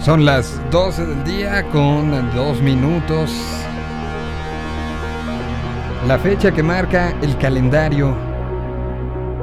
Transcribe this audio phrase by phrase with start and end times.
[0.00, 3.32] Son las 12 del día con dos minutos.
[6.06, 8.16] La fecha que marca el calendario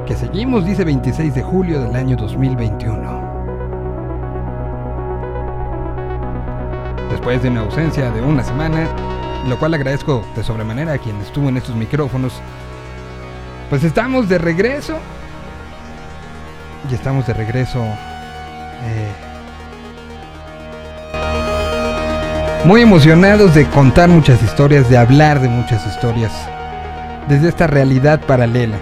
[0.06, 3.36] que seguimos dice 26 de julio del año 2021.
[7.10, 8.88] Después de una ausencia de una semana,
[9.46, 12.32] lo cual agradezco de sobremanera a quien estuvo en estos micrófonos,
[13.68, 14.96] pues estamos de regreso.
[16.90, 17.82] Y estamos de regreso.
[17.84, 19.35] Eh,
[22.66, 26.32] muy emocionados de contar muchas historias, de hablar de muchas historias,
[27.28, 28.76] desde esta realidad paralela.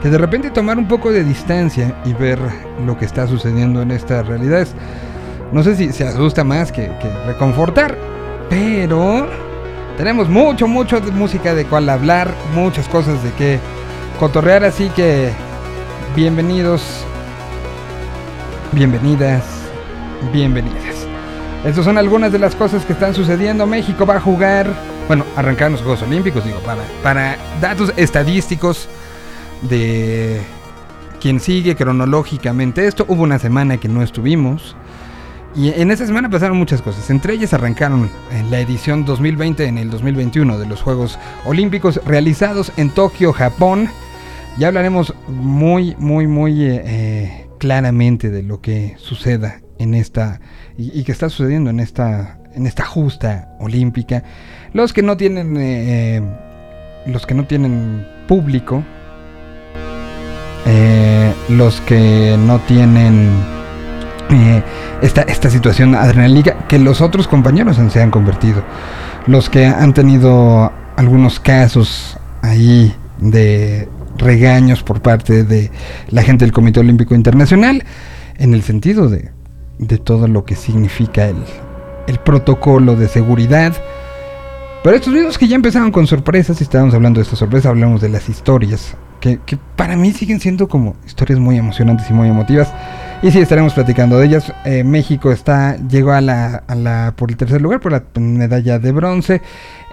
[0.00, 2.38] Que de repente tomar un poco de distancia y ver
[2.86, 4.74] lo que está sucediendo en estas realidades,
[5.50, 7.98] no sé si se asusta más que, que reconfortar,
[8.48, 9.26] pero
[9.96, 13.58] tenemos mucho, mucho de música de cual hablar, muchas cosas de que
[14.20, 15.30] cotorrear, así que
[16.14, 17.04] bienvenidos,
[18.72, 19.42] bienvenidas,
[20.32, 20.93] bienvenidas.
[21.64, 23.66] Estas son algunas de las cosas que están sucediendo.
[23.66, 24.70] México va a jugar,
[25.08, 28.86] bueno, arrancar los Juegos Olímpicos, digo, para, para datos estadísticos
[29.62, 30.42] de
[31.22, 33.06] quien sigue cronológicamente esto.
[33.08, 34.76] Hubo una semana que no estuvimos.
[35.56, 37.08] Y en esa semana pasaron muchas cosas.
[37.08, 38.10] Entre ellas arrancaron
[38.50, 43.88] la edición 2020 en el 2021 de los Juegos Olímpicos realizados en Tokio, Japón.
[44.58, 50.40] Ya hablaremos muy, muy, muy eh, eh, claramente de lo que suceda en esta
[50.76, 54.22] y, que está sucediendo en esta en esta justa olímpica.
[54.72, 56.22] Los que no tienen eh,
[57.06, 58.82] los que no tienen público,
[60.66, 63.30] eh, los que no tienen
[64.30, 64.62] eh,
[65.02, 68.62] esta, esta situación adrenalínica que los otros compañeros se han convertido,
[69.26, 75.70] los que han tenido algunos casos ahí de regaños por parte de
[76.08, 77.84] la gente del Comité Olímpico Internacional
[78.36, 79.33] en el sentido de
[79.78, 81.36] de todo lo que significa el,
[82.06, 83.72] el protocolo de seguridad.
[84.82, 88.02] Pero estos videos que ya empezaron con sorpresas, y estábamos hablando de estas sorpresas, hablamos
[88.02, 92.28] de las historias, que, que, para mí siguen siendo como historias muy emocionantes y muy
[92.28, 92.70] emotivas.
[93.22, 94.52] Y sí, estaremos platicando de ellas.
[94.66, 98.78] Eh, México está llegó a la, a la, por el tercer lugar, por la medalla
[98.78, 99.40] de bronce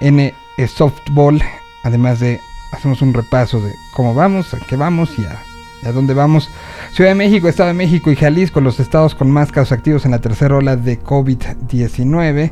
[0.02, 0.34] en eh,
[0.68, 1.42] softball.
[1.84, 2.42] Además de,
[2.74, 5.42] hacemos un repaso de cómo vamos, a qué vamos y a,
[5.84, 6.50] a dónde vamos.
[6.92, 10.12] Ciudad de México, Estado de México y Jalisco, los estados con más casos activos en
[10.12, 12.52] la tercera ola de COVID-19.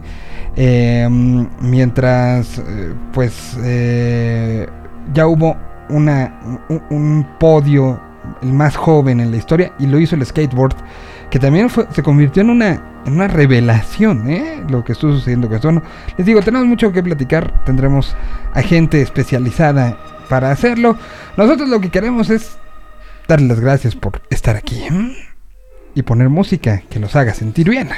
[0.55, 1.07] Eh,
[1.61, 4.67] mientras, eh, pues, eh,
[5.13, 5.55] ya hubo
[5.89, 7.99] un, podio,
[8.41, 10.75] el más joven en la historia, y lo hizo el skateboard,
[11.29, 14.23] que también se convirtió en una, en una revelación,
[14.69, 15.81] lo que estuvo sucediendo con esto.
[16.17, 18.15] Les digo, tenemos mucho que platicar, tendremos
[18.53, 19.97] a gente especializada
[20.29, 20.97] para hacerlo.
[21.37, 22.57] Nosotros lo que queremos es
[23.29, 25.15] darles las gracias por estar aquí ¿eh?
[25.93, 27.89] y poner música que los haga sentir bien.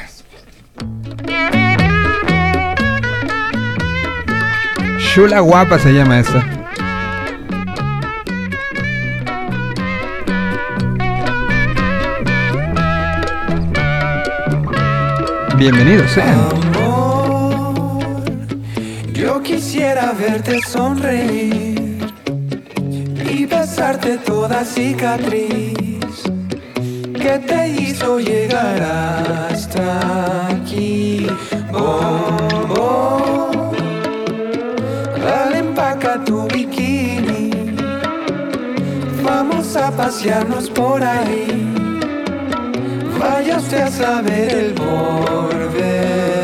[5.00, 6.46] Shula Guapa se llama esta.
[15.58, 16.40] Bienvenidos sean.
[16.52, 18.14] Amor,
[19.14, 21.91] yo quisiera verte sonreír
[23.52, 26.24] besarte toda cicatriz
[27.14, 28.82] que te hizo llegar
[29.52, 31.28] hasta aquí.
[31.72, 33.72] Bom, bom.
[35.24, 37.52] Dale, empaca tu bikini.
[39.24, 41.48] Vamos a pasearnos por ahí.
[43.20, 46.41] Vaya usted a saber el porvenir.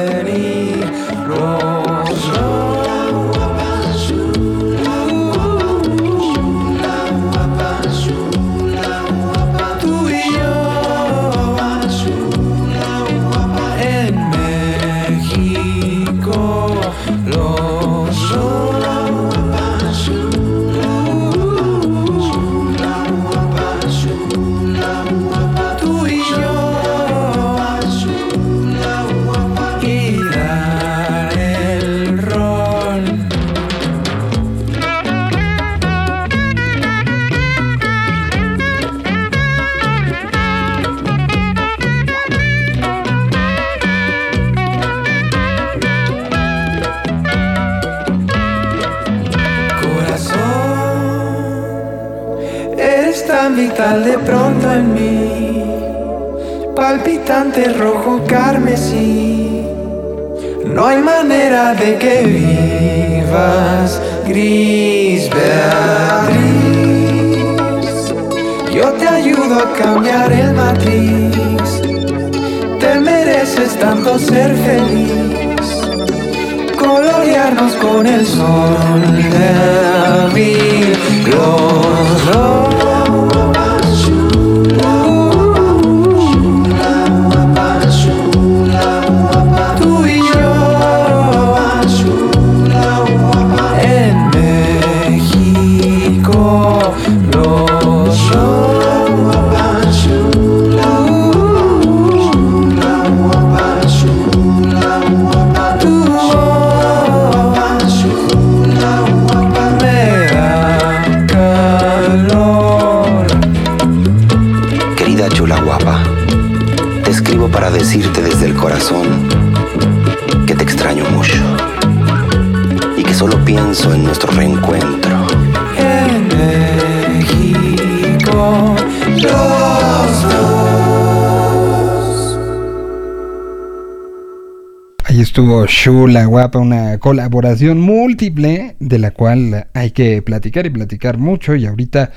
[135.38, 141.56] Estuvo Shula Guapa, una colaboración múltiple de la cual hay que platicar y platicar mucho.
[141.56, 142.10] Y ahorita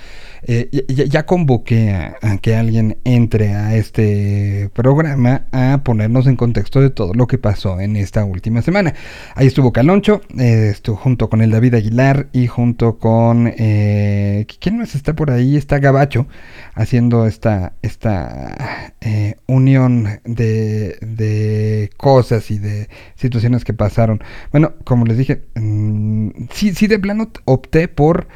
[0.43, 6.37] eh, ya, ya convoqué a, a que alguien entre a este programa a ponernos en
[6.37, 8.95] contexto de todo lo que pasó en esta última semana.
[9.35, 13.53] Ahí estuvo Caloncho, eh, estuvo junto con el David Aguilar y junto con...
[13.55, 15.59] eh, ¿Quién más está por ahí?
[15.59, 16.27] Está Gabacho
[16.75, 18.70] haciendo esta, esta
[19.03, 24.23] eh, unión de, de cosas y de situaciones que pasaron.
[24.53, 28.29] Bueno, como les dije, mm, sí, sí de plano opté por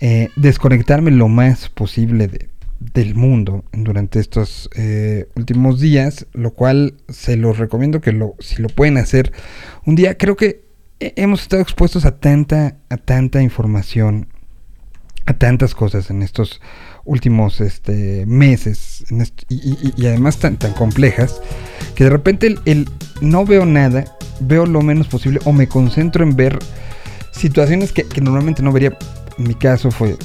[0.00, 2.48] eh, desconectarme lo más posible de,
[2.94, 8.62] del mundo durante estos eh, últimos días, lo cual se los recomiendo que lo, si
[8.62, 9.32] lo pueden hacer
[9.84, 10.62] un día, creo que
[11.00, 14.28] he- hemos estado expuestos a tanta, a tanta información,
[15.26, 16.60] a tantas cosas en estos
[17.08, 19.04] últimos este, meses
[19.48, 21.40] y, además tan, tan complejas
[21.94, 22.88] que de repente el,
[23.20, 24.04] no veo nada,
[24.40, 26.58] veo lo menos posible o me concentro en ver
[27.32, 28.96] situaciones que, que normalmente no vería.
[29.38, 30.16] En mi caso fue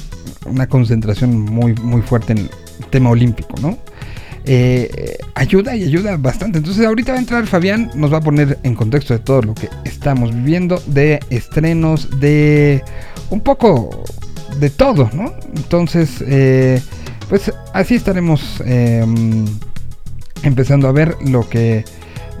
[0.44, 2.50] una concentración muy, muy fuerte en el
[2.90, 3.78] tema olímpico, ¿no?
[4.46, 6.58] Eh, ayuda y ayuda bastante.
[6.58, 9.54] Entonces ahorita va a entrar Fabián, nos va a poner en contexto de todo lo
[9.54, 12.84] que estamos viviendo, de estrenos, de
[13.30, 14.04] un poco
[14.58, 15.32] de todo, ¿no?
[15.56, 16.80] Entonces, eh,
[17.28, 19.04] pues así estaremos eh,
[20.42, 21.84] empezando a ver lo que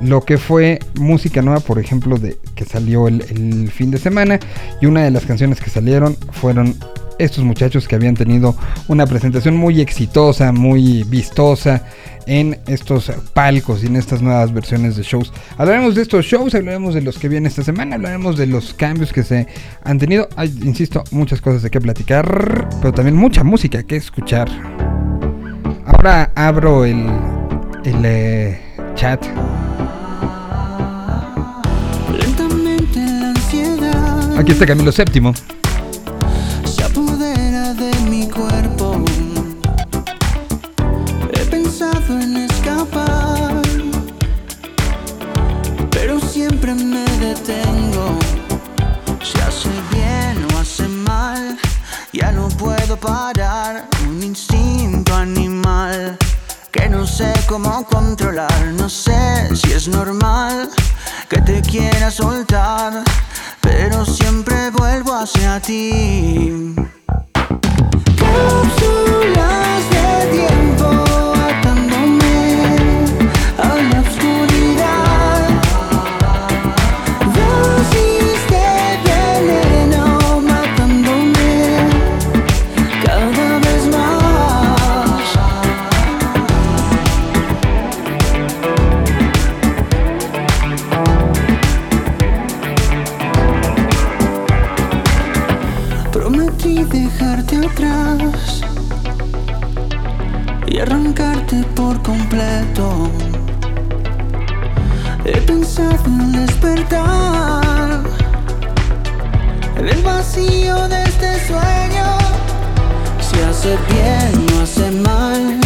[0.00, 4.40] lo que fue música nueva, por ejemplo, de que salió el fin de semana
[4.80, 6.76] y una de las canciones que salieron fueron
[7.18, 8.56] estos muchachos que habían tenido
[8.88, 11.82] una presentación muy exitosa, muy vistosa
[12.26, 15.32] en estos palcos y en estas nuevas versiones de shows.
[15.56, 19.12] Hablaremos de estos shows, hablaremos de los que vienen esta semana, hablaremos de los cambios
[19.12, 19.46] que se
[19.82, 20.28] han tenido.
[20.36, 24.48] Hay, insisto, muchas cosas de qué platicar, pero también mucha música que escuchar.
[25.86, 27.06] Ahora abro el,
[27.84, 28.60] el eh,
[28.94, 29.24] chat.
[34.36, 35.53] Aquí está Camilo VII.
[52.96, 53.88] Parar.
[54.08, 56.16] Un instinto animal
[56.70, 58.66] que no sé cómo controlar.
[58.76, 60.68] No sé si es normal
[61.28, 63.02] que te quiera soltar,
[63.60, 66.74] pero siempre vuelvo hacia ti.
[68.18, 69.53] Cápsulas
[105.74, 108.02] He pensado en despertar
[109.74, 112.18] del vacío de este sueño.
[113.20, 115.60] Si hace bien o hace mal,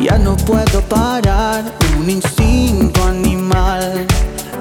[0.00, 1.64] ya no puedo parar.
[1.98, 4.06] Un instinto animal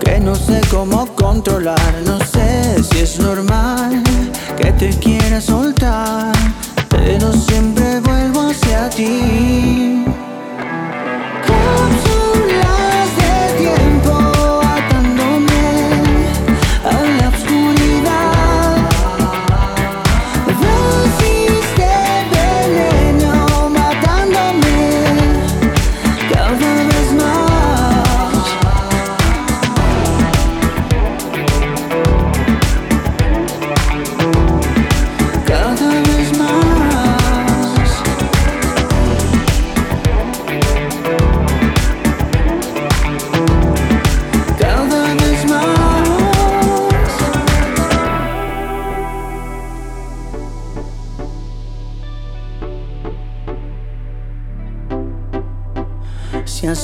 [0.06, 1.94] que no sé cómo controlar.
[2.06, 4.02] No sé si es normal
[4.56, 6.32] que te quiera soltar,
[6.88, 10.06] pero siempre vuelvo hacia ti.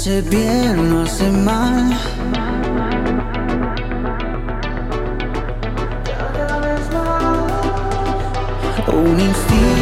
[0.10, 1.94] Hace bien o hace mal.
[8.92, 9.79] Un instinto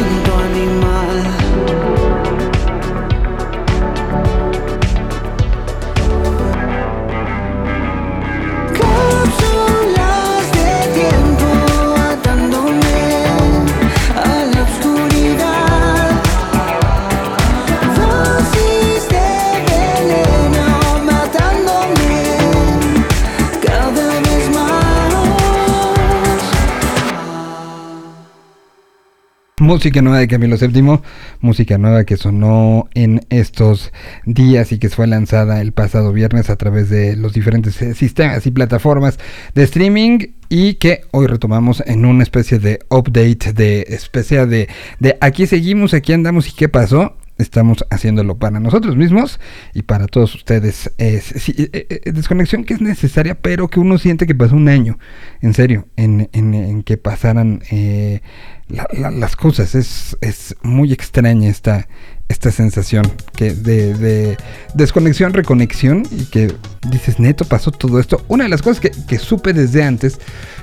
[29.68, 31.00] Música nueva de Camilo VII,
[31.42, 33.92] música nueva que sonó en estos
[34.24, 38.46] días y que fue lanzada el pasado viernes a través de los diferentes eh, sistemas
[38.46, 39.18] y plataformas
[39.54, 44.70] de streaming y que hoy retomamos en una especie de update de especie de,
[45.00, 47.18] de aquí seguimos, aquí andamos y qué pasó.
[47.38, 49.38] Estamos haciéndolo para nosotros mismos
[49.72, 50.90] y para todos ustedes.
[50.98, 54.68] Es, sí, eh, eh, desconexión que es necesaria, pero que uno siente que pasó un
[54.68, 54.98] año,
[55.40, 58.20] en serio, en, en- en que pasaran eh,
[58.68, 59.74] la- la- las cosas.
[59.76, 61.86] Es, es muy extraña esta,
[62.28, 63.04] esta sensación
[63.36, 64.36] que de, de
[64.74, 66.52] desconexión, reconexión y que
[66.90, 68.24] dices, neto, pasó todo esto.
[68.28, 70.18] Una de las cosas que, que supe desde antes,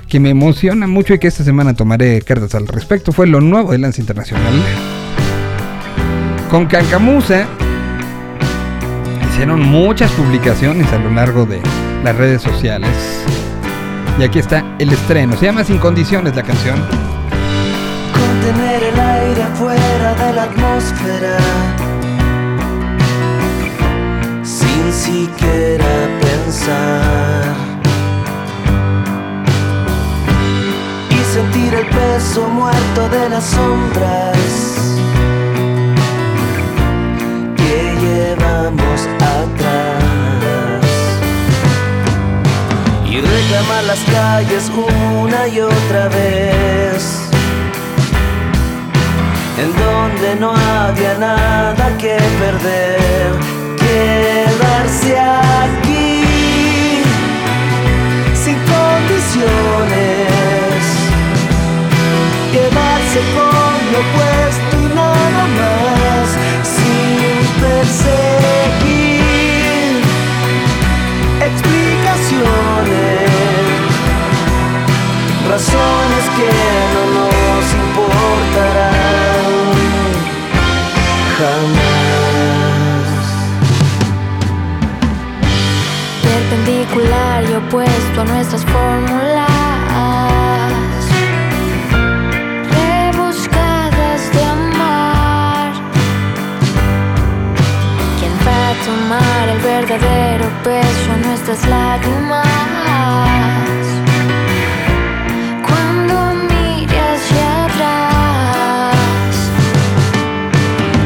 [0.08, 3.72] que me emociona mucho y que esta semana tomaré cartas al respecto, fue lo nuevo
[3.72, 4.62] de Lance Internacional.
[6.50, 7.44] Con Cancamusa
[9.28, 11.60] hicieron muchas publicaciones a lo largo de
[12.04, 12.90] las redes sociales.
[14.18, 15.36] Y aquí está el estreno.
[15.36, 16.80] Se llama Sin Condiciones la canción.
[18.12, 21.36] Contener el aire fuera de la atmósfera
[24.42, 25.84] sin siquiera
[26.20, 27.54] pensar
[31.10, 34.56] y sentir el peso muerto de las sombras
[43.08, 47.20] y reclamar las calles una y otra vez.
[49.58, 53.32] En donde no había nada que perder,
[53.78, 56.24] quedarse aquí
[58.34, 59.46] sin condiciones,
[62.52, 65.95] quedarse con lo puesto y nada más,
[67.66, 69.10] perseguir
[71.48, 73.30] explicaciones
[75.48, 76.50] razones que
[76.94, 79.50] no nos importarán
[81.38, 82.06] jamás.
[86.22, 89.55] perpendicular y opuesto a nuestras fórmulas,
[99.14, 102.46] el verdadero peso a nuestras lágrimas?
[105.64, 108.96] Cuando mire hacia atrás.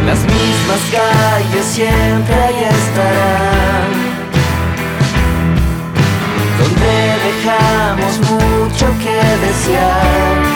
[0.07, 3.91] Las mismas calles siempre ahí estarán,
[6.59, 6.95] donde
[7.29, 9.17] dejamos mucho que
[9.47, 10.50] desear,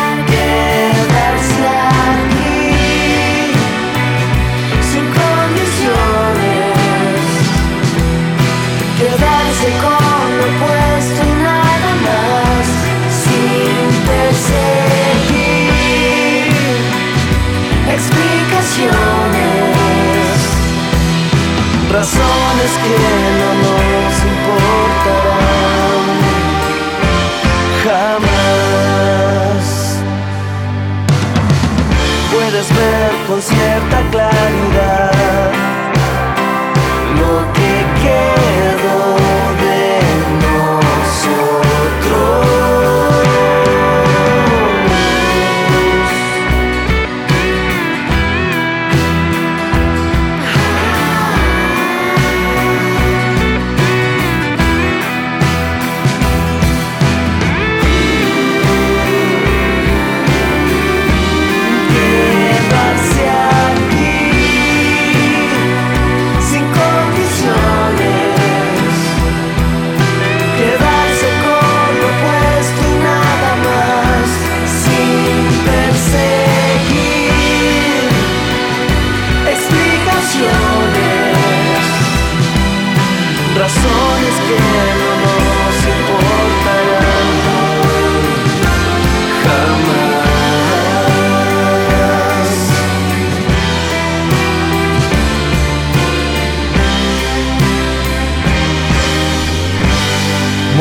[21.94, 22.96] razones que
[23.40, 26.06] no nos importarán
[27.84, 29.66] jamás.
[32.32, 35.12] Puedes ver con cierta claridad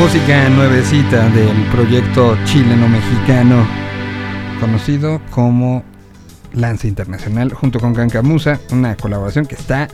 [0.04, 3.66] música nuevecita del proyecto chileno-mexicano
[4.60, 5.82] conocido como
[6.52, 9.88] Lance Internacional junto con Cancamusa, una colaboración que está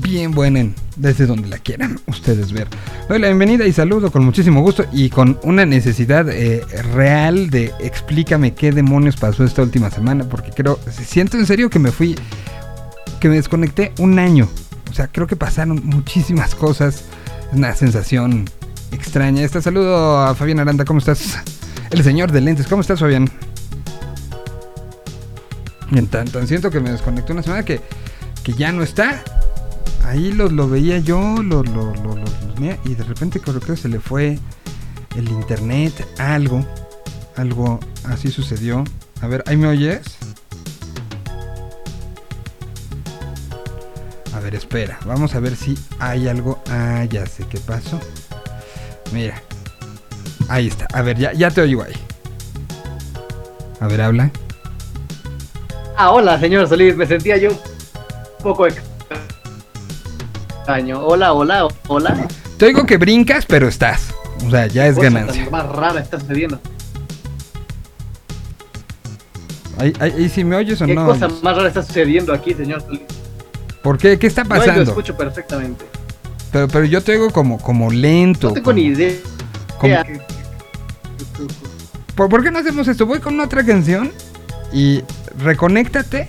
[0.00, 2.68] bien buena en, desde donde la quieran ustedes ver.
[3.06, 6.64] Doy la bienvenida y saludo con muchísimo gusto y con una necesidad eh,
[6.94, 11.78] real de explícame qué demonios pasó esta última semana porque creo, siento en serio que
[11.78, 12.14] me fui,
[13.20, 14.48] que me desconecté un año.
[14.90, 17.04] O sea, creo que pasaron muchísimas cosas.
[17.50, 18.46] Es una sensación
[18.92, 19.42] extraña.
[19.42, 21.38] Este saludo a Fabián Aranda, ¿cómo estás?
[21.90, 23.30] El señor de lentes, ¿cómo estás, Fabián?
[25.90, 27.80] Bien, tan, tan siento que me desconecté una semana que,
[28.42, 29.22] que ya no está.
[30.04, 32.14] Ahí lo, lo veía yo, lo, lo, lo,
[32.84, 34.38] y de repente creo que se le fue
[35.16, 36.64] el internet, algo,
[37.36, 38.84] algo así sucedió.
[39.20, 40.02] A ver, ¿ahí me oyes?
[44.34, 46.62] A ver, espera, vamos a ver si hay algo.
[46.68, 48.00] Ah, ya sé qué pasó.
[49.12, 49.42] Mira,
[50.48, 50.86] ahí está.
[50.92, 51.92] A ver, ya, ya te oigo ahí.
[53.80, 54.30] A ver, habla.
[55.96, 57.58] Ah, hola, señor Solís, me sentía yo un
[58.42, 58.66] poco
[60.58, 61.00] extraño.
[61.04, 62.26] Hola, hola, hola.
[62.56, 64.14] Te oigo que brincas, pero estás.
[64.46, 65.48] O sea, ya es Cosa ganancia.
[65.50, 66.58] más rara está sucediendo.
[69.78, 71.06] Ahí, ahí, ahí sí me oyes o ¿Qué no.
[71.06, 71.42] cosa oyes?
[71.42, 73.00] más rara está sucediendo aquí, señor Solís?
[73.82, 74.18] ¿Por qué?
[74.18, 74.90] ¿Qué está No, yo lo pasando?
[74.90, 75.84] escucho perfectamente.
[76.52, 78.48] Pero, pero yo te oigo como, como lento.
[78.48, 79.12] No tengo como- ni idea.
[79.78, 80.20] como- ¿Qué-
[82.14, 83.06] ¿Por, por qué no hacemos esto?
[83.06, 84.10] Voy con otra canción
[84.72, 85.02] y
[85.38, 86.26] reconéctate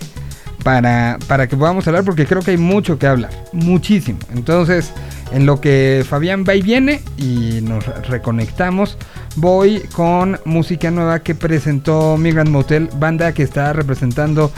[0.62, 3.30] para, para que podamos hablar porque creo que hay mucho que hablar.
[3.52, 4.18] Muchísimo.
[4.32, 4.90] Entonces,
[5.32, 8.96] en lo que Fabián va y viene y nos re- reconectamos,
[9.36, 14.50] voy con música nueva que presentó Migrant Motel, banda que está representando...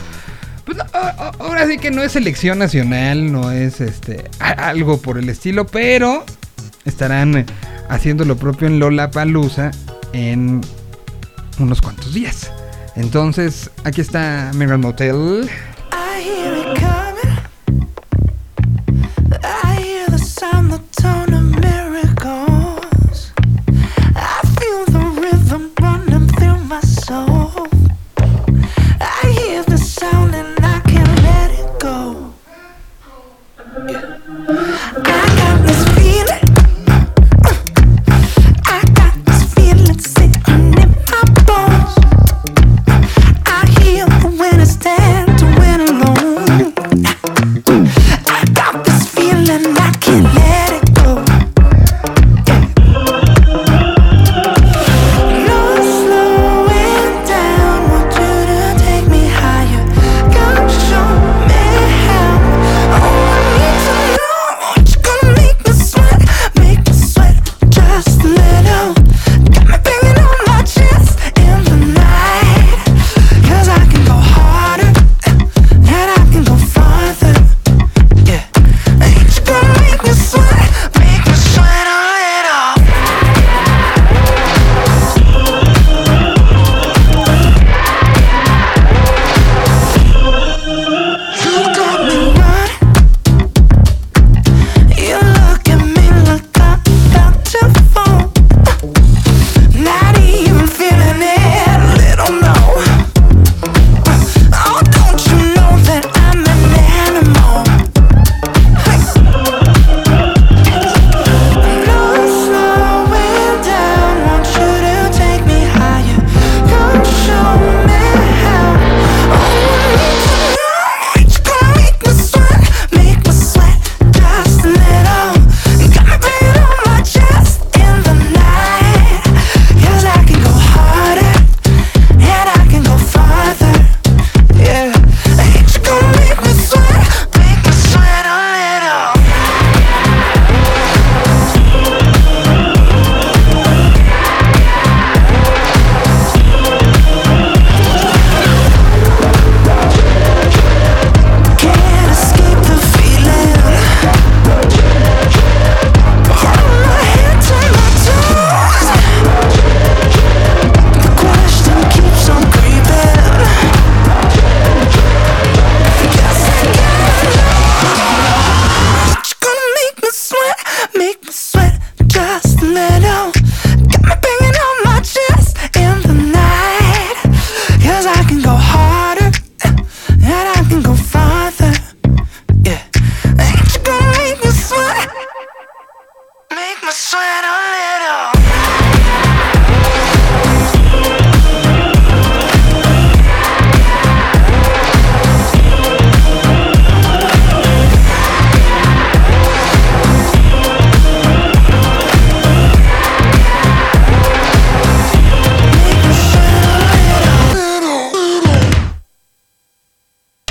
[0.66, 5.28] Pues no, ahora sí que no es selección nacional, no es este algo por el
[5.28, 6.24] estilo, pero
[6.84, 7.46] estarán eh,
[7.88, 9.70] haciendo lo propio en Lola Palusa
[10.12, 10.60] en
[11.60, 12.50] unos cuantos días.
[12.96, 15.48] Entonces, aquí está Migrant Motel.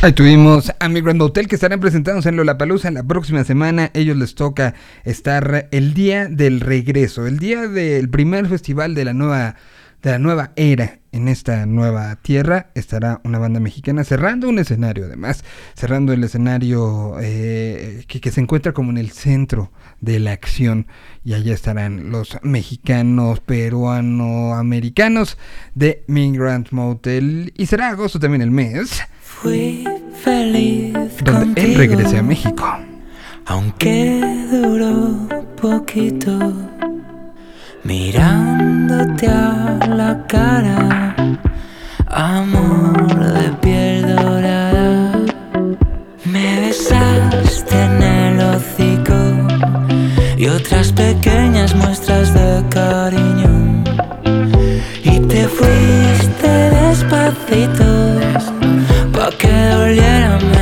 [0.06, 3.90] Ahí tuvimos a Migrant Hotel que estarán presentados en Lollapalooza la próxima semana.
[3.96, 9.14] Ellos les toca estar el día del regreso, el día del primer festival de la
[9.14, 9.56] nueva
[10.04, 12.70] de la nueva era en esta nueva tierra.
[12.76, 18.74] Estará una banda mexicana cerrando un escenario además cerrando el escenario eh, que, se encuentra
[18.74, 20.86] como en el centro de la acción.
[21.24, 25.40] Y allá estarán los mexicanos peruano-americanos
[25.74, 27.54] de Migrant Motel.
[27.58, 29.02] Y será agosto también el mes
[29.42, 29.84] Fui
[30.24, 30.94] feliz
[31.24, 32.66] donde él contigo, regrese a México.
[33.46, 35.28] Aunque duró
[35.62, 36.54] poquito,
[37.84, 41.16] mirándote a la cara,
[42.08, 45.20] amor de piel dorada.
[46.24, 49.20] Me besaste en el hocico
[50.38, 53.84] y otras pequeñas muestras de cariño.
[55.04, 57.86] Y te fuiste despacito
[58.44, 58.55] Pa'
[59.38, 60.55] que doliera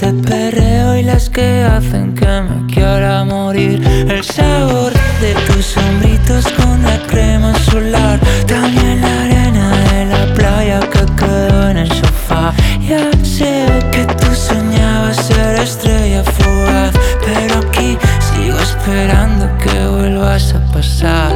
[0.00, 3.80] De perreo y las que hacen que me quiera morir.
[4.08, 8.18] El sabor de tus sombritos con la crema solar.
[8.46, 12.54] También la arena de la playa que quedó en el sofá.
[12.80, 16.92] Ya sé que tú soñabas ser estrella fugaz.
[17.24, 21.32] Pero aquí sigo esperando que vuelvas a pasar.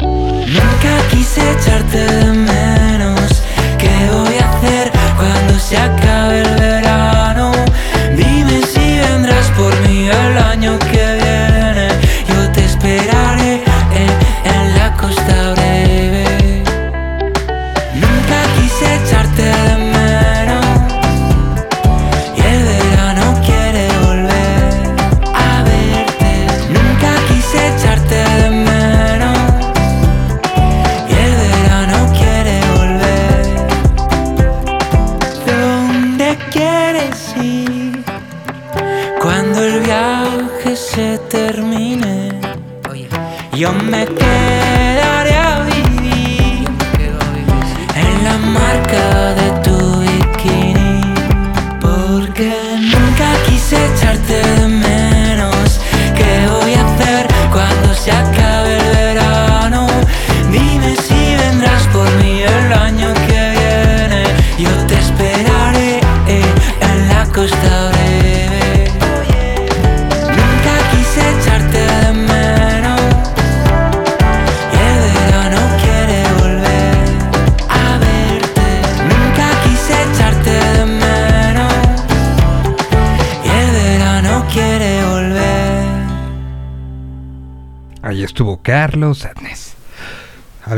[0.00, 2.19] Nunca quise echarte de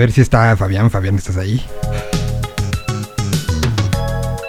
[0.03, 0.91] ver si está Fabián.
[0.91, 1.65] Fabián, ¿estás ahí?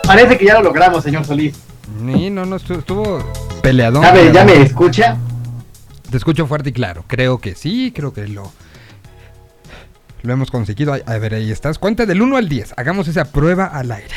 [0.04, 1.56] Parece que ya lo logramos, señor Solís.
[2.00, 3.24] Sí, no, no, estuvo,
[3.62, 4.02] peleadón.
[4.02, 4.50] ¿Ya me peleadón.
[4.64, 5.16] escucha?
[6.10, 7.06] Te escucho fuerte y claro.
[7.08, 8.52] Creo que sí, creo que lo.
[10.24, 10.94] Lo hemos conseguido.
[10.94, 11.78] A ver, ahí estás.
[11.78, 12.74] Cuenta del 1 al 10.
[12.76, 14.16] Hagamos esa prueba al aire.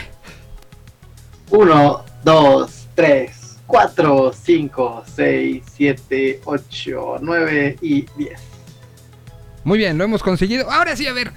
[1.50, 8.55] 1, 2, 3, 4, 5, 6, 7, 8, 9 y 10.
[9.66, 10.70] Muy bien, lo hemos conseguido.
[10.70, 11.32] Ahora sí, a ver.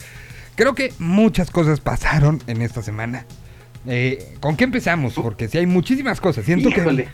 [0.56, 3.26] Creo que muchas cosas pasaron en esta semana.
[3.88, 5.13] Eh, ¿Con qué empezamos?
[5.15, 6.46] Porque si hay muchísimas cosas.
[6.46, 7.06] Siento Híjole.
[7.06, 7.10] que.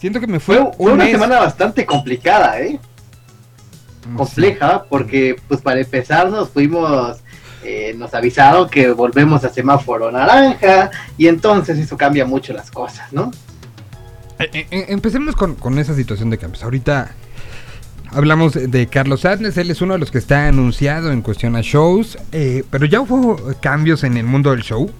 [0.00, 2.80] Siento que me fue, Fue, fue un una mes- semana bastante complicada, ¿eh?
[4.08, 7.18] Mm, Compleja, porque pues para empezar nos fuimos,
[7.62, 13.12] eh, nos avisaron que volvemos a semáforo naranja y entonces eso cambia mucho las cosas,
[13.12, 13.30] ¿no?
[14.38, 16.64] Eh, eh, eh, empecemos con, con esa situación de cambios.
[16.64, 17.12] Ahorita
[18.14, 21.60] hablamos de- Carlos Adnes, él es uno de los que está anunciado en cuestión a
[21.62, 24.90] shows, eh, pero ya hubo cambios en el mundo del show.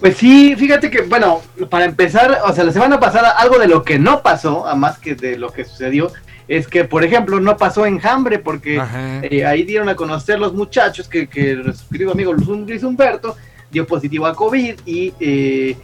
[0.00, 3.82] Pues sí, fíjate que, bueno, para empezar, o sea, la semana pasada algo de lo
[3.82, 6.12] que no pasó, a más que de lo que sucedió,
[6.46, 8.80] es que, por ejemplo, no pasó enjambre, porque
[9.22, 13.36] eh, ahí dieron a conocer los muchachos que, que nuestro querido amigo Luis Humberto
[13.72, 15.76] dio positivo a COVID y, eh,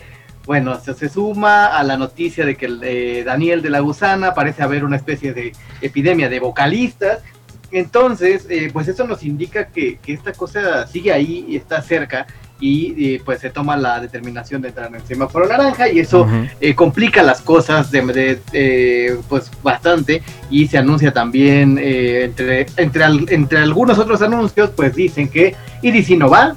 [0.46, 4.34] bueno, se, se suma a la noticia de que el, eh, Daniel de la Gusana
[4.34, 7.20] parece haber una especie de epidemia de vocalistas.
[7.72, 12.26] Entonces, eh, pues eso nos indica que, que esta cosa sigue ahí y está cerca
[12.60, 16.26] y, eh, pues se toma la determinación de entrar en el semáforo naranja y eso
[16.60, 23.02] eh, complica las cosas de, de, eh, pues bastante y se anuncia también entre, entre,
[23.04, 26.54] al- entre algunos otros anuncios pues dicen que EDC no va,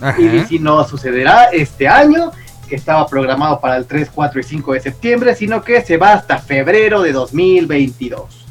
[0.00, 0.16] Ajá.
[0.18, 2.32] EDC no sucederá este año
[2.74, 6.12] que estaba programado para el 3, 4 y 5 de septiembre, sino que se va
[6.14, 8.46] hasta febrero de 2022.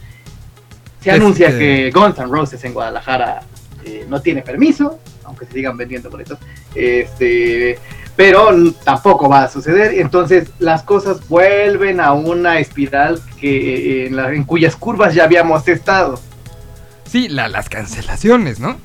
[1.01, 3.41] Se Es anuncia que- que Guns N' Roses en Guadalajara
[3.86, 6.39] eh, no tiene permiso, aunque se sigan vendiendo boletos,
[6.73, 7.77] este,
[8.15, 8.49] pero
[8.86, 9.99] tampoco va a suceder.
[9.99, 15.25] Entonces las cosas vuelven a una espiral que eh, en, la- en cuyas curvas ya
[15.25, 16.17] habíamos estado.
[17.12, 18.77] Sí, la- las cancelaciones, ¿no?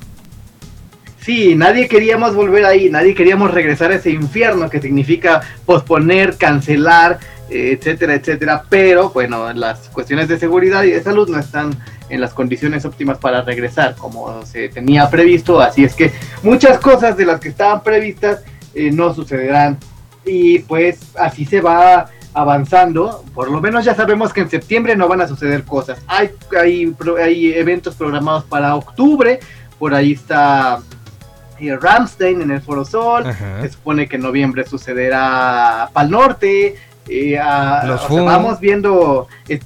[1.21, 7.19] Sí, nadie queríamos volver ahí, nadie queríamos regresar a ese infierno que significa posponer, cancelar,
[7.49, 8.63] eh, etcétera, etcétera.
[8.69, 11.75] Pero bueno, las cuestiones de seguridad y de salud no están
[12.09, 15.59] en las condiciones óptimas para regresar como se tenía previsto.
[15.59, 18.41] Así es que muchas cosas de las que estaban previstas
[18.73, 19.77] eh, no sucederán.
[20.25, 23.23] Y pues así se va avanzando.
[23.33, 25.99] Por lo menos ya sabemos que en septiembre no van a suceder cosas.
[26.07, 29.39] Hay, hay, hay eventos programados para octubre.
[29.77, 30.79] Por ahí está
[31.61, 33.27] eh, Ramstein en el Foro Sol.
[33.27, 33.61] Ajá.
[33.61, 36.75] Se supone que en noviembre sucederá Pal Norte.
[37.07, 39.59] eh, a- Los sea, vamos viendo, eh,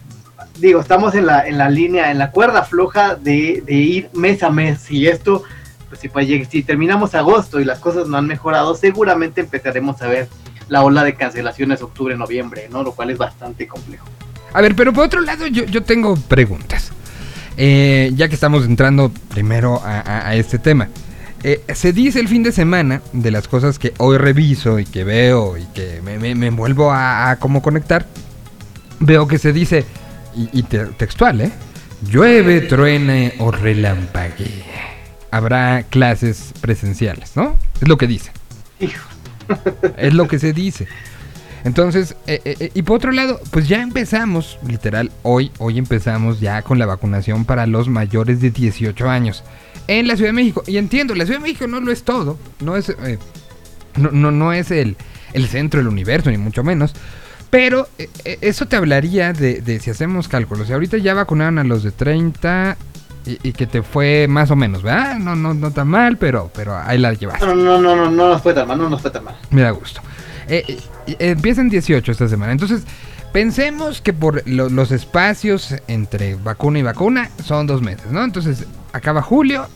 [0.60, 4.44] digo, estamos en la, en la línea, en la cuerda floja de, de ir mes
[4.44, 4.90] a mes.
[4.90, 5.44] Y esto,
[5.90, 10.08] pues si, pues, si terminamos agosto y las cosas no han mejorado, seguramente empezaremos a
[10.08, 10.30] ver
[10.70, 12.82] la ola de cancelaciones octubre-noviembre, ¿no?
[12.84, 14.06] Lo cual es bastante complejo.
[14.54, 16.92] A ver, pero por otro lado, yo, yo tengo preguntas.
[17.58, 20.88] Eh, ya que estamos entrando primero a, a- a este tema.
[21.44, 25.04] Eh, se dice el fin de semana de las cosas que hoy reviso y que
[25.04, 28.06] veo y que me, me, me vuelvo a, a cómo conectar.
[29.00, 29.84] Veo que se dice,
[30.36, 31.52] y, y te- textual, ¿eh?
[32.10, 34.64] Llueve, truene o relampaguee.
[35.32, 37.58] Habrá clases presenciales, ¿no?
[37.82, 38.32] Es lo que dice.
[38.80, 39.08] Hijo.
[39.98, 40.88] Es lo que se dice.
[41.66, 46.62] Entonces, eh, eh, y por otro lado, pues ya empezamos, literal, hoy, hoy empezamos ya
[46.62, 49.44] con la vacunación para los mayores de 18 años
[49.88, 50.64] en la Ciudad de México.
[50.68, 53.18] Y entiendo, la Ciudad de México no lo es todo, no es, eh,
[53.98, 54.96] no, no, no es el,
[55.34, 56.94] el centro del universo, ni mucho menos.
[57.50, 60.68] Pero eh, eh, eso te hablaría de, de si hacemos cálculos.
[60.68, 62.78] Si ahorita ya vacunaron a los de 30
[63.26, 65.20] y, y que te fue más o menos, ¿verdad?
[65.20, 67.46] No, no, no tan mal, pero, pero ahí la llevaste.
[67.46, 69.36] No, no, no, no, no nos fue tan mal, no nos fue tan mal.
[69.52, 70.02] Me da gusto.
[70.48, 70.80] Eh,
[71.20, 72.52] empiezan 18 esta semana.
[72.52, 72.84] Entonces,
[73.32, 78.24] pensemos que por lo- los espacios entre vacuna y vacuna son dos meses, ¿no?
[78.24, 79.68] Entonces, acaba julio,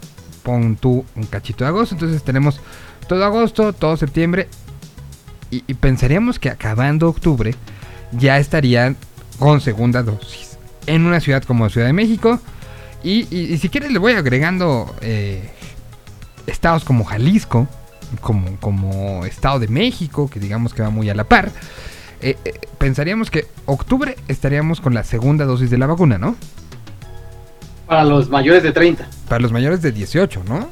[0.44, 1.96] pon tú un cachito de agosto.
[1.96, 2.62] Entonces, tenemos
[3.08, 4.48] todo agosto, todo septiembre.
[5.50, 7.56] Y, pensaríamos que acabando octubre
[8.12, 8.98] ya estarían
[9.40, 12.40] con segunda dosis en una ciudad como Ciudad de México.
[13.04, 15.50] Y si quieres, le voy agregando eh,
[16.48, 17.68] estados como Jalisco,
[18.22, 21.52] como, como Estado de México, que digamos que va muy a la par,
[22.22, 26.36] eh, eh, pensaríamos que octubre estaríamos con la segunda dosis de la vacuna, ¿no?
[27.88, 29.08] Para los mayores de 30.
[29.28, 30.70] Para los mayores de 18, ¿no?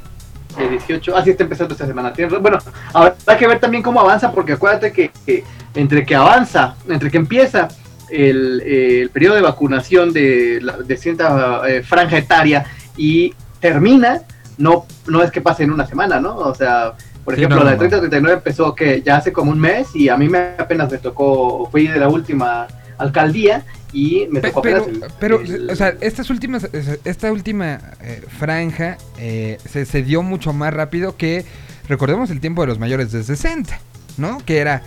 [0.57, 2.13] de 18, así está empezando esta semana.
[2.39, 2.59] Bueno,
[2.93, 7.11] ahora hay que ver también cómo avanza, porque acuérdate que, que entre que avanza, entre
[7.11, 7.67] que empieza
[8.09, 14.21] el, el periodo de vacunación de, la, de cierta eh, franja etaria y termina,
[14.57, 16.37] no, no es que pase en una semana, ¿no?
[16.37, 16.93] O sea,
[17.25, 17.97] por Sí, ejemplo, no, la de no.
[18.09, 21.67] 30-39 empezó que ya hace como un mes y a mí me apenas me tocó,
[21.69, 25.95] fui de la última alcaldía y me tocó pero, apenas el- pero, el- o sea,
[26.01, 26.67] estas últimas,
[27.05, 31.45] esta última eh, franja eh, se, se dio mucho más rápido que,
[31.87, 33.79] recordemos el tiempo de los mayores de 60,
[34.17, 34.39] ¿no?
[34.45, 34.83] Que era,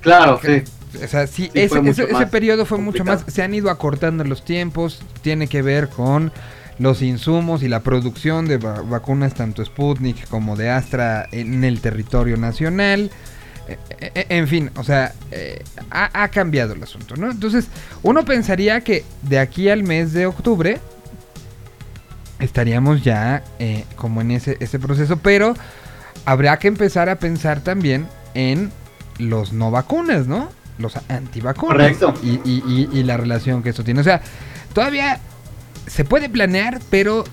[0.00, 0.62] claro, sí.
[1.02, 4.24] o sea, sí, Sí, ese, ese- ese periodo fue mucho más, se han ido acortando
[4.24, 6.32] los tiempos, tiene que ver con
[6.78, 11.80] los insumos y la producción de va- vacunas tanto Sputnik como de Astra en el
[11.80, 13.10] territorio nacional.
[14.00, 17.30] Eh, en fin, o sea, eh, ha, ha cambiado el asunto, ¿no?
[17.30, 17.66] Entonces,
[18.02, 20.80] uno pensaría que de aquí al mes de octubre
[22.38, 25.54] estaríamos ya eh, como en ese, ese proceso, pero
[26.24, 28.72] habrá que empezar a pensar también en
[29.18, 30.48] los no vacunas, ¿no?
[30.78, 31.76] Los antivacunas.
[31.98, 32.14] Correcto.
[32.22, 34.00] Y, y- y- y la relación que eso tiene.
[34.00, 34.20] O sea,
[34.74, 35.20] todavía
[35.86, 37.24] se puede planear, pero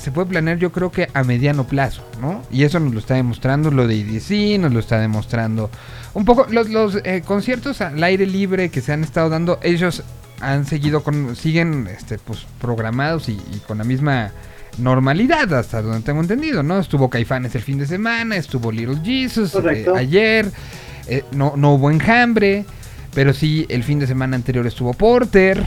[0.00, 2.42] se puede planear yo creo que a mediano plazo, ¿no?
[2.50, 5.70] Y eso nos lo está demostrando lo de IDC, nos lo está demostrando
[6.14, 10.02] un poco los, los eh, conciertos al aire libre que se han estado dando, ellos
[10.40, 14.32] han seguido con, siguen este, pues, programados y, y con la misma
[14.78, 16.78] normalidad hasta donde tengo entendido, ¿no?
[16.78, 20.50] Estuvo Caifanes el fin de semana, estuvo Little Jesus eh, ayer.
[21.06, 22.64] eh, no, no hubo enjambre,
[23.14, 25.66] pero sí el fin de semana anterior estuvo Porter.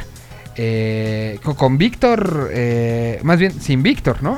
[0.55, 4.37] Eh, co- con, Víctor, eh, más bien sin Víctor, ¿no?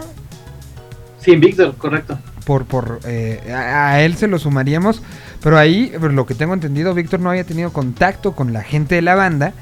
[1.19, 2.19] Sí, Víctor, correcto.
[2.45, 5.01] Por, por eh, a, a él se lo sumaríamos,
[5.41, 8.95] pero ahí, por lo que tengo entendido, Víctor no había tenido contacto con la gente
[8.95, 9.53] de la banda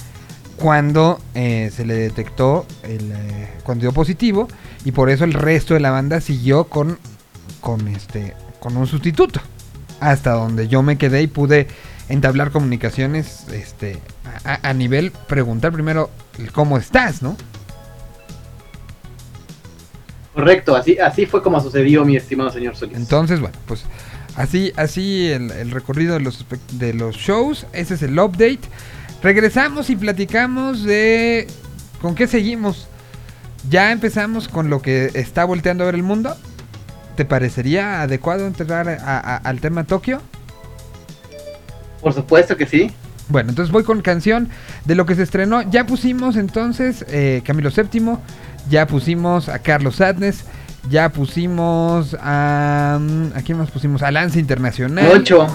[0.58, 4.48] cuando eh, se le detectó el, eh, cuando dio positivo
[4.86, 7.00] y por eso el resto de la banda siguió con
[7.60, 9.40] con este con un sustituto
[10.00, 11.68] hasta donde yo me quedé y pude
[12.14, 14.00] entablar comunicaciones este
[14.46, 17.36] a, nivel preguntar primero el cómo estás no
[20.34, 22.98] Correcto, así, así fue como sucedió, mi estimado señor Solís.
[22.98, 23.84] entonces bueno pues
[24.36, 28.62] así así el, el recorrido de los de los shows ese es el update
[29.22, 31.48] regresamos y platicamos de
[32.02, 32.88] con qué seguimos
[33.70, 36.36] ya empezamos con lo que está volteando a ver el mundo
[37.16, 40.20] ¿Te parecería adecuado entrar a- a- al tema Tokio?
[42.04, 42.92] Por supuesto que sí.
[43.30, 44.50] Bueno, entonces voy con canción
[44.86, 45.62] de lo que se estrenó.
[45.72, 48.18] Ya pusimos entonces eh, Camilo VII,
[48.70, 50.44] ya pusimos a Carlos Sadness,
[50.90, 53.00] ya pusimos a...
[53.36, 54.04] ¿A quién más pusimos?
[54.04, 55.10] A Lance Internacional.
[55.16, 55.48] Ocho.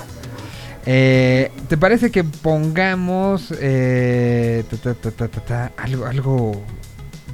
[0.87, 6.62] Eh, ¿Te parece que pongamos eh, ta, ta, ta, algo, algo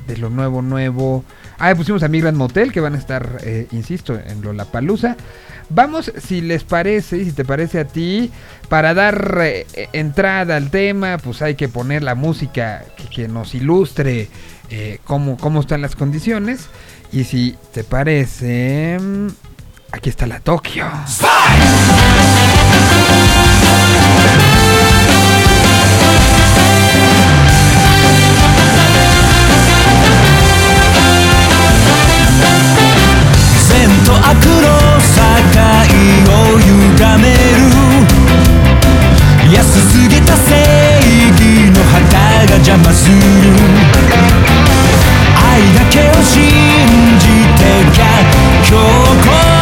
[0.08, 1.24] de lo nuevo, nuevo?
[1.58, 5.16] Ah, pusimos a Migrant Motel que van a estar, eh, insisto, en Lollapalooza.
[5.70, 8.30] Vamos, si les parece, si te parece a ti,
[8.68, 14.28] para dar eh, entrada al tema, pues hay que poner la música que, nos ilustre
[14.70, 16.68] eh, cómo, cómo están las condiciones.
[17.12, 19.28] Y si te parece, mm,
[19.92, 20.84] aquí está la Tokio.
[21.06, 22.43] 善
[34.04, 34.68] と悪の
[35.00, 35.18] 境
[36.30, 36.68] を歪
[37.22, 37.64] める。
[39.50, 40.50] 安すぎた正
[41.32, 41.96] 義の旗
[42.46, 43.14] が邪魔する。
[45.52, 46.42] 愛だけを信
[47.18, 47.62] じて
[47.96, 48.04] が
[48.68, 49.53] 今日超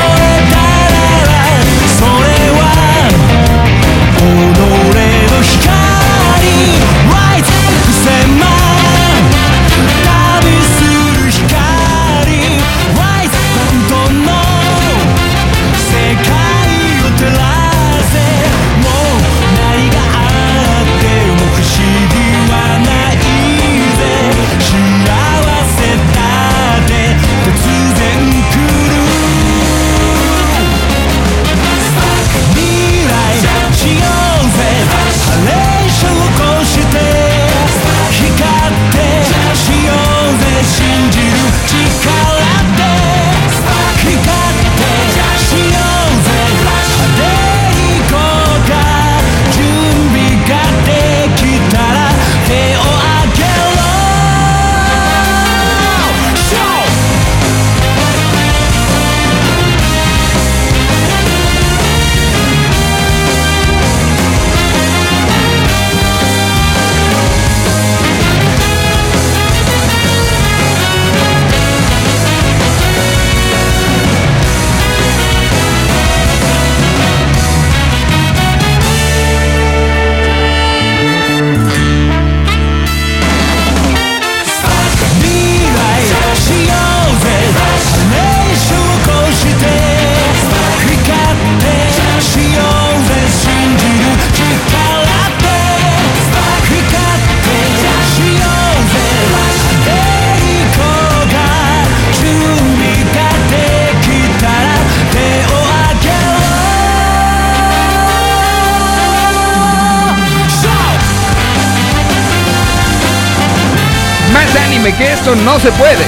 [114.99, 116.05] Que esto no se puede.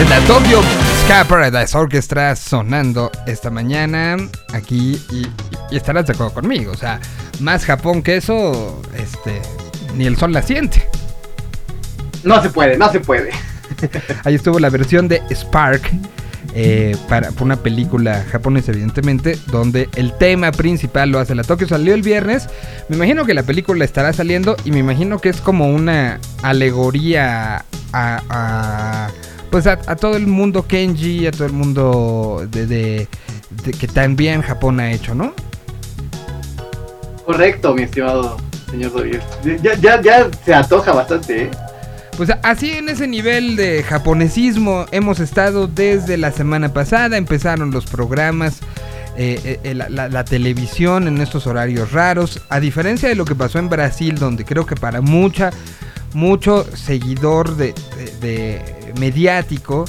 [0.00, 0.62] Es la Tokyo
[1.04, 4.16] Ska Paradise Orchestra sonando esta mañana
[4.52, 5.26] aquí y,
[5.70, 6.72] y estarás de acuerdo conmigo.
[6.72, 7.00] O sea,
[7.40, 9.40] más Japón que eso, este,
[9.94, 10.88] ni el sol la siente.
[12.24, 13.30] No se puede, no se puede.
[14.24, 15.90] Ahí estuvo la versión de Spark.
[16.54, 21.68] Eh, para, para una película japonesa, evidentemente, donde el tema principal lo hace la Tokio.
[21.68, 22.48] Salió el viernes.
[22.88, 27.64] Me imagino que la película estará saliendo y me imagino que es como una alegoría
[27.92, 29.10] a, a-
[29.50, 33.08] pues a, todo el mundo Kenji, a todo el mundo de,
[33.78, 35.32] que también Japón ha hecho, ¿no?
[37.24, 38.36] Correcto, mi estimado
[38.70, 39.22] señor Dovier.
[39.62, 41.50] Ya, ya, ya se atoja bastante, ¿eh?
[42.18, 47.16] Pues así en ese nivel de japonesismo hemos estado desde la semana pasada.
[47.16, 48.58] Empezaron los programas,
[49.16, 52.42] eh, eh, la, la- televisión en estos horarios raros.
[52.48, 55.50] A diferencia de lo que pasó en Brasil, donde creo que para mucha,
[56.12, 57.72] mucho seguidor de,
[58.20, 59.84] de- mediático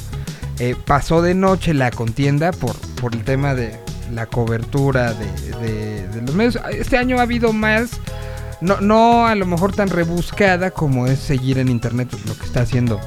[0.59, 3.75] eh, pasó de noche la contienda por, por el tema de
[4.13, 6.59] la cobertura de- de los medios.
[6.71, 7.89] Este año ha habido más,
[8.61, 12.61] no, no a lo mejor tan rebuscada como es seguir en internet lo que está
[12.61, 12.99] haciendo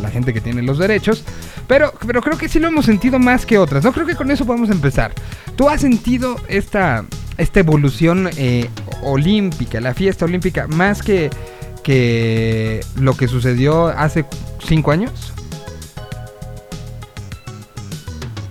[0.00, 1.24] la, gente que tiene los derechos,
[1.66, 3.84] pero, pero creo que sí lo hemos sentido más que otras.
[3.84, 5.12] No creo que con eso podemos empezar.
[5.56, 7.04] ¿Tú has sentido esta,
[7.36, 8.70] esta evolución eh,
[9.02, 11.30] olímpica, la fiesta olímpica, más que,
[11.82, 14.24] que lo que sucedió hace
[14.66, 15.32] cinco años?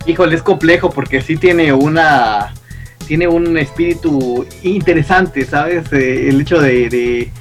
[0.05, 2.53] Híjole, es complejo porque sí tiene una
[3.07, 5.91] tiene un espíritu interesante, ¿sabes?
[5.91, 7.31] Eh, el hecho de,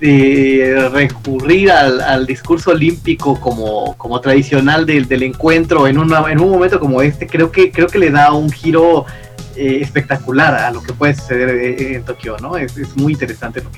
[0.00, 6.40] de, recurrir al, al discurso olímpico como, como tradicional del, del encuentro en, una, en
[6.40, 9.06] un momento como este, creo que, creo que le da un giro
[9.54, 12.56] eh, espectacular a lo que puede suceder eh, en Tokio, ¿no?
[12.56, 13.70] Es, es muy interesante lo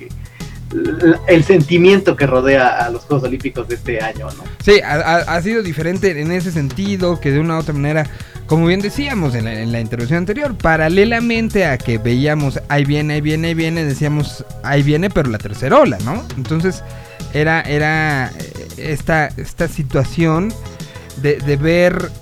[1.28, 4.44] el sentimiento que rodea a los Juegos Olímpicos de este año, ¿no?
[4.64, 8.06] Sí, ha sido diferente en ese sentido que de una u otra manera,
[8.54, 13.20] como bien decíamos en la, en intervención anterior, paralelamente a que veíamos ahí viene, ahí
[13.20, 16.22] viene, ahí viene, decíamos ahí viene, pero la tercera ola, ¿no?
[16.36, 16.84] Entonces
[17.32, 20.54] era, era eh, esta, esta situación
[21.20, 22.12] de, ver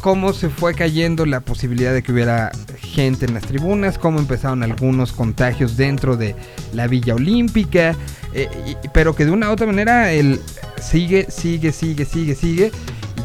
[0.00, 4.62] cómo se fue cayendo la posibilidad de que hubiera gente en las tribunas, cómo empezaron
[4.62, 6.34] algunos contagios dentro de
[6.72, 7.94] la Villa Olímpica,
[8.32, 8.48] eh,
[8.94, 10.40] pero que de una u otra manera el
[10.80, 12.72] sigue, sigue, sigue, sigue, sigue.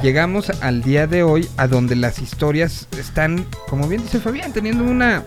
[0.01, 4.83] Llegamos al día de hoy a donde las historias están, como bien dice Fabián, teniendo
[4.83, 5.25] una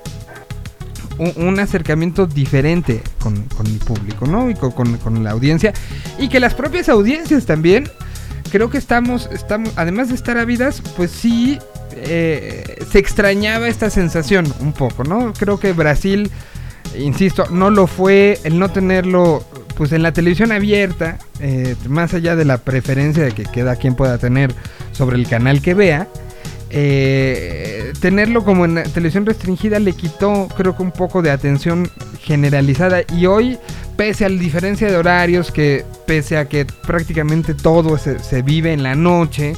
[1.19, 4.49] un, acercamiento diferente con, con el público, ¿no?
[4.49, 5.75] Y con, con- con la audiencia.
[6.19, 7.91] Y que las propias audiencias también,
[8.51, 11.59] creo que estamos, estamos además de estar ávidas, pues sí,
[11.93, 15.35] eh, se extrañaba esta sensación un poco, ¿no?
[15.35, 16.31] Creo que Brasil,
[16.99, 19.45] insisto, no lo fue, el no tenerlo
[19.81, 23.95] pues en la televisión abierta, eh, más allá de la preferencia de que cada quien
[23.95, 24.53] pueda tener
[24.93, 26.07] sobre el canal que vea,
[26.69, 33.01] eh, tenerlo como en televisión restringida le quitó creo que un poco de atención generalizada
[33.17, 33.59] y hoy
[33.97, 38.75] pese a la diferencia de horarios que pese a que prácticamente todo se, se vive
[38.75, 39.55] en la noche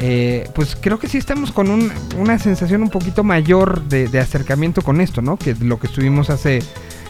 [0.00, 4.18] eh, pues creo que sí estamos con un- una sensación un poquito mayor de, de
[4.18, 5.36] acercamiento con esto, ¿no?
[5.36, 6.60] Que lo que estuvimos hace,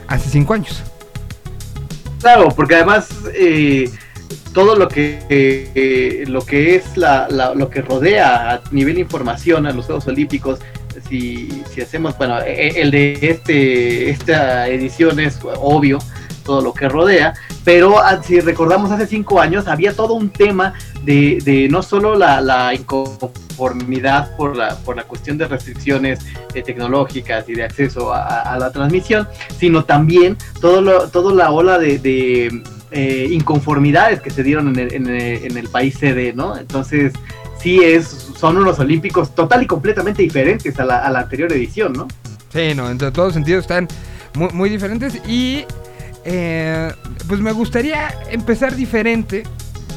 [0.08, 0.82] hace cinco años.
[2.22, 3.90] Claro, porque además eh,
[4.54, 9.66] todo lo que eh, lo que es la, la- lo que rodea a nivel información
[9.66, 10.60] a los Juegos Olímpicos,
[11.08, 15.98] si, si hacemos, bueno, eh, el de este esta edición es obvio
[16.42, 17.34] todo lo que rodea,
[17.64, 20.74] pero ah, si recordamos hace cinco años había todo un tema
[21.04, 26.20] de, no solo la, inconformidad por la, por la cuestión de restricciones
[26.54, 29.28] eh, tecnológicas y de acceso a, la transmisión,
[29.58, 35.68] sino también todo lo, toda la ola de, eh, inconformidades que se dieron en el,
[35.68, 36.58] país sede, ¿no?
[36.58, 37.12] Entonces,
[37.58, 42.08] sí es, son unos olímpicos total y completamente diferentes a la, anterior edición, ¿no?
[42.52, 43.88] Sí, no, en to- todos sentidos están
[44.34, 45.64] muy, muy diferentes y
[46.24, 46.92] eh,
[47.28, 49.44] pues me gustaría empezar diferente.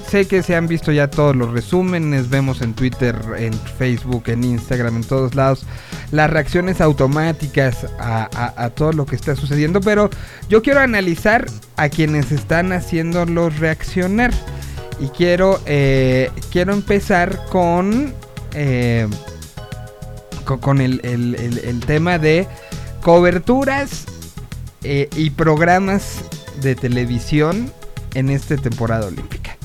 [0.09, 4.43] Sé que se han visto ya todos los resúmenes, vemos en Twitter, en Facebook, en
[4.43, 5.65] Instagram, en todos lados,
[6.11, 10.11] las reacciones automáticas a, todo lo que está sucediendo, pero
[10.47, 14.31] yo quiero analizar a quienes están haciéndolos reaccionar.
[14.99, 18.13] Y quiero, eh, quiero empezar con,
[18.53, 19.07] eh,
[20.45, 22.47] con, el tema de
[23.01, 24.05] coberturas
[24.85, 26.23] eh, y programas
[26.61, 27.71] de televisión
[28.13, 29.57] en esta temporada olímpica.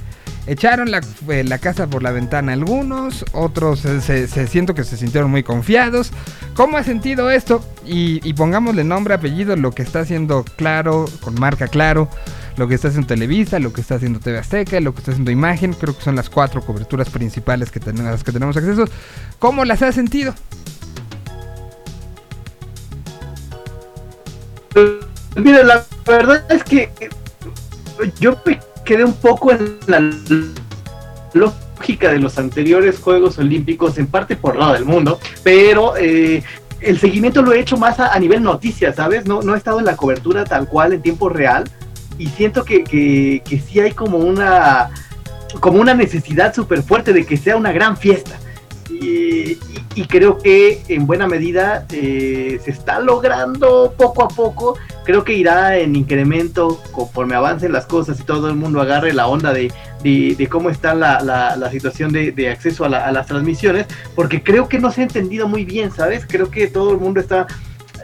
[0.47, 5.31] Echaron la, eh, la casa por la ventana algunos, otros se, siento que se sintieron
[5.31, 6.11] muy confiados.
[6.55, 7.63] ¿Cómo ha sentido esto?
[7.87, 12.09] Y, y pongámosle nombre, apellido, lo que está haciendo Claro, con marca Claro,
[12.57, 15.31] lo que está haciendo Televisa, lo que está haciendo TV Azteca, lo que está haciendo
[15.31, 18.87] Imagen, creo que son las cuatro coberturas principales que tenemos, las que tenemos acceso.
[19.39, 20.35] ¿Cómo las ha sentido?
[25.37, 26.91] Mira, la verdad es que
[28.19, 30.13] yo me quedé un poco en la
[31.33, 36.43] lógica de los anteriores Juegos Olímpicos, en parte por lado del mundo, pero eh,
[36.81, 39.27] el seguimiento lo he hecho más a, nivel noticias, ¿sabes?
[39.27, 41.65] No, no he estado en la cobertura tal cual en tiempo real
[42.19, 44.91] y siento que, que, que sí hay como una,
[45.61, 48.39] como una necesidad súper fuerte de que sea una gran fiesta.
[49.03, 49.59] Y,
[50.09, 55.77] creo que en buena medida eh, se está logrando poco a poco creo que irá
[55.79, 59.73] en incremento conforme avancen las cosas y todo el mundo agarre la onda de,
[60.03, 64.79] de, cómo está la, la, situación de, acceso a, la- las transmisiones, porque creo que
[64.79, 66.27] no se ha entendido muy bien, ¿sabes?
[66.29, 67.47] Creo que todo el mundo está,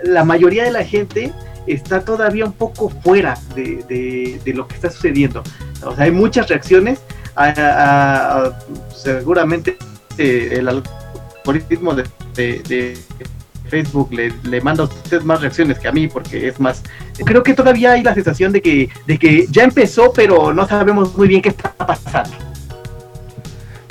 [0.04, 1.32] la mayoría de la gente
[1.66, 5.42] está todavía un poco fuera de, de- lo que está sucediendo.
[5.84, 7.00] O sea, hay muchas reacciones,
[8.94, 9.76] seguramente
[10.18, 12.04] el algoritmo de,
[12.34, 12.98] de-
[13.68, 16.84] Facebook le, le manda a usted más reacciones que a mí porque es más
[17.24, 21.16] creo que todavía hay la sensación de que de que ya empezó pero no sabemos
[21.16, 22.36] muy bien qué está pasando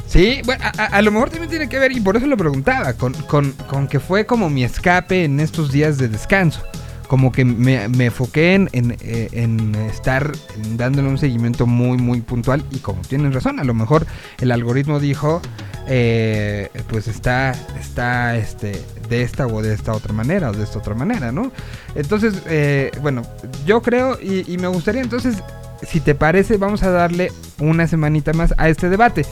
[0.08, 2.94] Sí, bueno, a- a lo mejor también tiene que ver, y por eso lo preguntaba,
[2.94, 6.62] con, con- con que fue como mi escape en estos días de descanso.
[7.08, 10.32] Como que me, me enfoqué en, eh, en estar
[10.76, 12.64] dándole un seguimiento muy, muy puntual.
[12.72, 14.08] Y como tienen razón, a lo mejor
[14.40, 15.42] el algoritmo dijo,
[15.88, 20.80] eh, pues está, está este, de esta o de esta otra manera, o de esta
[20.80, 21.52] otra manera, ¿no?
[21.94, 23.22] Entonces, eh, bueno,
[23.66, 25.38] yo creo, y, y me gustaría entonces,
[25.86, 29.26] si te parece, vamos a darle una semanita más a este debate.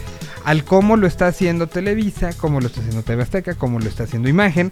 [0.45, 4.03] Al cómo lo está haciendo Televisa, cómo lo está haciendo TV Azteca, cómo lo está
[4.03, 4.71] haciendo Imagen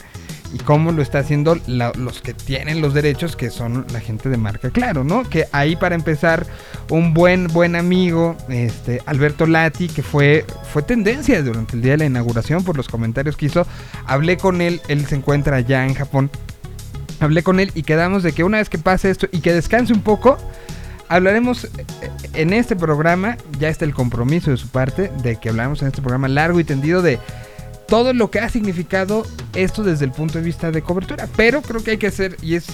[0.53, 4.35] y cómo lo está haciendo los que tienen los derechos, que son la gente de
[4.35, 5.23] marca Claro, ¿no?
[5.23, 6.45] Que ahí para empezar,
[6.89, 11.99] un buen, buen amigo, este, Alberto Lati, que fue, fue tendencia durante el día de
[11.99, 13.65] la inauguración por los comentarios que hizo,
[14.05, 16.29] hablé con él, él se encuentra allá en Japón,
[17.21, 19.93] hablé con él y quedamos de que una vez que pase esto y que descanse
[19.93, 20.37] un poco,
[21.11, 21.69] hablaremos eh,
[22.33, 26.01] en este programa, ya está el compromiso de su parte, de que hablamos en este
[26.01, 27.19] programa largo y tendido de
[27.87, 31.27] todo lo que ha significado esto desde el punto de vista de cobertura.
[31.35, 32.67] Pero creo que hay que hacer, y es,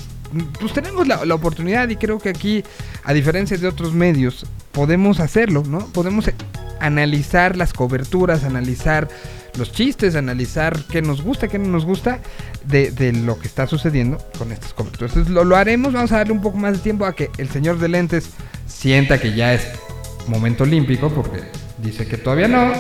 [0.60, 2.64] pues tenemos la, la oportunidad y creo que aquí,
[3.04, 5.88] a diferencia de otros medios, podemos hacerlo, ¿no?
[5.88, 6.30] Podemos
[6.80, 9.08] analizar las coberturas, analizar
[9.58, 12.20] los chistes, analizar qué nos gusta, qué no nos gusta
[12.66, 15.12] de, de lo que está sucediendo con estas coberturas.
[15.12, 17.50] Entonces lo, lo haremos, vamos a darle un poco más de tiempo a que el
[17.50, 18.30] señor de lentes
[18.68, 19.68] sienta que ya es
[20.28, 21.44] momento olímpico, porque
[21.78, 22.74] dice que todavía no.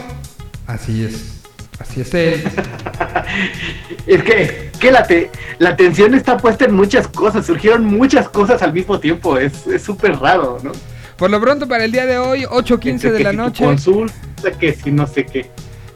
[0.67, 1.41] Así es,
[1.79, 2.43] así es él.
[4.07, 8.61] es que, que la, te- la atención está puesta en muchas cosas surgieron muchas cosas
[8.61, 10.71] al mismo tiempo es es súper raro no
[11.17, 13.63] Por lo pronto para el día de hoy, 8.15 Entre de la si noche.
[13.63, 15.49] consulta que si no sé qué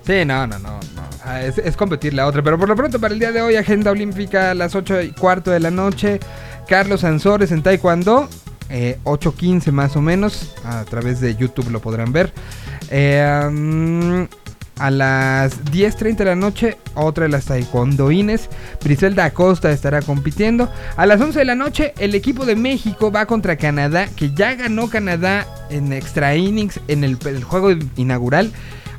[0.06, 0.80] Sí, no, no, no.
[0.80, 1.12] no.
[1.24, 2.42] Sea, es, competir la otra.
[2.42, 5.12] Pero por lo pronto, para el día de hoy, agenda olímpica a las 8 y
[5.12, 6.20] cuarto de la noche.
[6.68, 8.28] Carlos Ansores en Taekwondo.
[8.70, 10.56] eh, 8.15 más o menos.
[10.64, 12.34] A través de YouTube lo podrán ver.
[12.90, 14.24] Eh, mm,
[14.80, 18.50] a las 10.30 de la noche, otra de las taekwondoines.
[18.84, 20.72] Briselda Acosta estará compitiendo.
[20.96, 24.56] A las 11 de la noche, el equipo de México va contra Canadá, que ya
[24.56, 28.52] ganó Canadá en extra innings en el juego inaugural.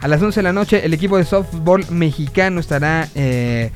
[0.02, 3.70] A las 11 de la noche, el equipo de softball mexicano estará eh,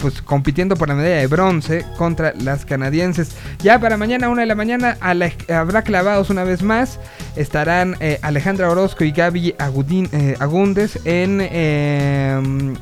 [0.00, 3.30] pues compitiendo por la medalla de bronce contra las canadienses.
[3.60, 6.98] Ya para mañana, una de la mañana, habrá clavados una vez más.
[7.36, 12.74] Estarán eh, Alejandra Orozco y Gaby Agudín, eh, Agúndez en, eh,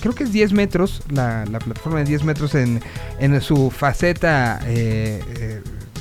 [0.00, 2.80] creo que es 10 metros, la, la plataforma de 10 metros en,
[3.18, 4.60] en su faceta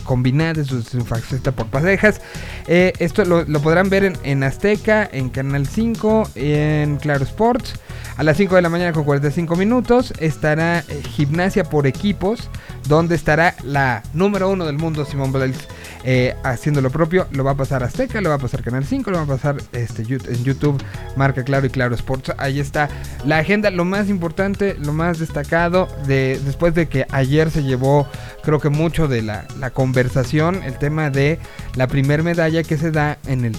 [0.06, 2.22] eh, eh, combinada, su, faceta por parejas.
[2.68, 7.74] Eh, esto lo, podrán ver en, en Azteca, en Canal 5, en Claro Sports.
[8.18, 12.50] A las 5 de la mañana con 45 minutos estará eh, Gimnasia por equipos,
[12.88, 15.68] donde estará la número uno del mundo, Simón Biles,
[16.06, 17.28] eh, haciendo lo propio.
[17.32, 19.58] Lo va a pasar Azteca, lo va a pasar Canal 5, lo va a pasar
[19.74, 20.82] este, en YouTube,
[21.18, 22.32] Marca Claro y Claro Sports.
[22.38, 22.88] Ahí está
[23.26, 28.08] la agenda, lo más importante, lo más destacado, de, después de que ayer se llevó,
[28.46, 31.40] creo que mucho de la, la conversación, el tema de
[31.76, 33.56] la primer medalla que se da en el,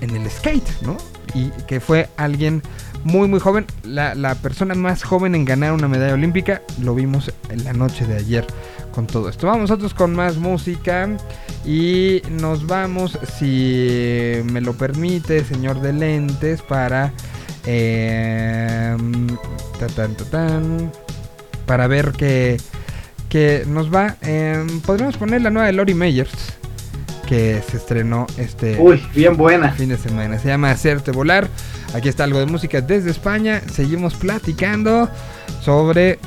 [0.00, 0.96] en el skate, ¿no?
[1.34, 2.62] Y que fue alguien
[3.04, 7.32] muy muy joven, la, la persona más joven en ganar una medalla olímpica, lo vimos
[7.48, 8.46] en la noche de ayer
[8.92, 9.46] con todo esto.
[9.46, 11.08] Vamos nosotros con más música
[11.64, 17.12] y nos vamos, si me lo permite, señor de lentes, para...
[17.66, 18.96] eh,
[19.78, 20.92] tatán, tatán,
[21.66, 22.58] para ver que,
[23.30, 24.16] que nos va.
[24.20, 26.30] eh, podríamos poner la nueva de Lori Meyers,
[27.26, 30.38] que se estrenó este uy bien buena fin de semana.
[30.38, 31.48] Se llama Hacerte Volar.
[31.94, 33.62] Aquí está algo de música desde España.
[33.72, 35.08] Seguimos platicando
[35.62, 36.18] sobre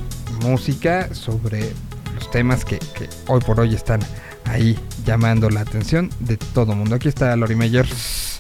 [0.41, 1.71] música, sobre
[2.15, 3.99] los temas que, que hoy por hoy están
[4.45, 6.95] ahí llamando la atención de todo el mundo.
[6.95, 8.32] Aquí está Lori Meyers.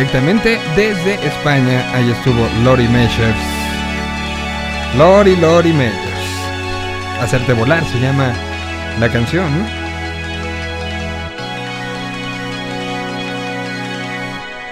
[0.00, 3.36] Directamente desde España, ahí estuvo Lori Meshers.
[4.96, 7.20] Lori, Lori Meshers.
[7.20, 8.32] Hacerte volar se llama
[8.98, 9.50] la canción.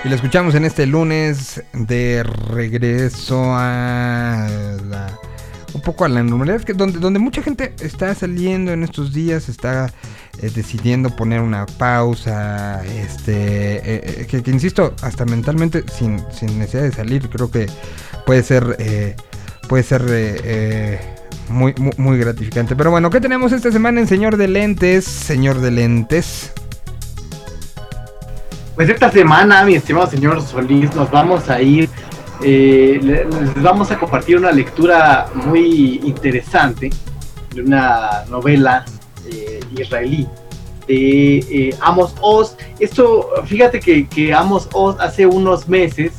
[0.03, 4.49] Y la escuchamos en este lunes de regreso a
[5.75, 9.51] un poco a la normalidad, que donde, donde mucha gente está saliendo en estos días,
[9.51, 9.93] está
[10.41, 16.83] eh, decidiendo poner una pausa, este, eh, eh, que, insisto, hasta mentalmente, sin, sin necesidad
[16.85, 17.67] de salir, creo que
[18.27, 18.77] puede ser,
[19.69, 21.01] puede ser
[21.49, 22.77] muy, muy, gratificante.
[22.77, 25.05] Pero bueno, ¿qué tenemos esta semana en Señor de Lentes?
[25.05, 26.53] Señor de Lentes.
[28.75, 31.89] Pues esta semana, mi estimado señor Solís, nos vamos a ir,
[32.41, 36.91] le- les vamos a compartir una lectura muy interesante
[37.55, 38.85] de una novela
[39.33, 40.27] eh, israelí
[40.87, 42.57] de eh, Amos Oz.
[42.81, 46.13] Esto, fíjate que, que Amos Oz hace unos meses,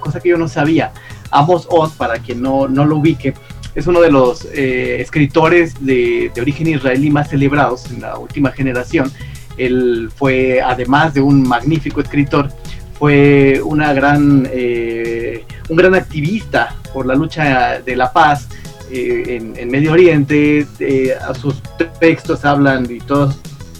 [0.00, 0.92] cosa que yo no sabía,
[1.30, 3.34] Amos Oz, para quien no, no lo ubique,
[3.74, 8.52] es uno de los eh, escritores de, de origen israelí más celebrados en la última
[8.52, 9.10] generación.
[9.56, 12.50] Él fue, además de un magnífico escritor,
[12.98, 18.48] fue una gran, eh, un gran activista por la lucha de la paz
[18.92, 20.66] eh, en, en Medio Oriente.
[20.80, 21.62] eh, a sus
[21.98, 23.32] textos hablan y toda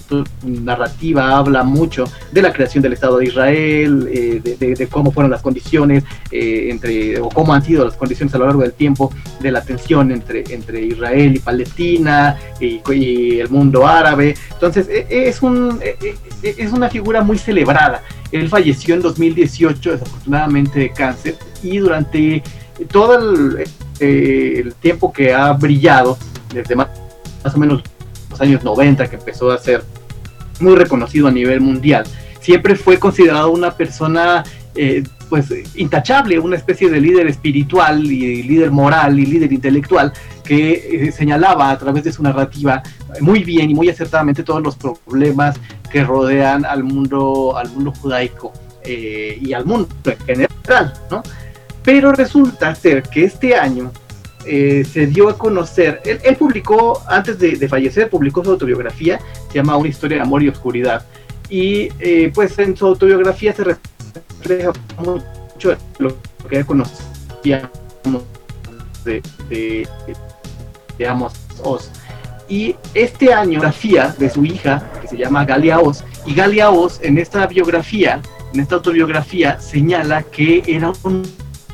[0.09, 4.87] su narrativa habla mucho de la creación del Estado de Israel, eh, de, de- de
[4.87, 8.61] cómo fueron las condiciones eh, entre, o cómo han sido las condiciones a lo largo
[8.61, 14.35] del tiempo de la tensión entre, entre Israel y Palestina y, y el mundo árabe.
[14.51, 15.95] Entonces, e- es, un, e-
[16.43, 18.03] e- es una figura muy celebrada.
[18.31, 22.43] Él falleció en 2018, desafortunadamente de cáncer, y durante
[22.91, 23.63] todo el,
[24.03, 26.17] eh, el tiempo que ha brillado,
[26.53, 26.87] desde más,
[27.43, 27.83] más o menos
[28.29, 29.83] los años 90, que empezó a ser
[30.59, 32.05] muy reconocido a nivel mundial,
[32.39, 34.43] siempre fue considerado una persona
[34.75, 41.07] eh, pues intachable, una especie de líder espiritual y líder moral y líder intelectual que
[41.07, 42.83] eh, señalaba a través de su narrativa
[43.21, 45.55] muy bien y muy acertadamente todos los problemas
[45.91, 48.51] que rodean al mundo, al mundo judaico
[48.83, 51.23] eh, y al mundo en general, ¿no?
[51.83, 53.91] Pero resulta ser que este año
[54.45, 59.19] eh, se dio a conocer, él, él publicó, antes de, de fallecer, publicó su autobiografía,
[59.47, 61.05] se llama Una historia de amor y oscuridad.
[61.49, 66.15] Y eh, pues en su autobiografía se refleja mucho lo
[66.49, 67.71] que conocíamos
[69.05, 69.87] de, de,
[70.97, 71.91] de Amos Oz.
[72.49, 76.99] Y este año, biografía de su hija, que se llama Galia Oz, y Galia Oz
[77.01, 78.21] en esta biografía,
[78.53, 81.23] en esta autobiografía, señala que era un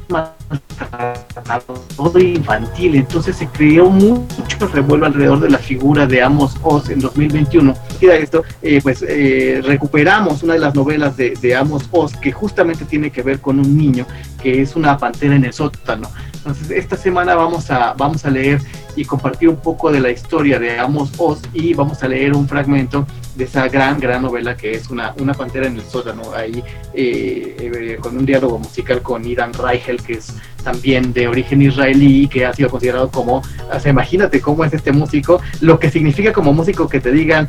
[0.09, 1.79] maltratador
[2.21, 7.73] infantil, entonces se creó mucho revuelo alrededor de la figura de Amos Oz en 2021.
[8.01, 12.15] Y de esto, eh, pues eh, recuperamos una de las novelas de, de Amos Oz
[12.15, 14.05] que justamente tiene que ver con un niño
[14.41, 16.09] que es una pantera en el sótano.
[16.39, 18.61] Entonces esta semana vamos a, vamos a leer
[18.95, 22.47] y compartir un poco de la historia de Amos Oz y vamos a leer un
[22.47, 26.63] fragmento de esa gran, gran novela que es una, una pantera en el sótano, ahí
[26.93, 30.33] eh, eh, con un diálogo musical con Idan Reichel, que es
[30.63, 34.73] también de origen israelí y que ha sido considerado como, o sea, imagínate cómo es
[34.73, 37.47] este músico, lo que significa como músico que te digan,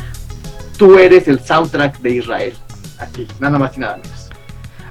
[0.77, 2.55] tú eres el soundtrack de Israel,
[2.99, 4.20] aquí, nada más y nada menos.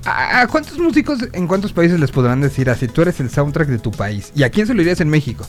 [0.05, 2.87] ¿A, cuántos músicos en cuántos países les podrán decir así?
[2.87, 4.31] Tú eres el soundtrack de tu país.
[4.35, 5.45] ¿Y a quién se lo dirías en México?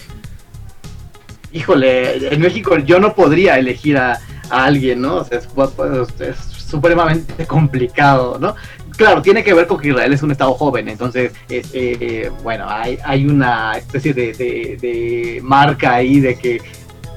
[1.53, 4.21] híjole, en México yo no podría elegir a,
[4.51, 5.17] a alguien, ¿no?
[5.17, 8.55] O sea, es, es- es supremamente complicado, ¿no?
[8.97, 12.67] Claro, tiene que ver con que Israel es un estado joven, entonces, es, eh, bueno,
[12.69, 16.61] hay, hay una especie de, de- marca ahí de que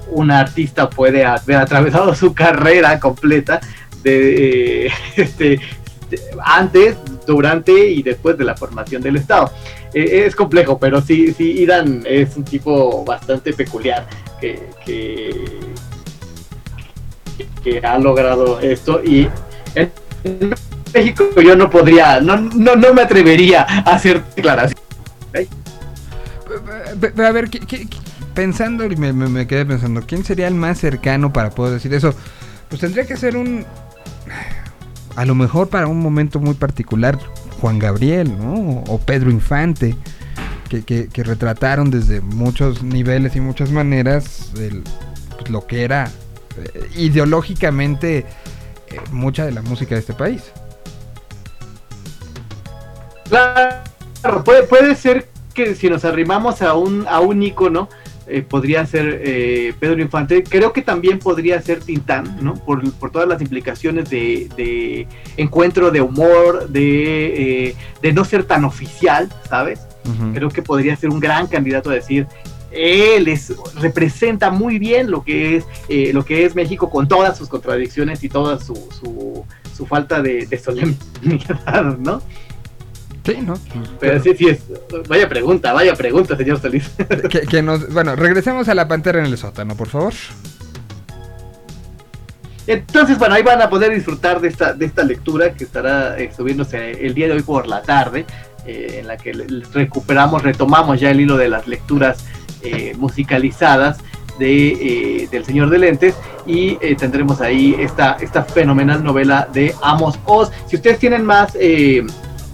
[0.10, 3.60] un artista puede haber atravesado su carrera completa
[4.02, 5.60] de, eh, este,
[6.44, 6.96] antes,
[7.26, 9.52] durante y después de la formación del Estado.
[9.94, 14.08] Eh, es complejo, pero sí, sí, Irán es un tipo bastante peculiar
[14.40, 14.70] que,
[17.64, 19.28] que, ha logrado esto y
[19.76, 19.92] en
[20.94, 24.84] México yo no podría, no, no, no me atrevería a hacer declaraciones.
[27.18, 27.98] A ver, ¿qué- qué- qué-
[28.36, 31.94] pensando, y me, me- me quedé pensando, ¿quién sería el más cercano para poder decir
[31.94, 32.14] eso?
[32.70, 33.66] Pues tendría que ser un...
[35.16, 37.20] A lo mejor para un momento muy particular,
[37.62, 38.84] Juan Gabriel, ¿no?
[38.88, 39.96] O Pedro Infante,
[40.70, 46.10] que, que- retrataron desde muchos niveles y muchas maneras pues, lo que era
[46.58, 48.26] eh, ideológicamente
[48.90, 50.42] eh, mucha de la música de este país.
[53.30, 57.44] Claro, puede, puede ser que si nos arrimamos a un, a un
[58.28, 60.44] eh, podría ser eh, Pedro Infante.
[60.44, 62.56] Creo que también podría ser Tintán, ¿no?
[62.56, 65.08] Por, por todas las implicaciones de, de
[65.38, 69.82] encuentro de humor, de, eh, de no ser tan oficial, ¿sabes?
[70.34, 72.28] Creo que podría ser un gran candidato a decir
[72.74, 77.38] él es, representa muy bien lo que es eh, lo que es México con todas
[77.38, 79.46] sus contradicciones y toda su, su,
[79.76, 82.22] su falta de, de solemnidad, ¿no?
[83.26, 83.54] Sí, ¿no?
[84.00, 84.60] Pero sí, sí es.
[85.08, 86.90] Vaya pregunta, vaya pregunta, señor Solís.
[87.30, 90.14] que, que nos, bueno, regresemos a la pantera en el sótano, por favor.
[92.68, 96.32] Entonces, bueno, ahí van a poder disfrutar de esta, de esta lectura que estará eh,
[96.36, 98.26] subiéndose el día de hoy por la tarde,
[98.66, 99.34] eh, en la que
[99.74, 102.26] recuperamos, retomamos ya el hilo de las lecturas
[102.62, 104.00] eh, musicalizadas
[104.40, 106.16] de, eh, del Señor de Lentes
[106.46, 110.52] y eh, tendremos ahí esta, esta fenomenal novela de Amos Oz.
[110.68, 112.06] Si ustedes tienen más eh,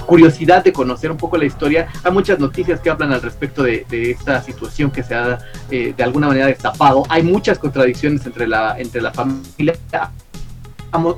[0.10, 3.86] curiosidad de conocer un poco la historia, hay muchas noticias que hablan al respecto de,
[3.92, 5.38] esta situación que se ha
[5.70, 7.04] eh, de alguna manera destapado.
[7.10, 9.76] Hay muchas contradicciones entre la, entre la familia.
[10.92, 11.18] Amos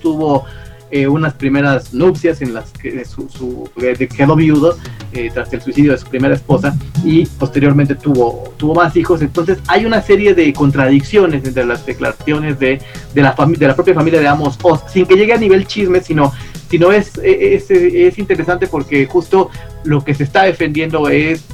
[0.00, 0.44] tuvo
[0.90, 4.76] eh, unas primeras nupcias en las que su, su- de- quedó viudo
[5.12, 9.22] eh, tras el suicidio de su primera esposa y posteriormente tuvo, tuvo más hijos.
[9.22, 12.80] Entonces hay una serie de contradicciones entre las declaraciones de,
[13.14, 16.00] de, la, de la propia familia de Amos Oz, sin que llegue a nivel chisme,
[16.00, 16.32] sino,
[16.70, 19.50] sino es, es, es interesante porque justo
[19.84, 21.44] lo que se está defendiendo es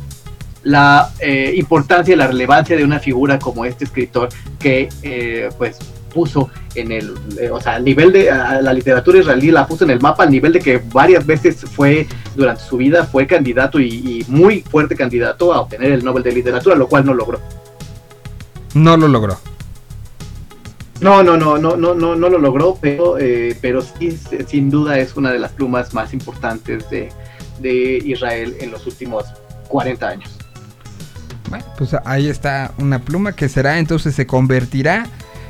[0.62, 4.28] la eh, importancia y la relevancia de una figura como este escritor
[4.59, 5.78] que eh, pues
[6.17, 9.85] puso en el, eh, o sea, al nivel de a la literatura israelí la puso
[9.85, 13.79] en el mapa al nivel de que varias veces fue durante su vida fue candidato
[13.79, 17.39] y, y muy fuerte candidato a obtener el Nobel de Literatura, lo cual no logró.
[18.75, 19.39] No lo logró.
[21.01, 24.71] No, no, no, no, no, no, no lo logró, pero, eh, pero sí, s- sin
[24.71, 27.11] duda es una de las plumas más importantes de,
[27.61, 29.25] de Israel en los últimos
[29.69, 30.31] 40 años.
[31.51, 35.07] Bueno, pues ahí está una pluma que será entonces se convertirá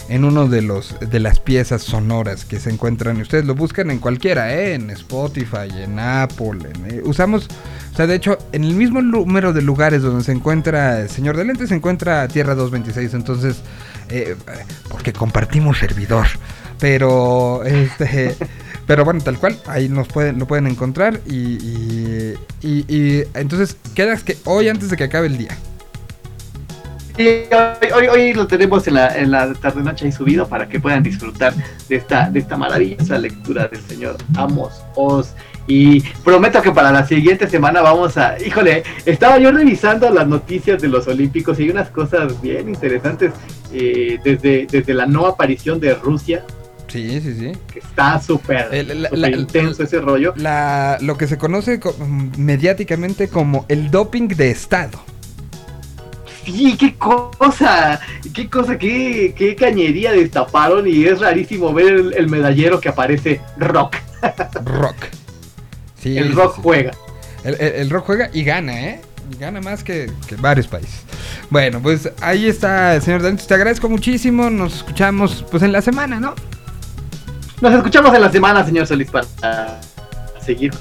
[0.08, 3.20] en uno de los de las piezas sonoras que se encuentran.
[3.20, 4.74] Ustedes lo buscan en cualquiera, ¿eh?
[4.74, 6.58] en Spotify, en Apple.
[6.74, 7.48] en, eh, usamos,
[7.92, 11.36] o sea, de hecho, en el mismo número de lugares donde se encuentra el Señor
[11.36, 13.14] de Lentes se encuentra Tierra 226.
[13.14, 13.56] Entonces,
[14.08, 14.36] eh,
[14.90, 16.26] porque compartimos servidor.
[16.78, 18.36] Pero, este,
[18.86, 21.20] pero bueno, tal cual, ahí nos pueden, lo pueden encontrar.
[21.26, 25.56] Y, y, y- y entonces, quedas que hoy antes de que acabe el día.
[27.24, 30.80] Hoy, hoy, hoy lo tenemos en la, en la tarde noche ahí subido para que
[30.80, 31.54] puedan disfrutar
[31.88, 35.34] de esta, de esta maravillosa lectura del señor Amos Oz.
[35.68, 38.40] Y prometo que para la siguiente semana vamos a.
[38.40, 43.32] Híjole, estaba yo revisando las noticias de los Olímpicos y hay unas cosas bien interesantes
[43.72, 46.44] eh, desde, desde la no aparición de Rusia,
[46.86, 47.52] Sí, sí, sí.
[47.72, 48.68] que está súper
[49.10, 50.32] la- intenso ese rollo.
[50.36, 51.96] La, lo que se conoce co-
[52.38, 55.00] mediáticamente como el doping de Estado.
[56.46, 58.00] Sí, qué cosa,
[58.32, 63.40] qué cosa, qué, qué cañería destaparon y es rarísimo ver el, el medallero que aparece
[63.58, 63.96] rock.
[64.64, 64.96] Rock.
[66.00, 66.60] Sí, el rock sí.
[66.62, 66.92] juega.
[67.44, 69.00] El, el- el rock juega y gana, ¿eh?
[69.40, 71.02] Gana más que, que varios países.
[71.50, 73.44] Bueno, pues ahí está señor Daniel.
[73.44, 74.48] Te agradezco muchísimo.
[74.50, 76.34] Nos escuchamos pues en la semana, ¿no?
[77.60, 79.80] Nos escuchamos en la semana, señor Solís, para
[80.44, 80.72] seguir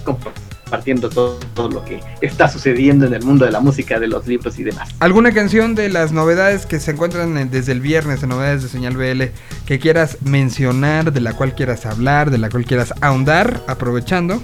[0.65, 4.25] compartiendo todo, todo lo que está sucediendo en el mundo de la música, de los
[4.25, 4.89] libros y demás.
[4.99, 8.69] ¿Alguna canción de las novedades que se encuentran en- desde el viernes en Novedades de
[8.69, 9.31] Señal BL
[9.67, 14.41] que quieras mencionar, de la cual quieras hablar, de la cual quieras ahondar, aprovechando?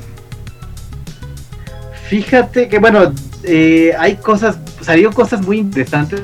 [2.07, 3.13] Fíjate que, bueno,
[3.43, 6.21] eh, hay cosas, salieron cosas muy interesantes.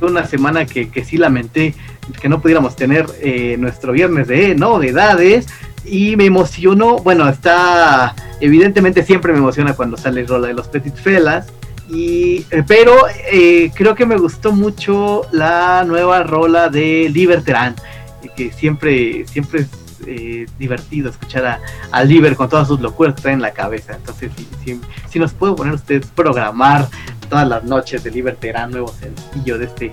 [0.00, 1.74] Una semana que, que sí lamenté
[2.20, 5.46] que no pudiéramos tener eh, nuestro viernes de novedades.
[5.84, 10.94] Y me emocionó, bueno, está, evidentemente siempre me emociona cuando sale rola de los Petit
[10.94, 11.46] Felas.
[11.88, 12.96] Y, eh, pero
[13.30, 17.74] eh, creo que me gustó mucho la nueva rola de Liberterán,
[18.22, 19.68] eh, que siempre, siempre es
[20.06, 21.60] eh, divertido escuchar a,
[21.90, 23.94] a Liber con todas sus locuras que trae en la cabeza.
[23.94, 24.80] Entonces, si, si,
[25.10, 26.88] si nos puede poner ustedes programar
[27.28, 29.90] todas las noches de Liberterán, nuevo sencillo de este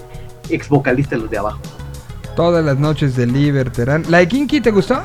[0.49, 1.61] ex vocalista de los de abajo.
[2.35, 4.03] Todas las noches de Liberterán.
[4.09, 5.03] ¿La de Kinky te gustó?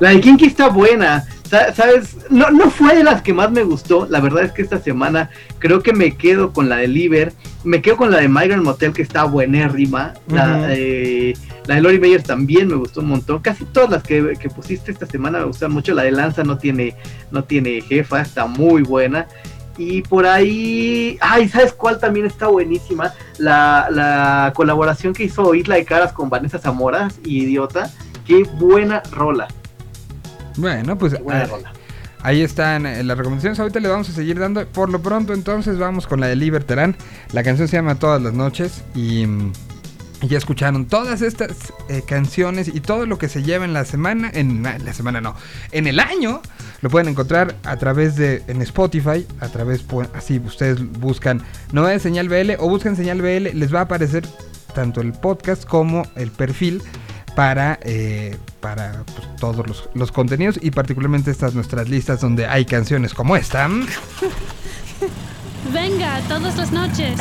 [0.00, 1.24] La de Kinky está buena.
[1.48, 2.16] Sa- ¿Sabes?
[2.30, 4.06] No, no fue de las que más me gustó.
[4.08, 7.32] La verdad es que esta semana creo que me quedo con la de Liber.
[7.64, 10.14] Me quedo con la de Migrant Motel que está buenérrima.
[10.28, 11.34] La, eh,
[11.66, 13.40] la de Lori Meyers también me gustó un montón.
[13.40, 15.92] Casi todas las que, que pusiste esta semana me gustan mucho.
[15.92, 16.94] La de Lanza no tiene,
[17.30, 19.26] no tiene jefa, está muy buena.
[19.76, 23.12] Y por ahí, ay, ¿sabes cuál también está buenísima?
[23.38, 27.90] La, la colaboración que hizo Isla de Caras con Vanessa Zamoras y Idiota.
[28.26, 29.48] Qué buena rola.
[30.60, 31.72] Bueno, pues buena ah,
[32.22, 33.58] ahí están eh, las recomendaciones.
[33.58, 34.66] Ahorita le vamos a seguir dando.
[34.66, 36.96] Por lo pronto, entonces vamos con la de Liberterán.
[37.32, 38.82] La canción se llama Todas las noches.
[38.94, 39.52] Y, mm,
[40.22, 44.30] ya escucharon todas estas eh, canciones y todo lo que se lleva en la semana.
[44.34, 45.34] En na- la semana no,
[45.72, 46.42] en el año.
[46.82, 49.26] Lo pueden encontrar a través de en Spotify.
[49.40, 51.42] A través, pu- así ustedes buscan
[51.72, 53.54] Novedades Señal BL o buscan Señal BL.
[53.58, 54.26] Les va a aparecer
[54.74, 56.82] tanto el podcast como el perfil
[57.34, 62.64] para, eh, para pues, todos los, los contenidos y particularmente estas nuestras listas donde hay
[62.64, 63.68] canciones como esta.
[65.72, 67.18] Venga, todas las noches.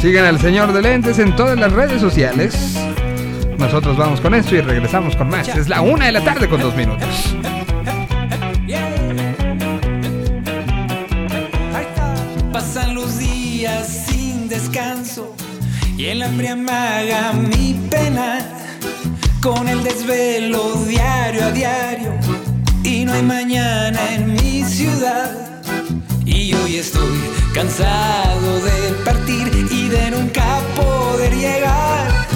[0.00, 2.76] Sigan al señor de lentes en todas las redes sociales.
[3.58, 5.48] Nosotros vamos con esto y regresamos con más.
[5.48, 7.08] Es la una de la tarde con dos minutos.
[12.52, 15.34] Pasan los días sin descanso
[15.96, 18.60] y el hambre amaga mi pena
[19.40, 22.12] con el desvelo diario a diario.
[22.84, 25.62] Y no hay mañana en mi ciudad.
[26.24, 27.18] Y hoy estoy
[27.54, 32.26] cansado de partir y de nunca poder llegar.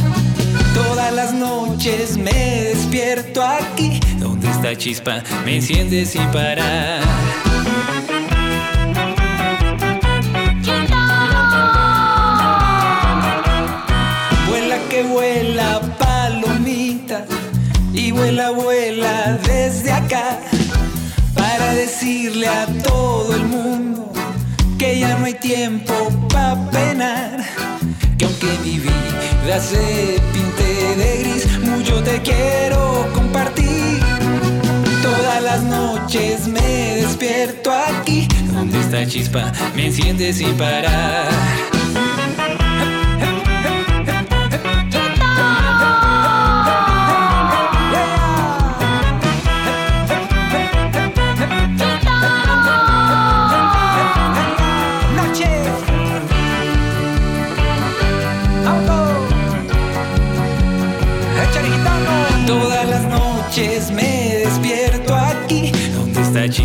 [0.74, 7.02] Todas las noches me despierto aquí donde está chispa me enciende sin parar
[18.24, 20.38] vuela, vuela desde acá
[21.34, 24.10] para decirle a todo el mundo
[24.78, 25.92] que ya no hay tiempo
[26.30, 27.44] para penar.
[28.16, 34.00] Que aunque mi vida se pinte de gris, mucho te quiero compartir.
[35.02, 41.28] Todas las noches me despierto aquí, donde está chispa me enciende sin parar.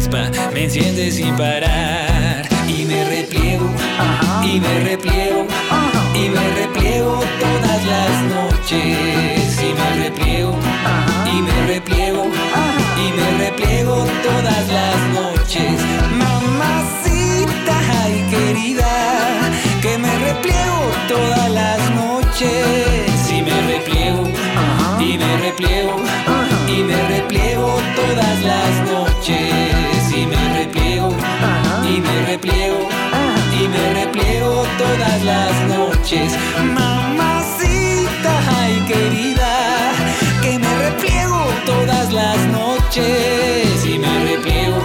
[0.10, 2.47] Chispa me enciende sin parar.
[2.68, 3.70] Y me repliego,
[4.43, 5.45] y me repliego,
[6.14, 9.62] y me repliego todas las noches.
[9.62, 10.55] Y me repliego,
[11.26, 12.26] y me repliego,
[12.97, 15.82] y me repliego todas las noches,
[16.12, 18.86] mamacita ay querida.
[20.26, 23.09] repliego todas las noches.
[36.10, 36.34] Noches.
[36.74, 39.91] Mamacita, ay querida,
[40.41, 43.86] que me repliego todas las noches.
[43.86, 44.80] Y me repliego,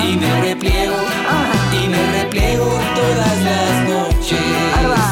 [0.00, 0.96] y me repliego,
[1.72, 4.40] y me repliego todas las noches.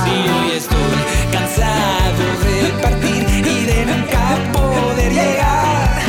[0.06, 0.96] Y hoy estoy
[1.30, 6.00] cansado de partir y de nunca poder llegar.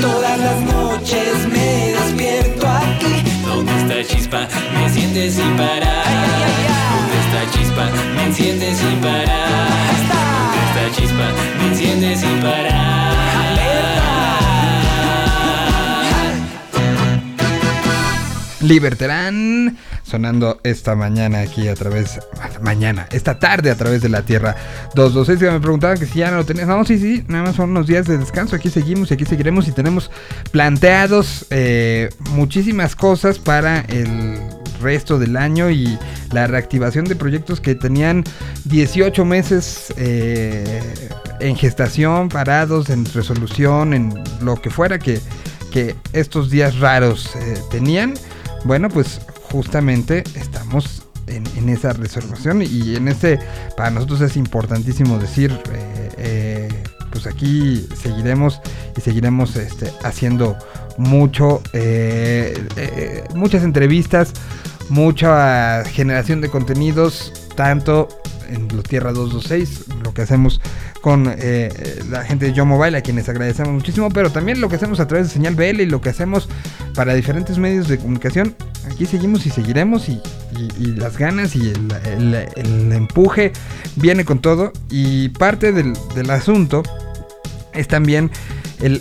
[0.00, 3.22] Todas las noches me despierto aquí.
[3.44, 4.48] ¿Dónde está chispa?
[4.74, 6.07] Me enciende sin parar.
[7.78, 8.14] ¿Dónde está chispa?
[8.16, 9.68] Me enciende sin parar.
[10.10, 11.26] ¿Dónde está chispa?
[11.58, 12.88] Me enciende sin parar.
[18.60, 19.76] Liberterán
[20.08, 22.18] sonando esta mañana aquí a través
[22.62, 24.56] mañana, esta tarde a través de la Tierra
[24.94, 26.66] 226 que me preguntaban que si ya no lo tenías.
[26.66, 28.56] No, sí, sí, nada más son unos días de descanso.
[28.56, 30.10] Aquí seguimos y aquí seguiremos y tenemos
[30.50, 34.38] planteados eh, muchísimas cosas para el
[34.80, 35.98] resto del año y
[36.32, 38.24] la reactivación de proyectos que tenían
[38.64, 40.82] 18 meses eh,
[41.40, 45.20] en gestación, parados, en resolución, en lo que fuera que,
[45.70, 48.14] que estos días raros eh, tenían.
[48.64, 49.20] Bueno, pues
[49.50, 53.38] justamente estamos en, esa reservación y en ese,
[53.76, 58.60] para nosotros es importantísimo decir, eh, eh, pues aquí seguiremos
[58.96, 60.56] y seguiremos este, haciendo
[60.96, 64.32] mucho, eh, muchas entrevistas,
[64.88, 68.08] mucha generación de contenidos, tanto
[68.48, 70.60] en los Tierra 226, lo que hacemos
[71.00, 74.76] con eh, la gente de Yo Mobile, a quienes agradecemos muchísimo, pero también lo que
[74.76, 76.48] hacemos a través de Señal BL y lo que hacemos
[76.94, 78.54] para diferentes medios de comunicación.
[78.90, 80.20] Aquí seguimos y seguiremos y,
[80.96, 83.52] las ganas y el, empuje
[83.96, 85.94] viene con todo y parte del,
[86.30, 86.82] asunto
[87.74, 88.30] es también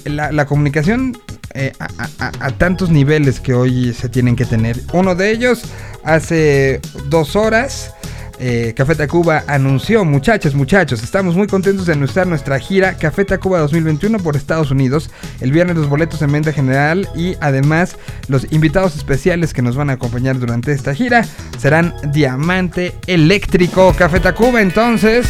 [0.05, 1.17] la, comunicación
[1.53, 4.79] eh, a tantos niveles que hoy se tienen que tener.
[4.93, 5.63] Uno de ellos,
[6.03, 6.79] hace
[7.09, 7.93] dos horas,
[8.39, 13.59] eh, Café Tacuba anunció, muchachos, muchachos, estamos muy contentos de anunciar nuestra gira Café Tacuba
[13.59, 15.09] 2021 por Estados Unidos.
[15.41, 19.89] El viernes los boletos en venta general y además los invitados especiales que nos van
[19.89, 21.25] a acompañar durante esta gira
[21.57, 23.93] serán Diamante Eléctrico.
[23.97, 25.27] Café Tacuba entonces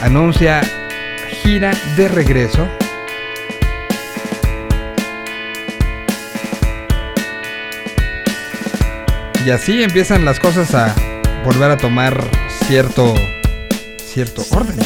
[0.00, 0.60] anuncia
[1.42, 2.68] gira de regreso.
[9.44, 10.94] Y así empiezan las cosas a
[11.48, 12.30] volver a tomar
[12.66, 13.14] cierto
[13.96, 14.76] cierto orden.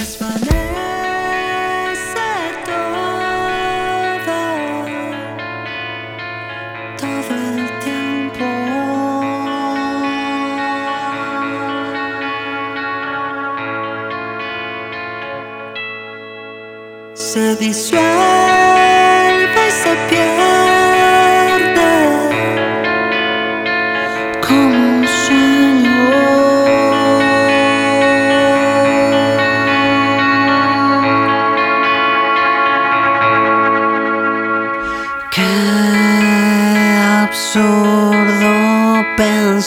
[17.14, 18.61] Se disuelve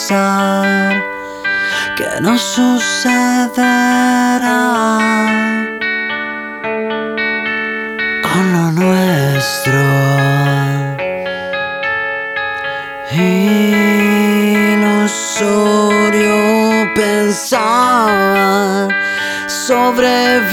[0.06, 1.02] pensar
[1.96, 3.58] que no sucederá
[8.22, 9.80] con lo nuestro.
[14.78, 15.24] Ilusorio
[16.94, 18.88] pensar
[19.48, 20.46] sobrevivirá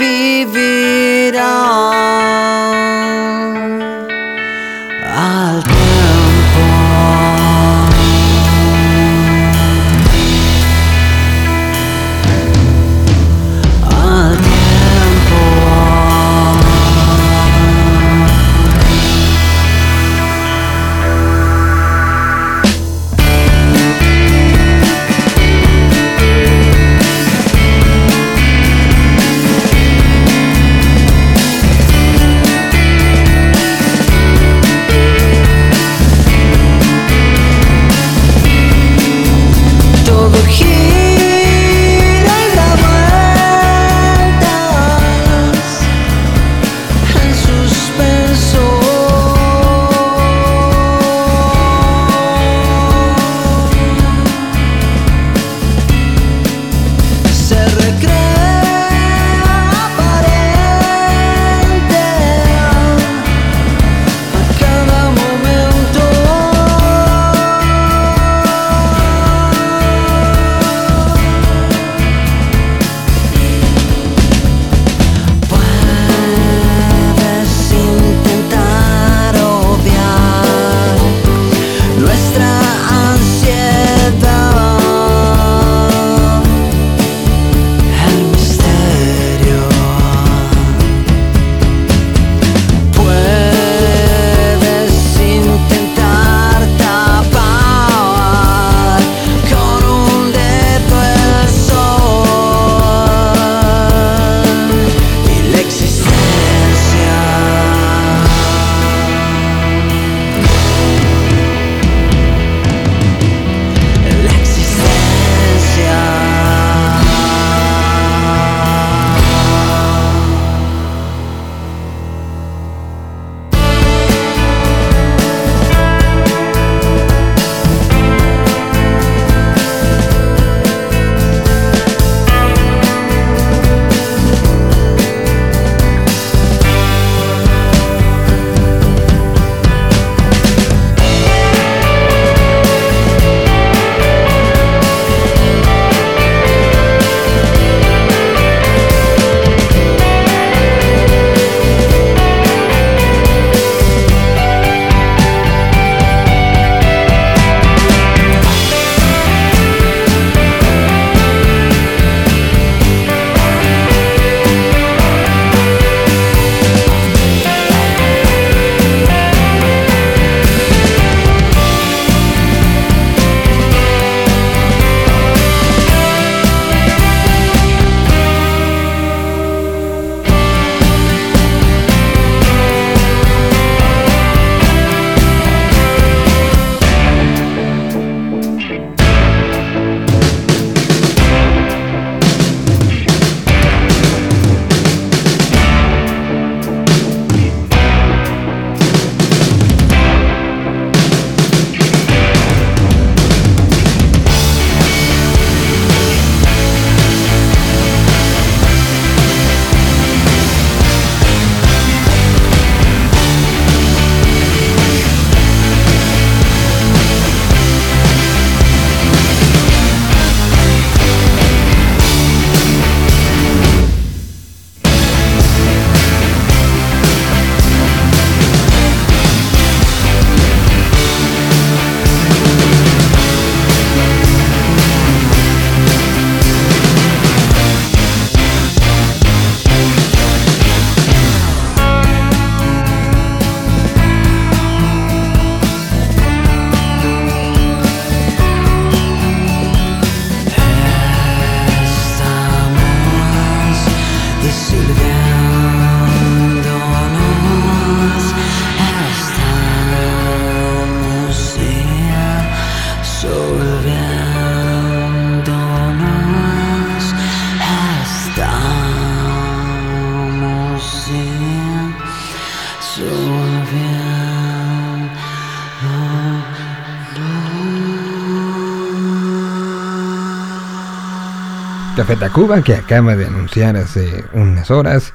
[282.04, 285.14] Café Tacuba, que acaba de anunciar hace unas horas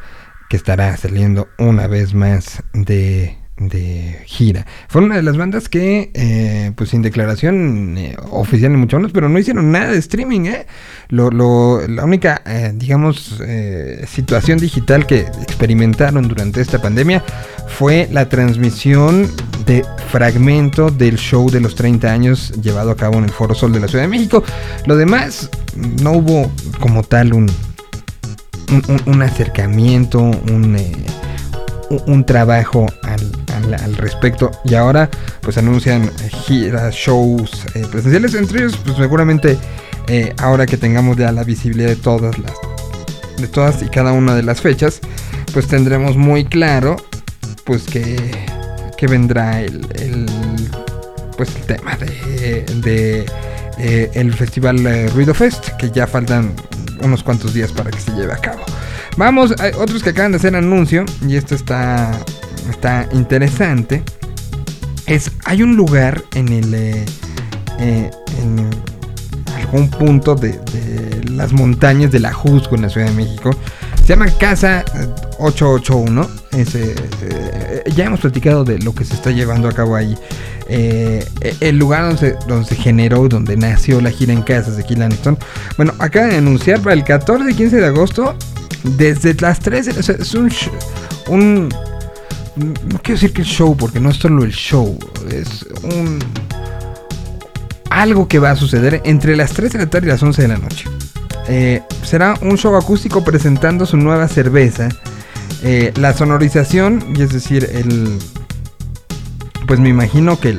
[0.48, 4.65] que estará saliendo una vez más de, de gira.
[4.89, 9.12] Fue una de las bandas que, eh, pues sin declaración eh, oficial ni mucho menos,
[9.12, 10.66] pero no hicieron nada de streaming, ¿eh?
[11.10, 13.39] Lo, la única, eh, digamos,
[14.06, 17.23] situación digital que experimentaron durante esta pandemia
[17.66, 19.31] fue la transmisión
[19.66, 23.74] de fragmento del show de los 30 años llevado a cabo en el Foro Sol
[23.74, 24.43] de la Ciudad de México.
[24.86, 25.51] Lo demás,
[26.02, 26.50] no hubo
[26.80, 27.50] como tal un,
[29.06, 30.92] un, acercamiento, un, eh,
[31.90, 34.50] un- trabajo al, al- respecto.
[34.64, 35.09] Y ahora
[35.40, 36.10] pues anuncian
[36.46, 39.56] giras, shows eh, presenciales, entre ellos pues seguramente
[40.09, 42.52] eh, ahora que tengamos ya la visibilidad de todas las
[43.38, 45.00] de todas y cada una de las fechas,
[45.52, 46.96] pues tendremos muy claro
[47.64, 48.16] pues que,
[48.96, 50.26] que vendrá el, el,
[51.36, 52.64] pues el tema de,
[53.78, 56.52] eh, el festival eh, Ruido Fest, que ya faltan
[57.02, 58.64] unos cuantos días para que se lleve a cabo.
[59.16, 62.12] Vamos, hay otros que acaban de hacer anuncio, y esto está,
[62.70, 64.02] está interesante.
[65.06, 68.10] Es, hay un lugar en el eh,
[68.42, 68.68] en
[69.56, 73.50] algún punto de, de las montañas de la Jusco en la Ciudad de México.
[74.09, 75.06] Se llama Casa eh,
[75.39, 76.28] 881.
[76.52, 80.16] Es, eh, eh, ya hemos platicado de lo que se está llevando a cabo ahí.
[80.66, 81.22] Eh,
[81.60, 85.36] el lugar donde se, donde generó, donde nació la gira en casas de Kill Aniston.
[85.76, 88.35] Bueno, acaba de anunciar para el 14 y 15 de agosto,
[88.82, 90.51] desde las 13, o sea, es un,
[91.28, 94.98] un no quiero decir que el show, porque no es solo el show,
[95.30, 96.18] es un
[97.90, 100.48] algo que va a suceder entre las 3 de la tarde y las 11 de
[100.48, 100.86] la noche.
[101.48, 104.88] Eh, será un show acústico presentando su nueva cerveza.
[105.62, 108.18] Eh, la sonorización, y es decir, el.
[109.66, 110.58] Pues me imagino que,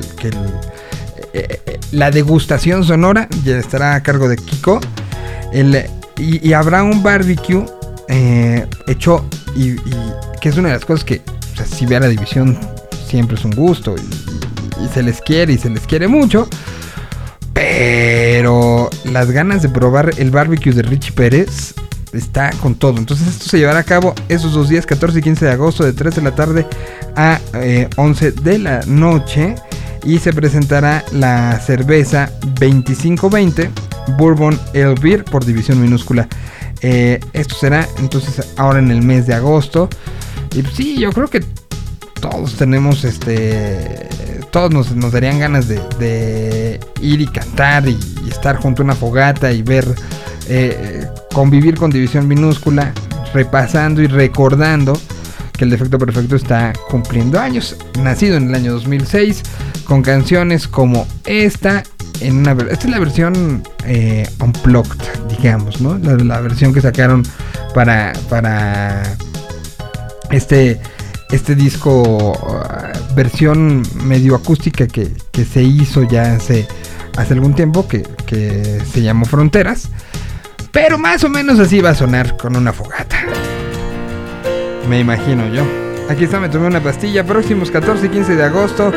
[1.32, 4.80] eh, la degustación sonora ya estará a cargo de Kiko.
[6.16, 7.64] Y, habrá un barbecue
[8.86, 9.24] hecho,
[9.56, 9.76] y,
[10.40, 11.22] que es una de las cosas que,
[11.64, 12.58] si ve a la división,
[13.08, 13.94] siempre es un gusto.
[14.80, 16.48] Y se les quiere y se les quiere mucho.
[17.60, 21.74] Pero las ganas de probar el barbecue de Richie Pérez
[22.14, 22.96] está con todo.
[22.96, 25.92] Entonces esto se llevará a cabo esos dos días, 14 y 15 de agosto, de
[25.92, 26.66] 3 de la tarde
[27.16, 29.56] a eh, 11 de la noche.
[30.04, 33.70] Y se presentará la cerveza 2520
[34.16, 36.26] Bourbon Ale Beer por división minúscula.
[36.80, 39.90] Eh, esto será entonces ahora en el mes de agosto.
[40.54, 41.44] Y pues, sí, yo creo que
[42.22, 44.08] todos tenemos este
[44.50, 47.98] todos nos, nos darían ganas de, ir y cantar y,
[48.28, 49.84] estar junto a una fogata y ver
[50.48, 52.92] eh, convivir con división minúscula
[53.34, 54.98] repasando y recordando
[55.52, 59.42] que el defecto perfecto está cumpliendo años nacido en el año 2006
[59.84, 61.82] con canciones como esta
[62.20, 67.24] en una esta es la versión eh, unplugged digamos no la, la versión que sacaron
[67.74, 69.02] para para
[70.30, 70.80] este
[71.32, 72.02] este disco
[72.32, 76.66] uh, versión medio acústica que, que se hizo ya hace,
[77.16, 79.88] hace algún tiempo que, que se llamó Fronteras
[80.72, 83.16] pero más o menos así va a sonar con una fogata.
[84.88, 85.64] Me imagino yo.
[86.08, 88.92] Aquí está me tomé una pastilla próximos 14 y 15 de agosto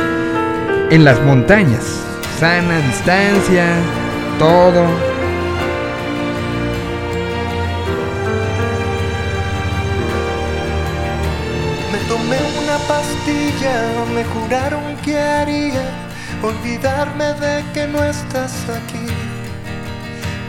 [0.89, 1.83] en las montañas.
[2.39, 3.65] Sana distancia
[4.39, 5.12] todo
[14.13, 15.83] me juraron que haría
[16.41, 19.07] olvidarme de que no estás aquí.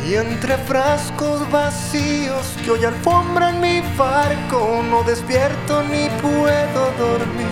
[0.09, 7.46] Y entre frascos vacíos que hoy alfombran mi barco, no despierto ni puedo dormir.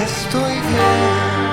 [0.00, 1.45] Estoy bien.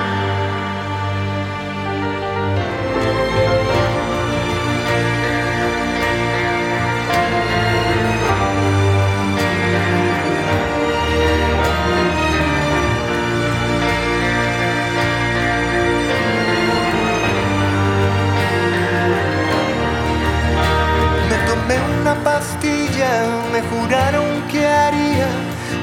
[22.22, 23.12] Pastilla,
[23.52, 25.28] me juraron que haría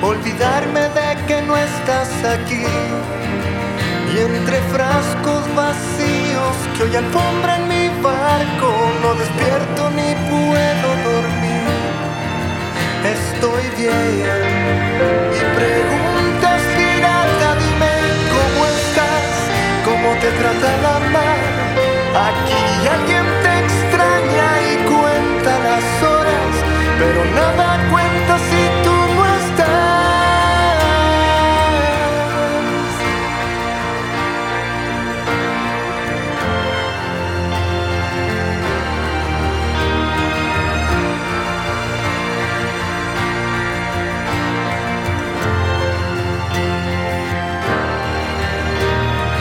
[0.02, 2.66] olvidarme de que no estás aquí.
[4.14, 8.70] Y entre frascos vacíos que hoy alfombran mi barco,
[9.02, 11.52] no despierto ni puedo dormir.
[13.18, 14.26] Estoy bien.
[15.38, 17.94] Y preguntas pirata, dime
[18.36, 19.28] cómo estás,
[19.86, 21.42] cómo te trata la mar.
[22.28, 23.21] Aquí alguien
[27.02, 29.72] pero nada cuenta si tú no estás.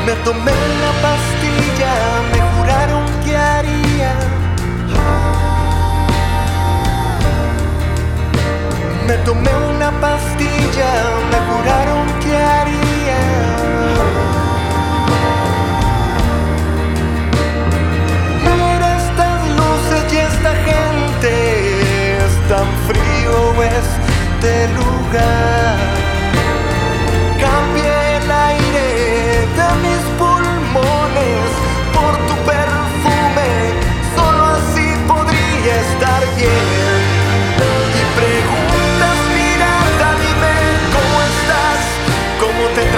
[0.06, 1.19] Me tomé la paz
[9.10, 10.92] Me tomé una pastilla,
[11.32, 13.22] me juraron que haría.
[18.44, 25.99] Mira estas luces y esta gente, es tan frío este lugar.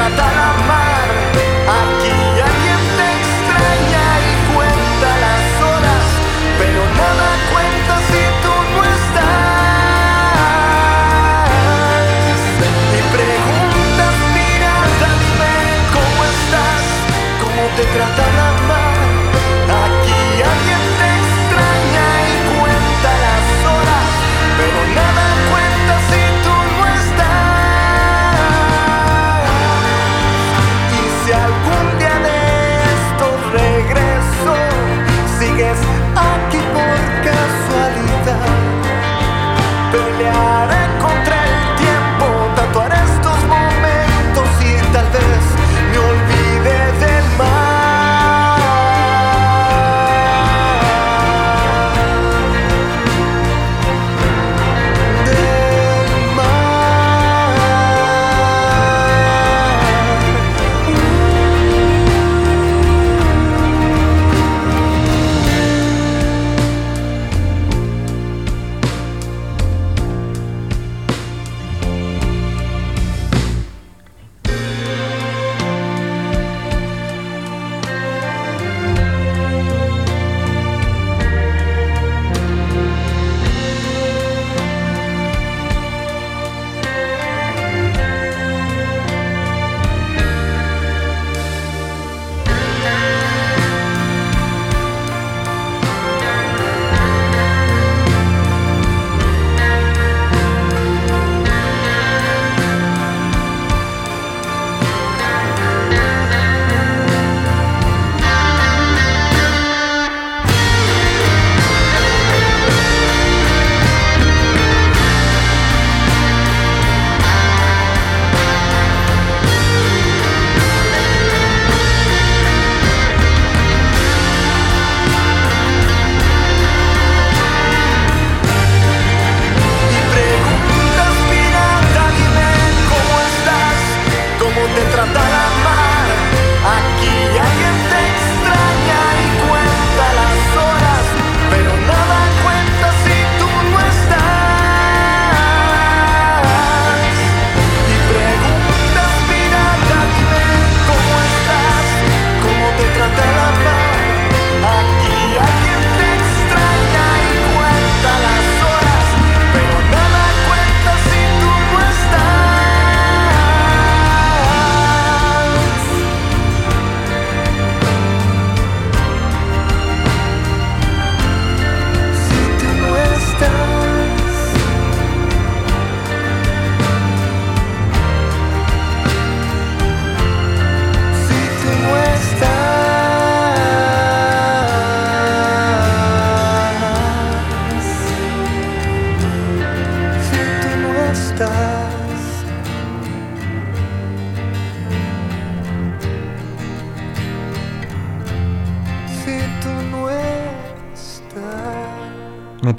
[0.03, 1.09] Cómo te trata la mar.
[1.81, 2.16] Aquí
[2.51, 6.05] alguien te extraña y cuenta las horas,
[6.59, 9.62] pero nada cuenta si tú no estás.
[12.99, 15.55] Y preguntas, mirada, dime
[15.95, 16.85] cómo estás,
[17.43, 18.24] cómo te trata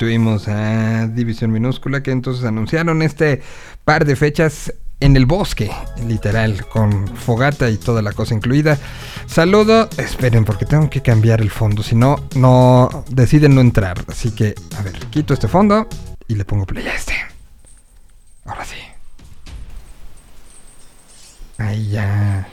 [0.03, 3.41] tuvimos a División Minúscula que entonces anunciaron este
[3.85, 5.71] par de fechas en el bosque,
[6.05, 8.77] literal, con fogata y toda la cosa incluida.
[9.27, 14.03] Saludo, esperen porque tengo que cambiar el fondo, si no, no deciden no entrar.
[14.09, 15.87] Así que, a ver, quito este fondo
[16.27, 17.13] y le pongo play a este.
[18.43, 18.75] Ahora sí.
[21.59, 22.49] Ahí ya.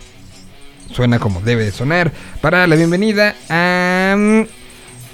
[0.93, 2.13] Suena como debe de sonar.
[2.41, 4.43] Para la bienvenida a mm,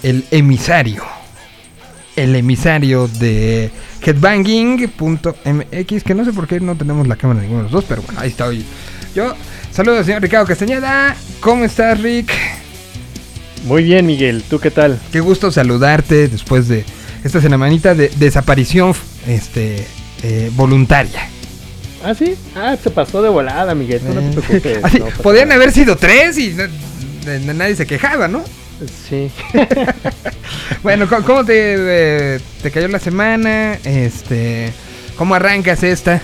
[0.02, 1.15] el emisario.
[2.16, 3.70] El emisario de
[4.02, 6.02] headbanging.mx.
[6.04, 8.02] Que no sé por qué no tenemos la cámara de ninguno de los dos, pero
[8.02, 8.64] bueno, ahí está hoy.
[9.14, 9.34] Yo
[9.70, 11.16] saludo al señor Ricardo Castañeda.
[11.40, 12.32] ¿Cómo estás, Rick?
[13.64, 14.42] Muy bien, Miguel.
[14.48, 14.98] ¿Tú qué tal?
[15.12, 16.84] Qué gusto saludarte después de
[17.24, 18.94] esta semanita de desaparición
[19.26, 19.86] este,
[20.22, 21.28] eh, voluntaria.
[22.04, 22.34] Ah, sí.
[22.54, 24.00] Ah, se pasó de volada, Miguel.
[24.00, 24.78] Tú no te preocupes.
[24.84, 25.60] Así, no pasa podían nada.
[25.60, 26.62] haber sido tres y no-
[27.24, 28.44] de- de- nadie se quejaba, ¿no?
[29.08, 29.30] Sí.
[30.82, 31.54] Bueno, ¿cómo, cómo te,
[32.36, 33.74] eh, te cayó la semana?
[33.84, 34.72] Este,
[35.16, 36.20] ¿Cómo arrancas esta?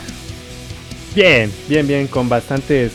[1.14, 2.92] Bien, bien, bien, con bastantes,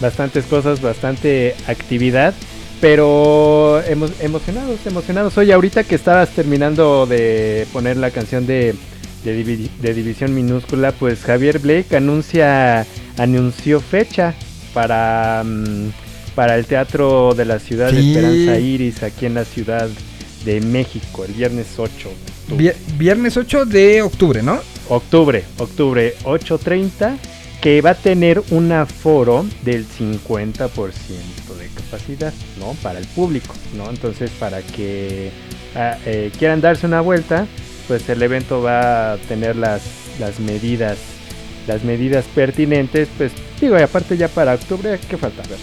[0.00, 2.34] bastantes cosas, bastante actividad,
[2.80, 5.38] pero emo- emocionados, emocionados.
[5.38, 8.74] Oye, ahorita que estabas terminando de poner la canción de,
[9.24, 12.86] de, Divi- de División Minúscula, pues Javier Blake anuncia,
[13.18, 14.34] anunció fecha
[14.74, 15.88] para, mm,
[16.36, 17.98] para el Teatro de la Ciudad de.
[17.98, 19.88] Esperanza Iris, aquí en la Ciudad
[20.44, 22.08] de México, el viernes 8.
[22.08, 22.56] de octubre.
[22.64, 24.60] Vier- viernes 8 de octubre, ¿no?
[24.88, 27.16] Octubre, octubre 8.30,
[27.60, 30.68] que va a tener un aforo del 50%
[31.58, 32.74] de capacidad, ¿no?
[32.82, 33.90] Para el público, ¿no?
[33.90, 35.30] Entonces, para que
[35.74, 37.46] ah, eh, quieran darse una vuelta,
[37.88, 39.82] pues el evento va a tener las,
[40.20, 40.98] las medidas,
[41.66, 45.42] las medidas pertinentes, pues digo, y aparte ya para octubre, ¿qué falta?
[45.42, 45.58] A ver.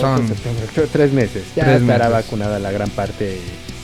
[0.00, 1.42] Son- septiembre, tres meses.
[1.56, 2.24] Ya Tres estará meses.
[2.24, 3.24] vacunada la gran parte.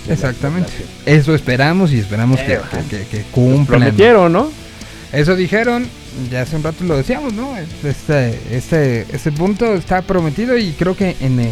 [0.07, 0.73] de Exactamente.
[1.07, 3.81] Eso esperamos y esperamos que, Eh, que- que- que cumplan.
[3.81, 4.51] Prometieron, ¿no?
[5.13, 5.87] Eso dijeron,
[6.31, 7.57] ya hace un rato lo decíamos, ¿no?
[7.85, 11.41] Este, este, este punto está prometido y creo que en...
[11.41, 11.51] eh,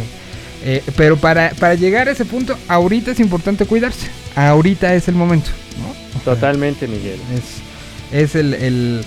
[0.65, 4.07] eh, pero para, para llegar a ese punto, ahorita es importante cuidarse.
[4.35, 6.19] Ahorita es el momento, ¿no?
[6.23, 7.19] Totalmente, Miguel.
[7.33, 9.05] Es, es el, el,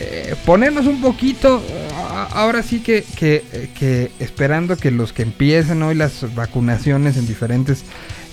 [0.00, 1.62] eh, ponernos un poquito,
[2.32, 7.84] ahora sí que, eh, que esperando que los que empiecen hoy las vacunaciones en diferentes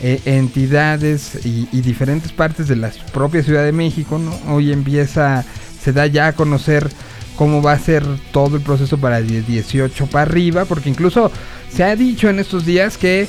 [0.02, 4.38] eh, entidades y, diferentes partes de la propia Ciudad de México, ¿no?
[4.54, 5.46] Hoy empieza,
[5.82, 6.90] se da ya a conocer
[7.36, 11.32] cómo va a ser todo el proceso para el 18 para arriba, porque incluso
[11.72, 13.28] se ha dicho en estos días que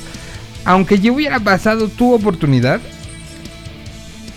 [0.65, 2.81] aunque ya hubiera pasado tu oportunidad,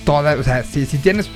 [0.04, 1.28] toda, o sea, si, si tienes,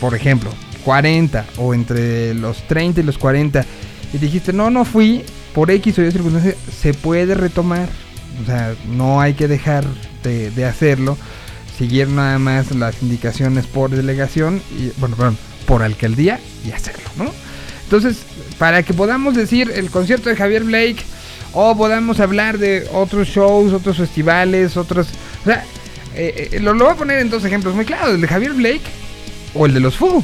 [0.00, 0.50] por ejemplo,
[0.84, 3.64] 40 o entre los 30 y los 40
[4.12, 5.24] y dijiste, no, no fui,
[5.54, 7.88] por X o Y circunstancia, se puede retomar.
[8.42, 9.84] O sea, no hay que dejar
[10.22, 11.16] de, de hacerlo.
[11.78, 17.32] Seguir nada más las indicaciones por delegación y, bueno, perdón, por alcaldía y hacerlo, ¿no?
[17.84, 18.18] Entonces,
[18.58, 21.02] para que podamos decir el concierto de Javier Blake
[21.52, 25.08] o podamos hablar de otros shows, otros festivales, otros...
[25.42, 25.64] O sea,
[26.14, 28.52] eh, eh, lo, lo voy a poner en dos ejemplos muy claros, el de Javier
[28.52, 28.82] Blake
[29.54, 30.22] o el de los Foo.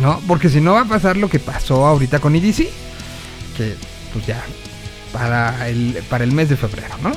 [0.00, 0.20] ¿No?
[0.28, 2.68] Porque si no va a pasar lo que pasó ahorita con EDC,
[3.56, 3.74] que
[4.12, 4.42] pues ya
[5.12, 7.12] para el, para el mes de febrero, ¿no?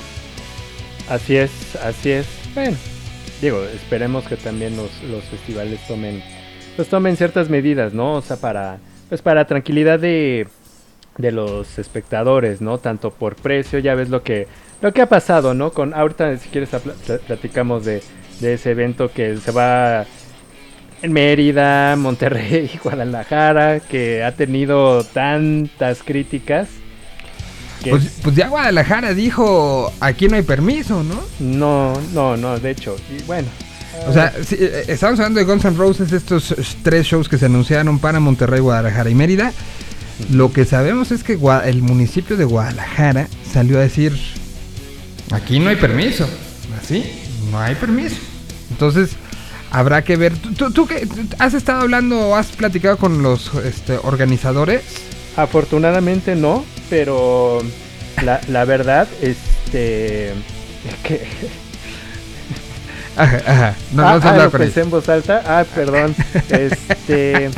[1.10, 1.52] Así es,
[1.84, 2.26] así es.
[2.56, 2.78] Bueno,
[3.42, 6.24] digo, esperemos que también los, los festivales tomen,
[6.76, 8.16] pues tomen ciertas medidas, ¿no?
[8.16, 8.80] O sea, para,
[9.10, 10.48] pues para tranquilidad de,
[11.18, 12.78] de los espectadores, ¿no?
[12.78, 14.48] Tanto por precio, ya ves lo que,
[14.82, 15.72] lo que ha pasado, ¿no?
[15.72, 16.70] Con, ahorita si quieres
[17.28, 18.02] platicamos de,
[18.40, 20.06] de ese evento que se va
[21.02, 26.68] en Mérida, Monterrey, Guadalajara, que ha tenido tantas críticas.
[27.90, 31.20] Pues, pues ya Guadalajara dijo, aquí no hay permiso, ¿no?
[31.40, 33.48] no, no, no, de hecho, y bueno.
[34.08, 37.38] O sea, sí, eh, estamos hablando de Guns N' Roses, estos eh, tres shows que
[37.38, 39.52] se anunciaron para Monterrey, Guadalajara y Mérida.
[40.32, 44.14] Lo que sabemos es que el municipio de Guadalajara salió a decir,
[45.32, 46.30] aquí no hay permiso.
[46.80, 47.04] Así,
[47.52, 48.16] no hay permiso.
[48.70, 49.12] Entonces,
[49.72, 50.38] habrá que ver.
[50.38, 51.08] ¿Tú, tú, tú qué-
[51.40, 54.84] has estado hablando o has platicado con los este, organizadores?
[55.36, 57.62] Afortunadamente no, pero
[58.24, 60.32] la, la verdad, este.
[60.32, 61.28] es que.
[63.16, 63.76] Ajá, ajá.
[63.94, 65.42] No, ah, no ah, lo pensé en voz alta.
[65.46, 66.16] Ah, perdón.
[66.50, 67.50] Este.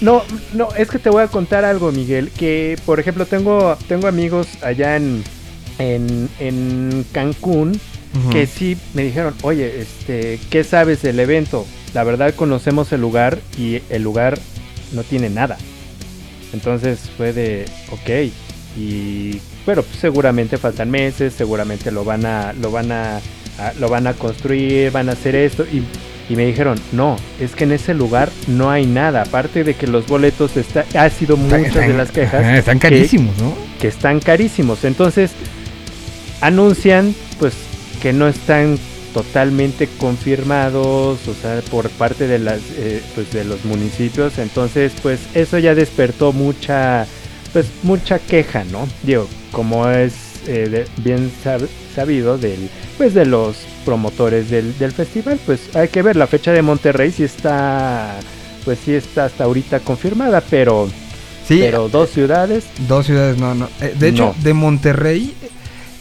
[0.00, 2.30] No, no, es que te voy a contar algo, Miguel.
[2.36, 5.22] Que, por ejemplo, tengo, tengo amigos allá en,
[5.78, 7.80] en, en Cancún
[8.30, 11.66] Que sí me dijeron, oye, este, ¿qué sabes del evento?
[11.94, 14.38] La verdad conocemos el lugar y el lugar
[14.92, 15.56] no tiene nada.
[16.52, 18.30] Entonces fue de, ok,
[18.78, 23.88] y bueno, pues seguramente faltan meses, seguramente lo van a, lo van a, a- lo
[23.88, 25.82] van a construir, van a hacer esto y,
[26.30, 29.86] y me dijeron, no, es que en ese lugar no hay nada, aparte de que
[29.86, 33.54] los boletos está, ha sido Están- muchas de las quejas, ajá, están que- carísimos, ¿no?
[33.80, 34.84] que están carísimos.
[34.84, 35.30] Entonces,
[36.40, 37.54] anuncian pues
[38.02, 38.78] que no están
[39.14, 44.38] totalmente confirmados, o sea, por parte de las eh, pues de los municipios.
[44.38, 47.06] Entonces, pues eso ya despertó mucha
[47.52, 48.88] pues mucha queja, ¿no?
[49.02, 50.14] Digo, como es
[50.46, 52.68] eh, de- bien sab- sabido del
[52.98, 57.10] pues de los promotores del, del festival, pues hay que ver la fecha de Monterrey
[57.12, 58.16] si está
[58.64, 60.88] pues sí está hasta ahorita confirmada, pero
[61.46, 63.68] Sí, pero dos ciudades Dos ciudades, no, no.
[63.80, 64.42] Eh, de hecho, No.
[64.44, 65.34] de Monterrey,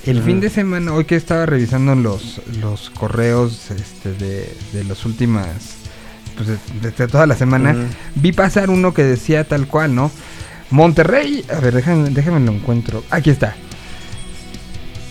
[0.05, 5.05] el fin de semana, hoy que estaba revisando los, los correos este, de, de las
[5.05, 5.47] últimas
[6.35, 7.75] pues, de- desde toda la semana,
[8.15, 10.11] vi pasar uno que decía tal cual, ¿no?
[10.69, 13.03] Monterrey, a ver, déjame, déjame lo encuentro.
[13.09, 13.55] Aquí está.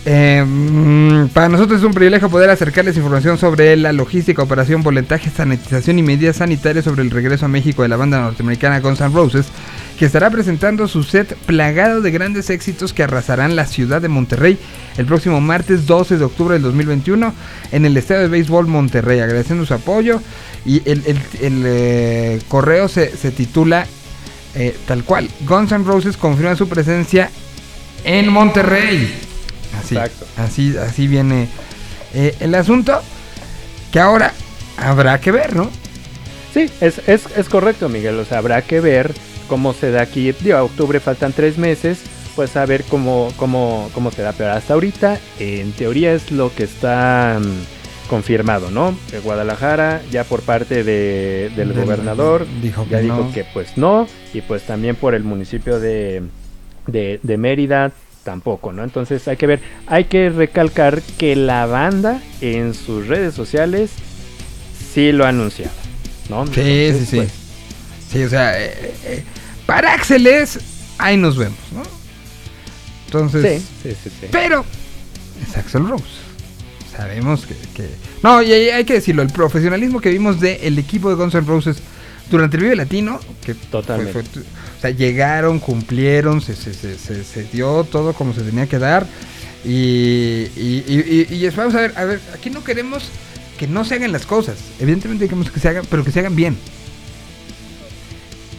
[0.03, 5.29] Eh, mm, para nosotros es un privilegio poder acercarles información sobre la logística, operación, volentaje,
[5.29, 9.13] sanitización y medidas sanitarias sobre el regreso a México de la banda norteamericana Guns N'
[9.13, 9.47] Roses,
[9.99, 14.57] que estará presentando su set plagado de grandes éxitos que arrasarán la ciudad de Monterrey
[14.97, 17.33] el próximo martes 12 de octubre del 2021
[17.71, 20.19] en el Estadio de Béisbol Monterrey, agradeciendo su apoyo
[20.65, 21.03] y el,
[21.39, 23.85] eh, correo se, se titula
[24.55, 27.29] eh, tal cual, Guns N' Roses confirma su presencia
[28.03, 29.30] en Monterrey.
[29.83, 30.25] Así, Exacto.
[30.37, 31.47] así, así viene
[32.13, 33.01] eh, el asunto.
[33.91, 34.33] Que ahora
[34.77, 35.69] habrá que ver, ¿no?
[36.53, 38.17] Sí, es, es, es correcto, Miguel.
[38.19, 39.13] O sea, habrá que ver
[39.47, 40.31] cómo se da aquí.
[40.39, 41.99] Digo, a octubre faltan tres meses.
[42.35, 44.31] Pues a ver cómo, cómo, cómo se da.
[44.31, 48.97] Pero hasta ahorita, en teoría, es lo que está mm, confirmado, ¿no?
[49.11, 53.31] De Guadalajara, ya por parte de- del Del- gobernador, dijo ya que dijo no.
[53.33, 54.07] que pues no.
[54.33, 56.23] Y pues también por el municipio de,
[56.87, 57.91] de, de Mérida
[58.23, 58.83] tampoco, ¿no?
[58.83, 63.91] Entonces hay que ver, hay que recalcar que la banda en sus redes sociales
[64.93, 65.71] sí lo ha anunciado,
[66.29, 66.45] ¿no?
[66.47, 67.15] Sí, Entonces, sí, sí.
[67.17, 67.31] pues,
[68.11, 69.23] Sí, o sea, eh, eh,
[69.65, 70.59] para Axeles,
[70.97, 71.81] ahí nos vemos, ¿no?
[73.05, 74.27] Entonces, sí, sí, sí, sí.
[74.31, 74.65] pero
[75.47, 76.03] es Axel Rose.
[76.95, 77.89] Sabemos que, que-
[78.21, 81.47] No, y hay, hay que decirlo, el profesionalismo que vimos del equipo de Guns N'
[81.47, 81.77] Roses
[82.29, 84.11] durante el Vive Latino, que fue- Totalmente.
[84.23, 84.43] fue-
[84.81, 89.05] o sea, llegaron, cumplieron, se, se, se, se- dio todo como se tenía que dar.
[89.63, 93.03] Y, y, y, y- esperamos a ver, a ver, aquí no queremos
[93.59, 94.57] que no se hagan las cosas.
[94.79, 96.57] Evidentemente queremos que se hagan, pero que se hagan bien.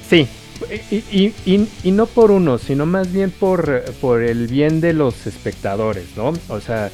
[0.09, 0.29] Sí,
[0.93, 4.93] y, y- y- y no por uno, sino más bien por, por el bien de
[4.93, 6.33] los espectadores, ¿no?
[6.49, 6.93] O sea,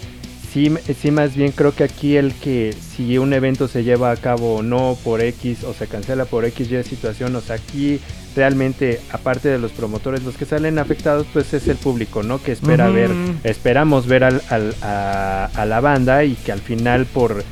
[0.55, 0.72] sí,
[1.02, 4.56] sí más bien creo que aquí el que si un evento se lleva a cabo
[4.56, 8.00] o no por X o se cancela por X y situación, o sea, aquí
[8.36, 12.42] realmente aparte de los promotores, los que salen afectados pues es el público, ¿no?
[12.42, 13.10] Que espera ver,
[13.44, 17.42] esperamos ver al, al- a, a la banda y que al final por,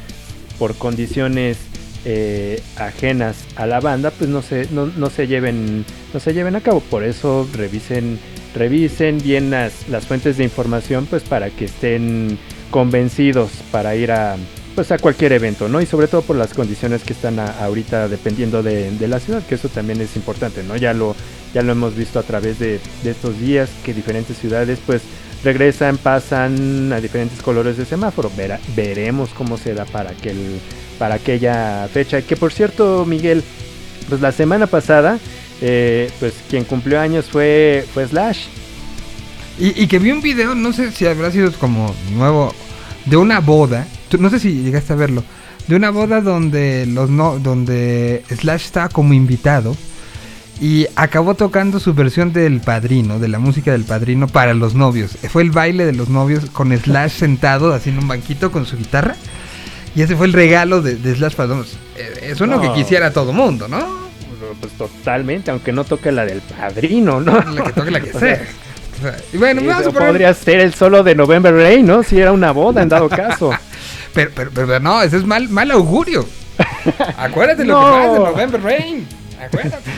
[0.58, 1.58] por condiciones
[2.04, 5.84] eh, ajenas a la banda pues no se no, no se lleven
[6.14, 8.20] no se lleven a cabo por eso revisen
[8.54, 12.38] revisen bien las, las fuentes de información pues para que estén
[12.70, 14.36] convencidos para ir a
[14.76, 18.62] pues a cualquier evento no y sobre todo por las condiciones que están ahorita dependiendo
[18.62, 21.16] de, la ciudad que eso también es importante no ya lo
[21.52, 25.02] ya lo hemos visto a través de, estos días que diferentes ciudades pues
[25.42, 30.60] regresan pasan a diferentes colores de semáforo Verá- veremos cómo se da para que el
[30.98, 32.22] para aquella fecha.
[32.22, 33.42] Que por cierto, Miguel,
[34.08, 35.18] pues la semana pasada,
[35.60, 38.46] eh, pues quien cumplió años fue, fue Slash.
[39.58, 42.54] Y que vi un video, no sé si habrá sido como nuevo,
[43.06, 43.86] de una boda.
[44.08, 45.22] Tú- no sé si llegaste a verlo.
[45.68, 49.76] De una boda donde los no, donde Slash estaba como invitado.
[50.60, 55.18] Y acabó tocando su versión del padrino, de la música del padrino para los novios.
[55.28, 58.76] Fue el baile de los novios con Slash sentado así en un banquito con su
[58.78, 59.16] guitarra.
[59.94, 61.78] Y ese fue el regalo de, de Slash para los novios.
[62.22, 64.06] Eso es lo que quisiera todo mundo, ¿no?
[64.60, 67.38] Pues totalmente, aunque no toque la del padrino, ¿no?
[67.42, 68.46] La que toque la que sea,
[69.34, 72.02] bueno, sí, vamos a poner- podría ser el solo de November Rain, ¿no?
[72.02, 73.50] Si era una boda en dado caso.
[74.14, 76.26] Pero, pero, pero no, ese es mal, mal augurio.
[77.18, 77.84] Acuérdate lo No.
[77.84, 79.08] que pasa de November Rain.
[79.38, 79.90] Acuérdate.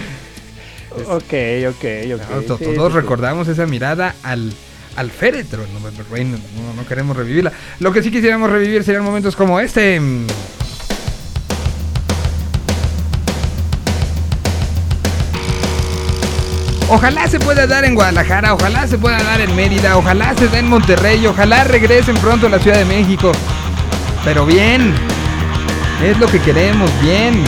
[1.06, 2.30] ok, ok, ok.
[2.34, 3.00] No, to- sí, todos sí, sí.
[3.00, 4.52] recordamos esa mirada al,
[4.96, 6.32] al féretro en November Rain.
[6.32, 6.38] No,
[6.74, 7.52] no queremos revivirla.
[7.78, 10.00] Lo que sí quisiéramos revivir serían momentos como este.
[16.90, 20.60] Ojalá se pueda dar en Guadalajara, ojalá se pueda dar en Mérida, ojalá se dé
[20.60, 23.31] en Monterrey, ojalá regresen pronto a la Ciudad de México.
[24.24, 24.94] Pero bien,
[26.02, 27.44] es lo que queremos, bien.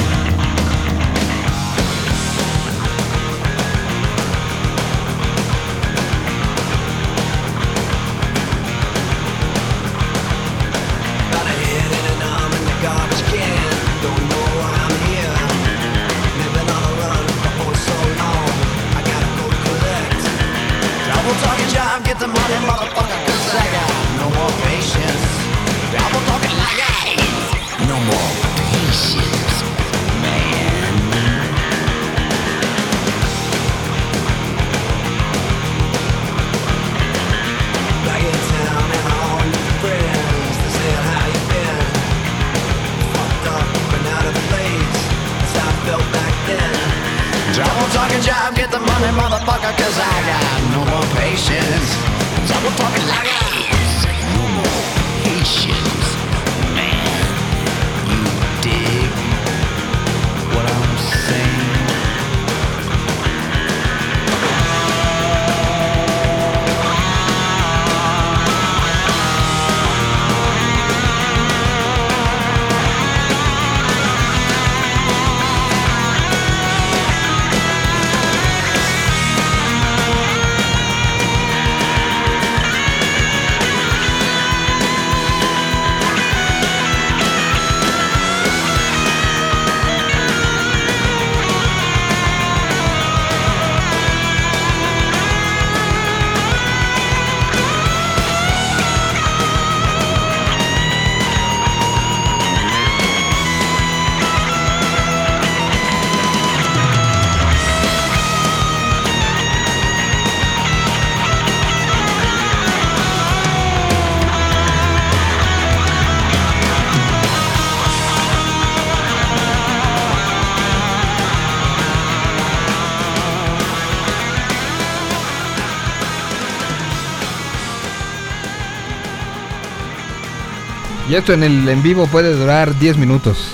[131.10, 133.50] Y esto en el en vivo puede durar 10 minutos.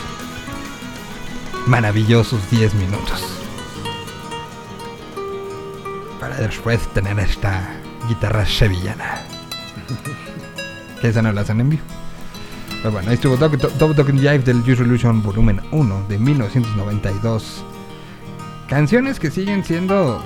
[1.67, 3.25] Maravillosos 10 minutos.
[6.21, 9.23] Para después tener esta guitarra sevillana.
[11.01, 11.83] que esa no la hacen en vivo.
[12.83, 17.65] Pero bueno, ahí estuvo Double Talking Jive del Use Illusion volumen 1 de 1992.
[18.69, 20.23] Canciones que siguen siendo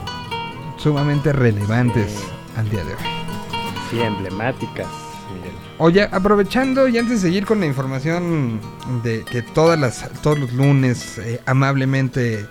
[0.79, 2.25] sumamente relevantes
[2.57, 3.01] al día de hoy.
[3.89, 5.10] Sí, emblemáticas.
[5.79, 8.61] Oye, aprovechando y antes de seguir con la información
[9.03, 12.47] de que todas las, todos los lunes eh, amablemente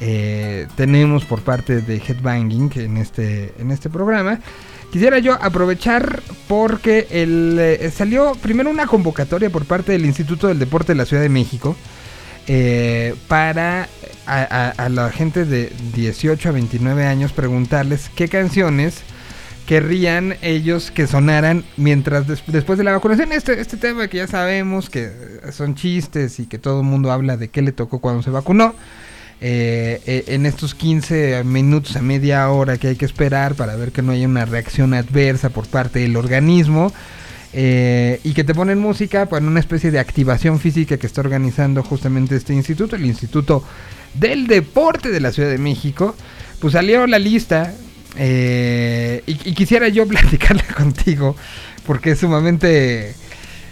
[0.00, 4.40] eh, tenemos por parte de Headbanging en este, en este programa,
[4.90, 10.58] quisiera yo aprovechar porque el, eh, salió primero una convocatoria por parte del Instituto del
[10.58, 11.76] Deporte de la Ciudad de México
[13.28, 13.88] para
[14.26, 19.02] a la gente de 18 a 29 años preguntarles qué canciones
[19.66, 23.32] querrían ellos que sonaran mientras des- después de la vacunación.
[23.32, 27.10] Este, este tema que ya sabemos que eh, son chistes y que todo el mundo
[27.12, 28.74] habla de qué le tocó cuando se vacunó.
[29.40, 33.90] Eh, eh, en estos 15 minutos a media hora que hay que esperar para ver
[33.92, 36.92] que no haya una reacción adversa por parte del organismo.
[37.56, 41.82] eh, y que te ponen música para una especie de activación física que está organizando
[41.84, 43.62] justamente este instituto, el Instituto
[44.14, 46.16] del Deporte de la Ciudad de México.
[46.58, 47.72] Pues salió la lista
[49.26, 51.36] y, y quisiera yo platicarla contigo
[51.86, 53.14] porque es sumamente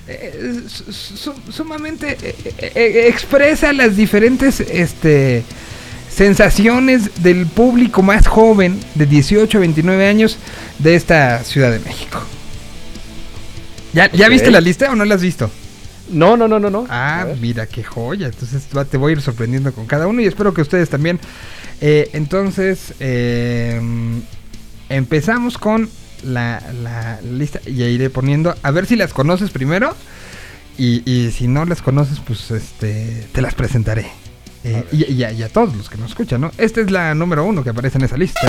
[0.09, 2.35] eh, su- su- sumamente eh,
[2.74, 5.45] eh, expresa las diferentes este
[6.11, 10.37] sensaciones del público más joven de 18 a 29 años
[10.79, 12.23] de esta Ciudad de México.
[13.95, 15.51] ¿Ya, ¿ya viste la lista o no la has visto?
[16.11, 16.87] No, no, no, no, no.
[16.91, 18.27] Ah, mira qué joya.
[18.27, 21.19] Entonces te voy a ir sorprendiendo con cada uno y espero que ustedes también.
[21.81, 23.81] Eh, entonces, eh,
[24.97, 25.89] empezamos con
[26.23, 28.55] la, la lista y iré poniendo.
[28.62, 29.94] A ver si las conoces primero.
[30.78, 34.10] Y, y si no las conoces, pues este te las presentaré.
[34.64, 36.51] Eh, y, y a, y a todos los que nos escuchan, ¿no?
[36.56, 38.40] Esta es la número uno que aparece en esa lista.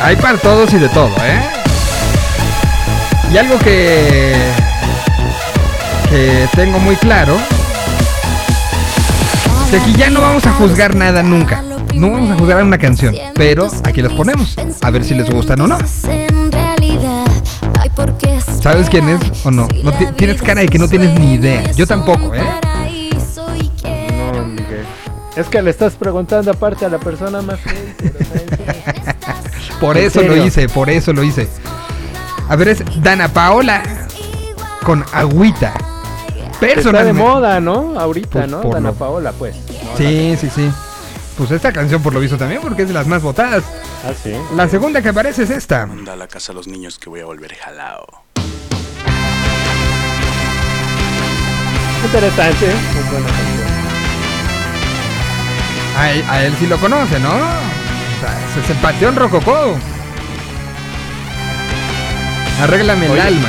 [0.00, 1.40] Hay para todos y de todo, ¿eh?
[3.32, 4.34] Y algo que
[6.08, 7.38] que tengo muy claro
[9.70, 11.62] que aquí ya no vamos a juzgar nada nunca.
[11.94, 15.60] No vamos a juzgar una canción, pero aquí las ponemos a ver si les gustan
[15.60, 15.78] o no.
[18.62, 19.66] ¿Sabes quién es o no?
[19.82, 21.70] no ti- tienes cara de que no tienes ni idea.
[21.72, 22.42] Yo tampoco, ¿eh?
[24.32, 24.84] No, Miguel.
[25.36, 27.58] Es que le estás preguntando aparte a la persona más
[29.80, 31.48] Por ¿En eso lo hice, por eso lo hice.
[32.48, 33.82] A ver, es Dana Paola
[34.84, 35.72] con agüita.
[36.60, 37.22] Está de Personalmente.
[37.22, 37.98] moda, ¿no?
[37.98, 38.60] Ahorita, Pues ¿no?
[38.62, 39.56] por Dana lo- Paola, pues.
[39.56, 40.70] No, Sí, sí, sí.
[41.38, 43.62] Pues esta canción por lo visto también, porque es de las más votadas.
[44.06, 44.32] Ah, sí.
[44.54, 45.86] La segunda que aparece es esta.
[45.86, 48.04] Manda a la casa a los niños que voy a volver jalao.
[52.04, 52.74] Interesante, ¿eh?
[52.94, 53.70] Muy buena canción.
[55.98, 57.28] A él, a él sí lo conoce, ¿no?
[57.30, 59.74] O sea, ese es el Panteón Rococó.
[62.62, 63.48] Arréglame el alma.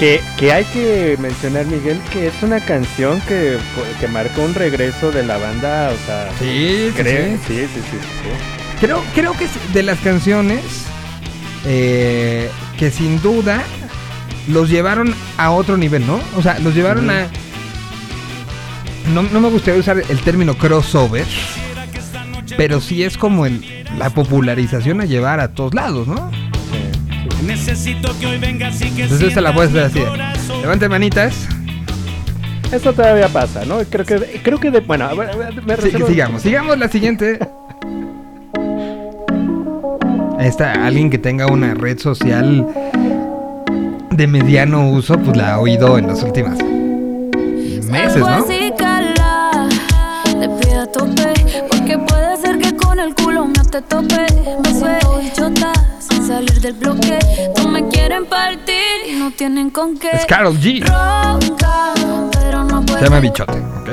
[0.00, 3.58] Que, que hay que mencionar, Miguel, que es una canción que,
[4.00, 6.30] que marcó un regreso de la banda, o sea...
[6.38, 7.42] Sí, creo- sí.
[7.46, 8.80] sí, sí, sí, sí.
[8.80, 10.62] Creo, creo que es de las canciones
[11.66, 12.48] eh,
[12.78, 13.62] que sin duda
[14.48, 16.18] los llevaron a otro nivel, ¿no?
[16.34, 17.26] O sea, los llevaron a...
[19.12, 21.26] No, no me gustaría usar el término crossover,
[22.56, 26.30] pero sí es como el, la popularización a llevar a todos lados, ¿no?
[27.44, 30.00] Necesito que hoy vengas y que Entonces esta la puedes ver así.
[30.60, 31.48] Levante manitas.
[32.72, 33.78] Esto todavía pasa, ¿no?
[33.84, 35.10] Creo que, creo que de, bueno,
[35.66, 37.38] me Sí, sigamos, sigamos la siguiente.
[40.38, 42.66] Esta, alguien que tenga una red social
[44.10, 46.56] de mediano uso, pues la ha oído en las últimas
[47.90, 48.46] meses, ¿no?
[50.92, 51.34] Tope,
[51.70, 54.26] porque puede ser que con el culo no te tope.
[54.64, 54.72] Me
[56.30, 57.18] salir del bloque.
[57.58, 58.74] No me quieren partir
[59.08, 60.10] y no tienen con qué.
[60.12, 60.80] Es Karol G.
[60.80, 61.92] Ronca,
[62.32, 63.90] pero no Se llama Bichote, ¿ok?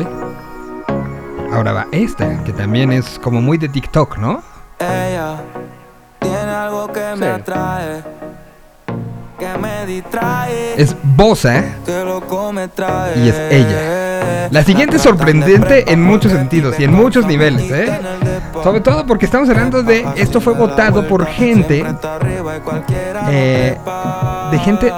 [1.51, 4.43] Ahora va esta, que también es como muy de TikTok, ¿no?
[4.79, 5.37] Ella
[6.19, 8.03] tiene algo que me atrae,
[9.39, 13.17] que me distrae, Es Bosa que loco me trae.
[13.19, 14.49] y es ella.
[14.51, 17.99] La siguiente es sorprendente en muchos sentidos y en muchos niveles, ¿eh?
[18.63, 21.83] Sobre todo porque estamos hablando de esto fue votado por gente
[23.29, 23.77] eh,
[24.51, 24.91] de gente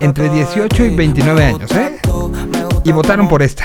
[0.00, 1.98] entre 18 y 29 años, ¿eh?
[2.84, 3.64] Y votaron por esta.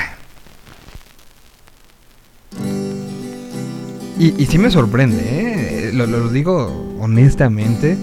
[4.19, 5.91] Y, y sí me sorprende, ¿eh?
[5.93, 7.97] Lo, lo digo honestamente.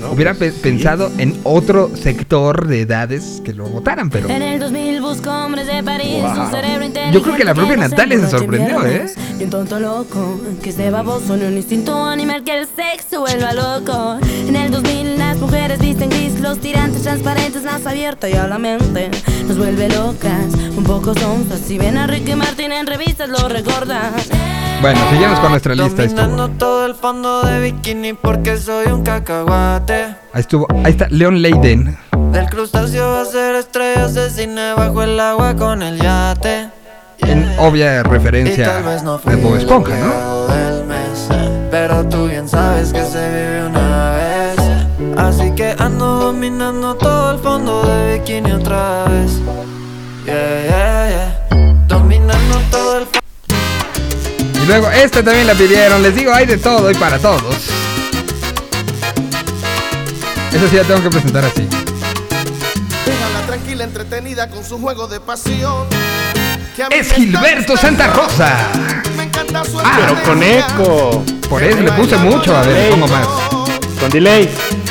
[0.00, 4.42] No, Hubiera pues, pe- pensado en otro sector de edades que lo votaran, pero En
[4.42, 6.44] el 2000 busco hombres de París, Wow.
[6.44, 7.12] un cerebro inteligente.
[7.12, 8.84] Yo creo que la propia Natalia se sorprendió.
[8.86, 9.06] ¿eh?
[9.38, 13.20] Y un tonto loco que es de baboso, ni un instinto animal que el sexo
[13.20, 14.18] vuelva loco.
[14.46, 18.58] En el 2000 las mujeres visten gris, los tirantes transparentes, más abierta y a la
[18.58, 19.10] mente
[19.46, 21.60] nos vuelve locas, un poco sonzas.
[21.60, 24.12] Si ven a Ricky Martin en revistas lo recordan.
[24.82, 26.04] bueno, seguimos con nuestra lista.
[26.04, 26.48] Estuvo.
[26.50, 30.04] todo el fondo de bikini porque soy un cacahuate.
[30.32, 30.66] Ahí estuvo.
[30.84, 31.96] Ahí está Leon Leiden.
[32.32, 36.68] Del crustáceo va a ser estrellas de cine bajo el agua con el yate.
[37.18, 40.46] En obvia referencia no fui Bob Esponja, el ¿no?
[40.46, 41.28] del mes,
[41.70, 45.16] Pero tú bien sabes que se vive una vez.
[45.16, 49.32] Así que ando dominando todo el fondo de bikini otra vez.
[50.26, 51.76] Yeah, yeah, yeah.
[51.88, 53.06] Dominando todo el
[54.62, 56.02] Y luego esta también la pidieron.
[56.02, 57.70] Les digo, hay de todo y para todos.
[60.52, 61.85] Eso sí, la tengo que presentar así.
[63.66, 65.88] Tranquila, entretenida con su juego de pasión.
[66.76, 68.56] Que a mí Es Gilberto Santa Rosa.
[69.16, 71.24] Me encanta su Ah, Pero con eco.
[71.50, 72.56] Por eso le puse mucho.
[72.56, 73.26] A ver, le pongo más.
[73.98, 74.48] Con delay.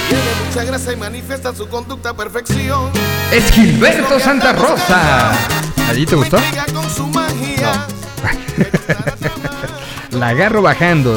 [0.10, 2.90] Tiene mucha grasa y manifiesta su conducta a perfección.
[3.32, 5.32] Es Gilberto Santa Rosa.
[5.90, 6.38] ¿Allí te gustó?
[6.40, 7.86] Siga con su magia.
[10.12, 11.14] La agarro bajando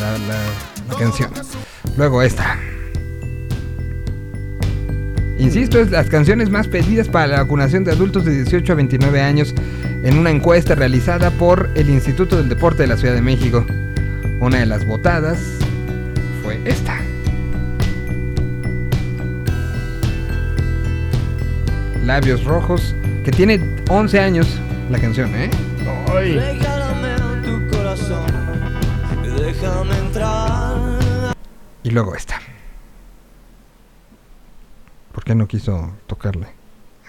[0.00, 1.32] la, la- la canción.
[1.96, 2.58] Luego esta.
[5.40, 9.22] Insisto, es las canciones más pedidas para la vacunación de adultos de 18 a 29
[9.22, 9.54] años
[10.02, 13.64] en una encuesta realizada por el Instituto del Deporte de la Ciudad de México.
[14.38, 15.38] Una de las votadas
[16.42, 17.00] fue esta.
[22.04, 22.94] Labios Rojos,
[23.24, 24.60] que tiene 11 años
[24.90, 25.50] la canción, ¿eh?
[26.06, 28.26] Regálame tu corazón.
[29.38, 31.34] Déjame entrar.
[31.82, 32.38] Y luego esta.
[35.30, 36.48] ¿Por qué no quiso tocarle?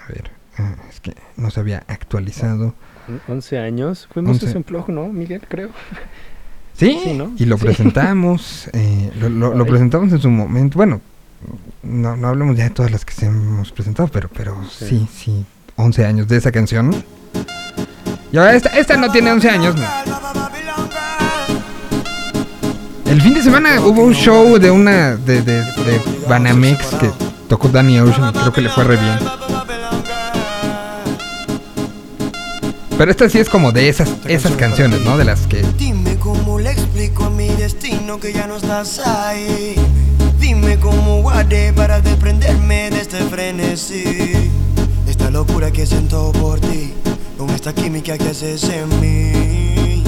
[0.08, 0.30] A ver,
[0.60, 2.76] ah, es que no se había actualizado.
[3.28, 4.08] 11 años.
[4.14, 4.46] Fuimos 11.
[4.46, 5.42] ese un blog, ¿no, Miguel?
[5.50, 5.70] Creo.
[6.78, 7.32] Sí, Sí, ¿no?
[7.36, 7.66] y lo Sí.
[7.66, 9.70] presentamos, eh, lo, lo- lo Ay.
[9.72, 10.78] presentamos en su momento.
[10.78, 11.02] Bueno,
[11.82, 14.86] no, no hablamos ya de todas las que se hemos presentado, pero, pero sí.
[14.86, 15.08] Sí.
[15.12, 15.46] sí,
[15.78, 16.94] 11 años de esa canción.
[18.32, 19.76] Y ahora esta, esta no tiene 11 años.
[19.76, 19.88] no.
[23.08, 27.10] El fin de semana hubo un show de una de, de, de Banamex que
[27.52, 29.20] tocó Danny Ocean y creo que le fue re bien.
[32.98, 35.18] Pero esta sí es como de esas, esas canciones, ¿no?
[35.18, 39.76] De las que Dime cómo le explico a mi destino que ya no estás ahí.
[40.40, 44.50] Dime cómo guardé para desprenderme de este frenesí.
[45.06, 46.94] Esta locura que siento por ti,
[47.38, 50.04] con esta química que haces en mí.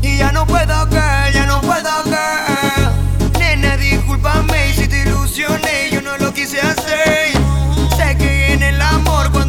[0.00, 3.38] Y ya no puedo, girl, ya no puedo, girl.
[3.38, 5.69] Nena, discúlpame si te ilusioné,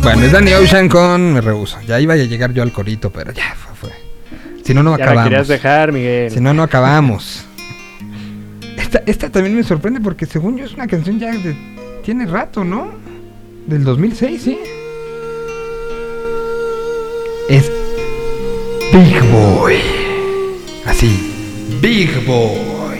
[0.04, 1.78] Bueno, es Danny Ocean con Me Rehuso.
[1.88, 3.90] Ya iba a llegar yo al corito, pero ya fue.
[3.90, 4.62] fue.
[4.64, 5.30] Si no, no Ya acabamos.
[5.30, 6.32] querías dejar, Miguel.
[6.32, 7.46] Si no, no acabamos.
[8.78, 11.56] Esta, esta también me sorprende porque según yo es una canción ya de...
[12.04, 12.92] Tiene rato, ¿no?
[13.68, 14.60] Del 2006, ¿sí?
[17.48, 17.72] Es
[18.92, 19.76] Big Boy.
[20.86, 21.32] Así.
[21.80, 22.91] Big Boy.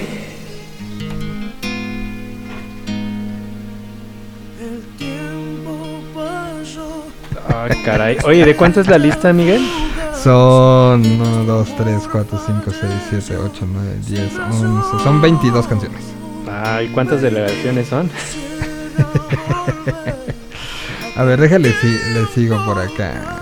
[7.84, 8.18] Caray.
[8.24, 9.62] Oye, ¿de cuánto es la lista, Miguel?
[10.24, 12.72] Son 1, 2, 3, 4, 5,
[13.10, 15.04] 6, 7, 8, 9, 10, 11.
[15.04, 16.04] Son 22 canciones.
[16.64, 18.10] Ay, ¿cuántas delegaciones son?
[21.16, 23.42] A ver, déjale, si, le sigo por acá.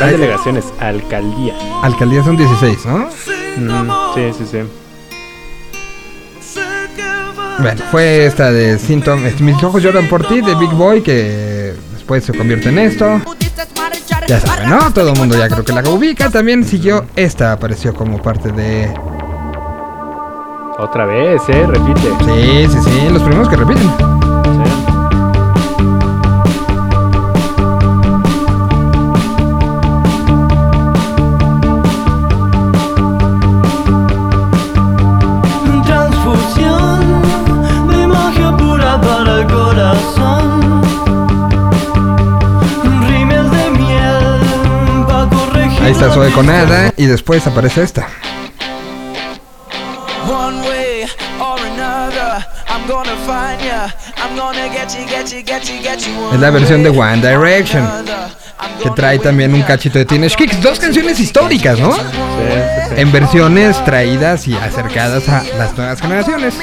[0.00, 1.54] Las delegaciones, alcaldía.
[1.82, 3.08] Alcaldía son 16, ¿no?
[3.56, 4.58] Mm, sí, sí, sí.
[7.58, 9.40] Bueno, fue esta de Síntomas.
[9.40, 13.20] Mis ojos lloran por ti, de Big Boy, que después se convierte en esto.
[14.28, 14.92] Ya saben, ¿no?
[14.92, 16.30] Todo el mundo ya creo que la ubica.
[16.30, 18.92] También siguió esta, apareció como parte de.
[20.78, 21.66] Otra vez, ¿eh?
[21.66, 22.00] Repite.
[22.00, 24.15] Sí, sí, sí, los primeros que repiten.
[45.96, 48.06] Está Zoe con nada y después aparece esta.
[50.28, 51.04] One way
[51.40, 53.94] or another, I'm gonna find ya.
[54.22, 56.34] I'm gonna get you, get you, get you, get you.
[56.34, 57.88] Es la versión de One Direction.
[58.82, 60.60] Que trae también un cachito de Teenage Kicks.
[60.60, 61.94] Dos canciones históricas, ¿no?
[62.96, 66.54] En versiones traídas y acercadas a las nuevas generaciones.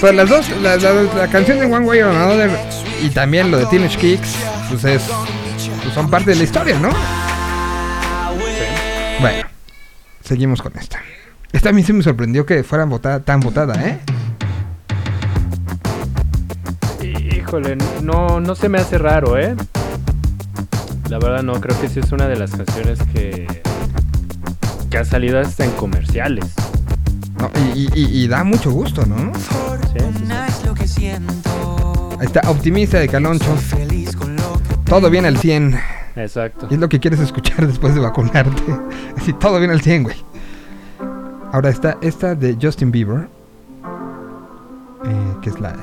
[0.00, 2.50] Pero las dos, la, la- la canción de One Way or Another
[3.02, 4.30] y también lo de Teenage Kicks,
[4.68, 5.02] pues es.
[5.82, 6.90] pues son parte de la historia, ¿no?
[9.20, 9.48] Bueno,
[10.22, 10.98] seguimos con esta.
[11.52, 13.98] Esta a mí sí me sorprendió que fuera votada, tan votada, ¿eh?
[17.36, 19.56] Híjole, no, no se me hace raro, ¿eh?
[21.08, 23.46] La verdad no, creo que sí es una de las canciones que,
[24.90, 26.44] que ha salido hasta en comerciales.
[27.38, 29.32] No, y, y- y- y da mucho gusto, ¿no?
[30.74, 32.16] que siento.
[32.20, 33.56] Ahí está, optimista de Caloncho.
[34.84, 35.78] Todo bien al 100.
[36.22, 36.66] Exacto.
[36.70, 38.62] Y es lo que quieres escuchar después de vacunarte.
[39.16, 40.16] Así, todo bien al 100, güey.
[41.52, 43.28] Ahora está esta de Justin Bieber.
[45.04, 45.74] eh, que es la.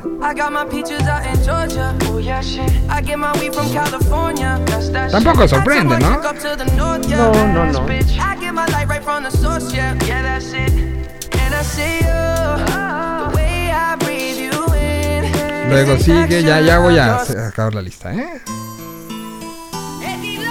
[5.08, 6.22] Oh Tampoco sorprende, ¿no?
[7.18, 7.80] No, no, no.
[15.70, 18.42] Luego sigue, ya, ya voy a se- acabar la lista, ¿eh?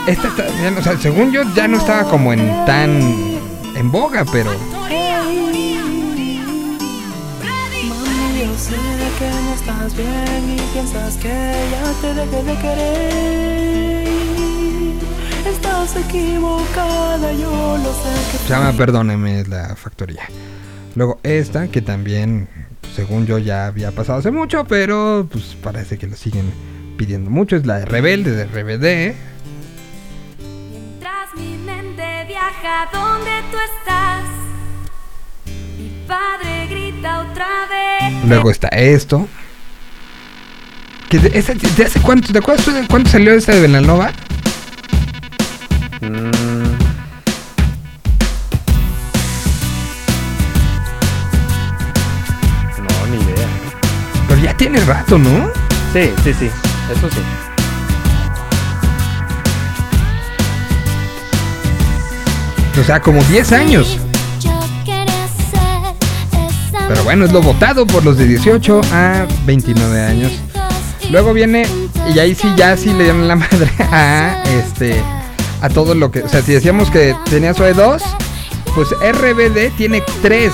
[0.06, 2.90] Esta está, ya o sea, según yo, ya no estaba como en tan.
[3.74, 4.52] en boga, pero.
[18.48, 20.22] Llama Perdóneme la factoría.
[20.94, 22.48] Luego esta, que también,
[22.94, 26.52] según yo, ya había pasado hace mucho, pero pues parece que lo siguen
[26.96, 27.56] pidiendo mucho.
[27.56, 29.16] Es la de Rebelde de RBD.
[32.92, 34.22] Donde tú estás,
[35.78, 38.24] mi padre grita otra vez.
[38.26, 39.28] Luego está esto.
[41.08, 42.32] Que de, esa- ¿de hace cuánto?
[42.32, 44.12] ¿Te acuerdas tú de cuánto salió esta de Belanova?
[52.78, 53.48] No, ni idea.
[54.28, 55.50] Pero ya tiene rato, ¿no?
[55.92, 56.50] Sí, sí, sí.
[56.92, 57.20] Eso sí.
[62.78, 63.98] O sea, como 10 años.
[66.88, 70.32] Pero bueno, es lo votado por los de 18 a 29 años.
[71.10, 71.66] Luego viene,
[72.14, 75.02] y ahí sí, ya sí le dieron la madre a este.
[75.62, 76.22] A todo lo que.
[76.22, 78.02] O sea, si decíamos que tenía SOE 2,
[78.74, 80.52] pues RBD tiene 3.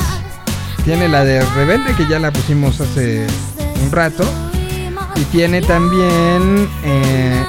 [0.85, 3.27] Tiene la de Rebelde, que ya la pusimos hace
[3.85, 4.25] un rato.
[5.17, 6.69] Y tiene también.
[6.85, 7.45] eh,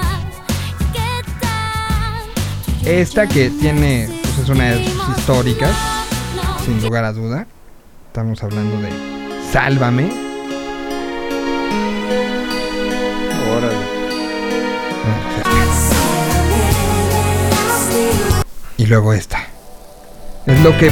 [2.84, 4.23] esta que tiene.
[4.34, 5.70] Pues es una de sus históricas.
[6.64, 7.46] Sin lugar a duda.
[8.08, 8.90] Estamos hablando de
[9.52, 10.10] Sálvame.
[18.76, 19.46] Y luego esta.
[20.46, 20.90] Es lo que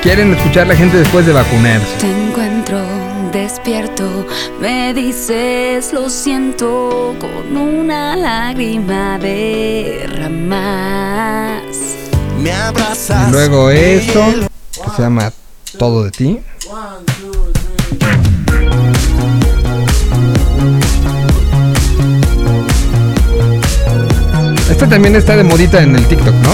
[0.00, 1.98] quieren escuchar la gente después de vacunarse.
[1.98, 2.78] Te encuentro
[3.32, 4.26] despierto,
[4.60, 10.04] me dices lo siento con una lágrima derramas.
[12.44, 14.22] Y luego esto,
[14.72, 15.32] que se llama
[15.78, 16.40] Todo de ti.
[24.70, 26.50] Esta también está de modita en el TikTok, ¿no?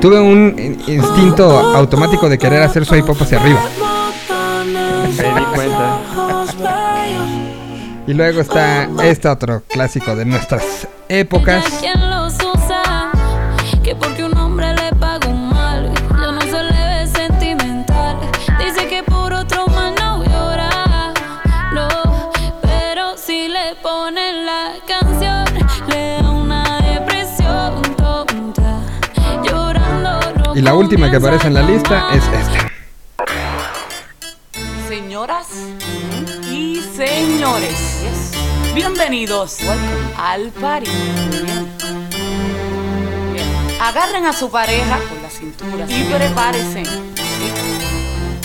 [0.00, 1.44] Tuve un in- instinto
[1.74, 3.60] automático de querer hacer soy pop hacia arriba.
[5.18, 5.98] Me di cuenta.
[6.16, 7.28] Ojos bellos.
[8.06, 11.64] Y luego está este otro clásico de nuestras épocas.
[30.58, 32.67] Y la última que aparece en la lista es esta.
[38.78, 39.56] Bienvenidos
[40.16, 40.88] al party.
[40.88, 41.68] Muy bien.
[43.32, 43.80] Bien.
[43.80, 46.84] Agarren a su pareja por la cintura y prepárense.
[46.84, 46.92] ¿sí?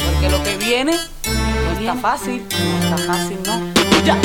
[0.04, 3.62] Porque lo que viene no está fácil, no está fácil, ¿no?
[4.04, 4.18] Ya.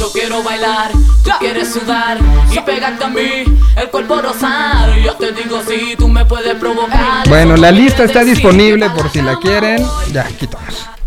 [0.00, 0.90] Yo quiero bailar,
[1.24, 2.18] tú quieres sudar
[2.52, 3.44] y pegarte a mí,
[3.76, 4.98] el cuerpo rosar.
[4.98, 7.28] Yo te digo si tú me puedes provocar.
[7.28, 9.84] Bueno, la lista está disponible por si la quieren.
[10.12, 10.97] Ya, quitamos.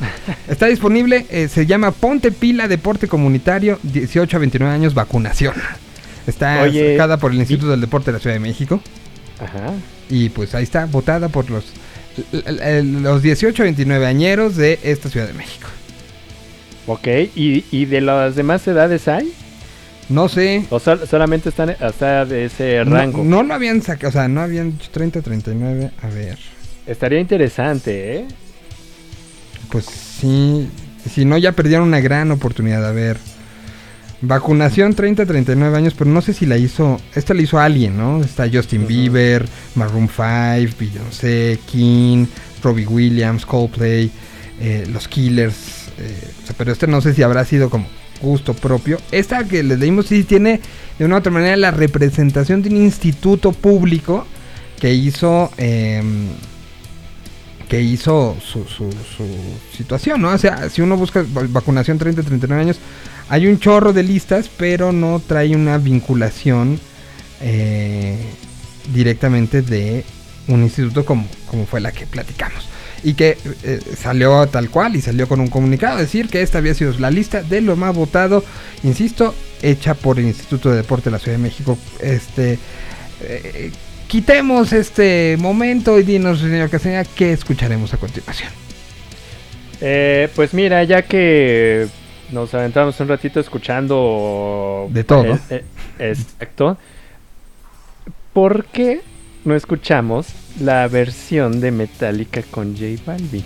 [0.48, 5.54] Está disponible, eh, se llama Ponte Pila Deporte Comunitario 18 a 29 años vacunación.
[6.26, 8.80] Está Oye, sacada por el Instituto del Deporte de la Ciudad de México.
[9.38, 9.72] Ajá.
[10.08, 11.64] Y pues ahí está, votada por los,
[12.84, 15.68] los 18 29 añeros de esta Ciudad de México.
[16.86, 17.06] Ok,
[17.36, 19.32] ¿y, y de las demás edades hay?
[20.08, 20.64] No sé.
[20.70, 23.22] ¿O sol- solamente están hasta de ese No- rango?
[23.22, 25.90] No, lo habían sacado, o sea, no habían dicho 30, 39.
[26.02, 26.38] A ver,
[26.86, 28.24] Estaría interesante, ¿eh?
[29.70, 30.68] Pues sí.
[31.12, 32.86] Si no, ya perdieron una gran oportunidad.
[32.86, 33.18] A ver.
[34.22, 37.00] Vacunación 30, 39 años, pero no sé si la hizo.
[37.14, 38.22] Esta la hizo alguien, ¿no?
[38.22, 42.26] Está Justin Bieber, Maroon 5, Beyoncé, King,
[42.62, 44.10] Robbie Williams, Coldplay,
[44.60, 45.88] eh, los Killers.
[45.98, 47.86] eh, o sea, pero este no sé si habrá sido como
[48.20, 48.98] gusto propio.
[49.10, 50.60] Esta que les leímos sí tiene
[50.98, 54.26] de una u otra manera la representación de un instituto público
[54.78, 55.50] que hizo.
[55.56, 56.28] em,
[57.70, 59.24] que hizo su, su, su
[59.74, 60.30] situación, ¿no?
[60.32, 62.78] O sea, si uno busca va- vacunación 30-39 años,
[63.30, 66.78] hay un chorro de listas, pero no trae una vinculación
[67.40, 68.18] eh,
[68.92, 70.04] directamente de
[70.48, 72.68] un instituto como, como fue la que platicamos.
[73.02, 76.74] Y que eh, salió tal cual y salió con un comunicado, decir que esta había
[76.74, 78.44] sido la lista de lo más votado,
[78.82, 81.78] insisto, hecha por el Instituto de Deporte de la Ciudad de México.
[82.00, 82.58] Este,
[83.22, 83.70] eh,
[84.10, 88.50] quitemos este momento y dinos, señor Castañeda, qué escucharemos a continuación.
[89.80, 91.86] Eh, pues mira, ya que
[92.32, 94.88] nos aventamos un ratito escuchando...
[94.90, 95.34] De todo.
[95.34, 95.64] Eh, eh,
[96.10, 96.76] exacto.
[98.32, 99.00] ¿Por qué
[99.44, 100.26] no escuchamos
[100.60, 103.44] la versión de Metallica con J Balvin?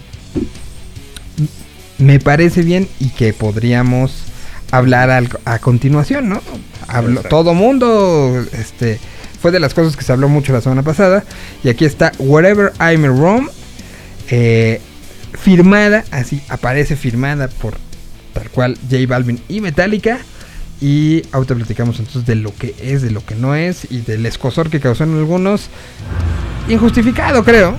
[1.99, 4.24] Me parece bien y que podríamos
[4.70, 6.41] hablar al- a continuación, ¿no?
[6.89, 7.28] Exacto.
[7.28, 8.99] todo mundo, este,
[9.45, 11.23] fue de las cosas que se habló mucho la semana pasada.
[11.62, 13.49] Y aquí está Wherever I'm Rome,
[14.31, 14.81] eh,
[15.39, 17.75] firmada, así aparece firmada por
[18.33, 20.16] tal cual J Balvin y Metallica.
[20.81, 24.25] Y ahorita platicamos entonces de lo que es, de lo que no es y del
[24.25, 25.69] escosor que causó en algunos.
[26.66, 27.77] Injustificado, creo.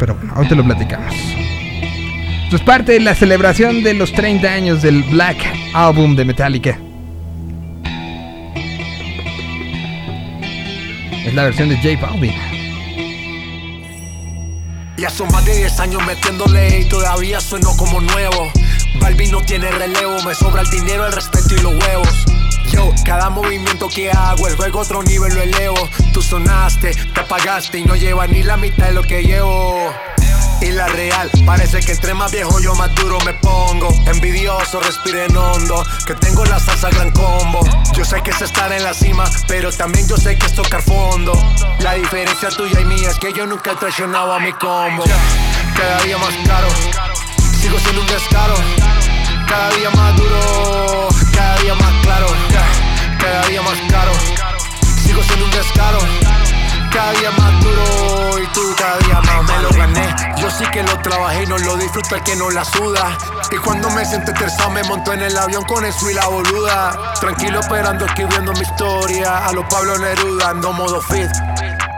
[0.00, 1.14] Pero bueno, ahorita lo platicamos.
[2.42, 5.38] Esto es parte de la celebración de los 30 años del Black
[5.74, 6.76] Album de Metallica.
[11.24, 12.34] Es la versión de J Balvin.
[14.98, 18.52] Ya son más de 10 años metiéndole y todavía sueno como nuevo.
[19.00, 22.24] Balvin no tiene relevo, me sobra el dinero, el respeto y los huevos.
[22.70, 25.88] Yo, cada movimiento que hago, el juego a otro nivel lo elevo.
[26.12, 29.92] Tú sonaste, te apagaste y no llevas ni la mitad de lo que llevo.
[30.64, 33.88] Y la real, parece que entre más viejo yo más duro me pongo.
[34.06, 37.60] Envidioso, respiren hondo, que tengo la salsa gran combo.
[37.92, 40.80] Yo sé que es estar en la cima, pero también yo sé que es tocar
[40.80, 41.34] fondo.
[41.80, 45.04] La diferencia tuya y mía es que yo nunca he traicionado a mi combo.
[45.76, 46.68] Cada día más caro,
[47.60, 48.54] sigo siendo un descaro.
[49.46, 52.26] Cada día más duro, cada día más claro.
[53.20, 54.12] Cada día más caro,
[55.04, 55.98] sigo siendo un descaro.
[56.94, 60.14] Cada día más duro y tú cada día más me lo gané.
[60.36, 63.18] Yo sí que lo trabajé y no lo disfruta el que no la suda.
[63.50, 67.14] Y cuando me senté tersado me monto en el avión con eso y la boluda.
[67.20, 69.44] Tranquilo esperando escribiendo mi historia.
[69.44, 71.30] A los Pablo Neruda ando modo fit.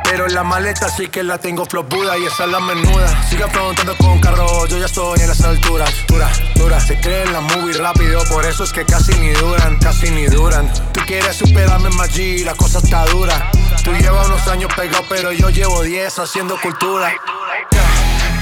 [0.04, 3.28] Pero en la maleta sí que la tengo flop Buda y esa es la menuda.
[3.28, 5.90] Siga preguntando con carro, yo ya estoy en las alturas.
[6.06, 10.10] Dura, dura, se creen la movie rápido, por eso es que casi ni duran, casi
[10.10, 10.72] ni duran.
[10.92, 13.50] Tú quieres superarme G, la cosa está dura.
[13.86, 17.14] Tú llevas unos años pegado, pero yo llevo 10 haciendo cultura.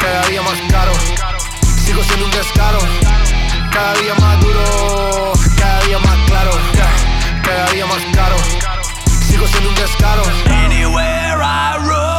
[0.00, 0.92] Cada día más caro,
[1.84, 2.78] sigo siendo un descaro.
[3.70, 6.50] Cada día más duro, cada día más claro.
[7.44, 8.36] Cada día más caro,
[9.28, 10.22] sigo siendo un descaro.
[10.46, 12.13] Anywhere I roam.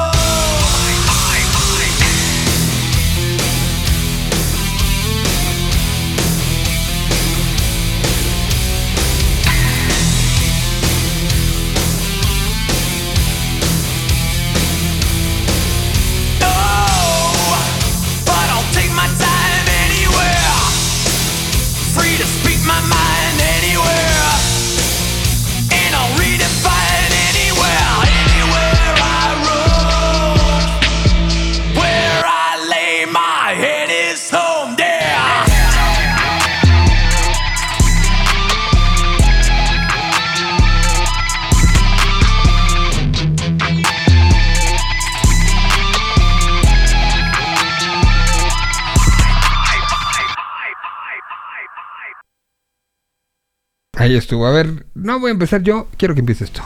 [53.95, 54.45] Ahí estuvo.
[54.47, 56.61] A ver, no voy a empezar yo, quiero que empieces tú.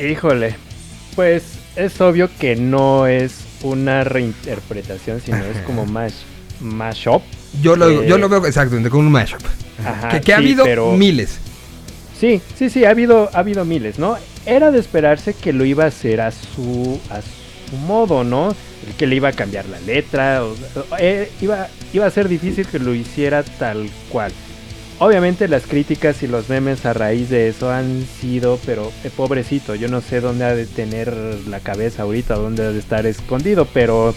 [0.00, 0.54] Híjole,
[1.14, 1.42] pues
[1.76, 6.14] es obvio que no es una reinterpretación, sino es como mash,
[6.60, 7.22] mashup.
[7.60, 9.42] Yo lo, Eh, yo lo veo exactamente con un mashup.
[9.84, 11.38] Ajá, que que ha habido pero- miles.
[12.18, 14.16] Sí, sí, sí, ha habido, ha habido miles, ¿no?
[14.46, 18.54] Era de esperarse que lo iba a hacer a su, a su modo, ¿no?
[18.96, 22.66] Que le iba a cambiar la letra, o- o- eh, iba, iba a ser difícil
[22.66, 24.32] que lo hiciera tal cual.
[24.98, 29.74] Obviamente las críticas y los memes a raíz de eso han sido, pero eh, pobrecito,
[29.74, 31.12] yo no sé dónde ha de tener
[31.48, 34.14] la cabeza ahorita, dónde ha de estar escondido, pero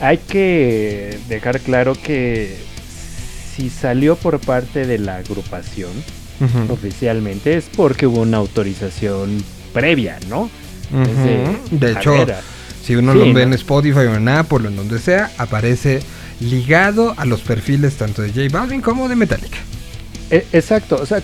[0.00, 2.56] hay que dejar claro que
[3.54, 5.92] si salió por parte de la agrupación
[6.68, 10.50] oficialmente es porque hubo una autorización previa, ¿no?
[11.70, 12.26] De hecho,
[12.84, 13.40] si uno Sí, lo ve ¿no?
[13.40, 16.00] en Spotify o en Apple o en donde sea, aparece
[16.40, 19.58] ligado a los perfiles tanto de J Balvin como de Metallica.
[20.30, 21.20] E- exacto, o sea,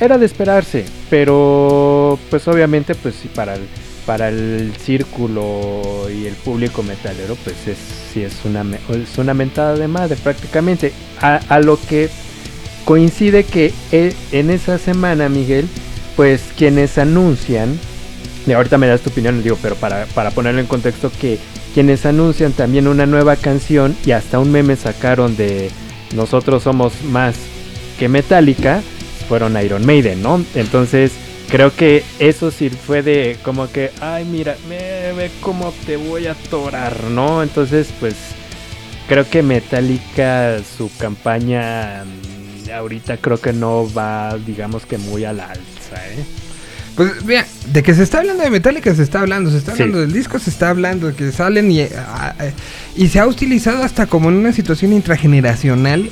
[0.00, 3.62] era de esperarse, pero pues obviamente pues sí para el,
[4.06, 7.76] para el círculo y el público metalero pues es
[8.12, 10.92] sí es una es una mentada de madre prácticamente.
[11.20, 12.08] A, a lo que
[12.86, 15.68] coincide que e- en esa semana Miguel
[16.16, 17.78] pues quienes anuncian
[18.46, 21.38] y ahorita me das tu opinión digo pero para, para ponerlo en contexto que
[21.74, 25.70] quienes anuncian también una nueva canción y hasta un meme sacaron de
[26.16, 27.34] nosotros somos más
[28.00, 28.82] que Metallica
[29.28, 30.42] fueron Iron Maiden, ¿no?
[30.54, 31.12] Entonces
[31.50, 36.26] creo que eso sí fue de como que, ay mira, ve, ve cómo te voy
[36.26, 37.42] a atorar, ¿no?
[37.42, 38.14] Entonces pues
[39.06, 45.40] creo que Metallica su campaña mm, ahorita creo que no va, digamos que muy al
[45.40, 46.24] alza, ¿eh?
[46.96, 49.82] Pues vea, de que se está hablando de Metallica se está hablando, se está Sí.
[49.82, 52.52] hablando del disco, se está hablando de que salen y, ah, eh,
[52.96, 56.10] y se ha utilizado hasta como en una situación intrageneracional,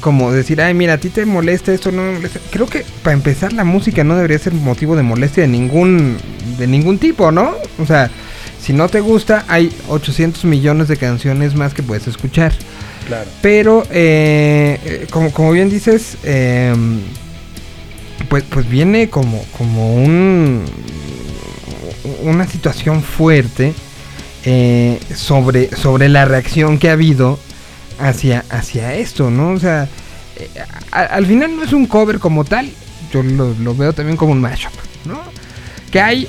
[0.00, 2.40] como decir, ay mira, a ti te molesta esto, no me molesta.
[2.50, 6.16] Creo que para empezar la música no debería ser motivo de molestia de ningún,
[6.58, 7.54] de ningún tipo, ¿no?
[7.78, 8.10] O sea,
[8.60, 12.52] si no te gusta, hay 800 millones de canciones más que puedes escuchar.
[13.06, 13.28] Claro.
[13.40, 16.74] Pero, eh, eh, como, como bien dices, eh,
[18.28, 20.64] pues, pues viene como, como un,
[22.22, 23.72] una situación fuerte
[24.44, 27.38] eh, sobre, sobre la reacción que ha habido
[27.98, 29.50] hacia, hacia esto, ¿no?
[29.50, 29.88] O sea,
[30.36, 30.48] eh,
[30.90, 32.70] al final no es un cover como tal,
[33.12, 34.72] yo lo, lo veo también como un mashup,
[35.04, 35.20] ¿no?
[35.90, 36.28] Que hay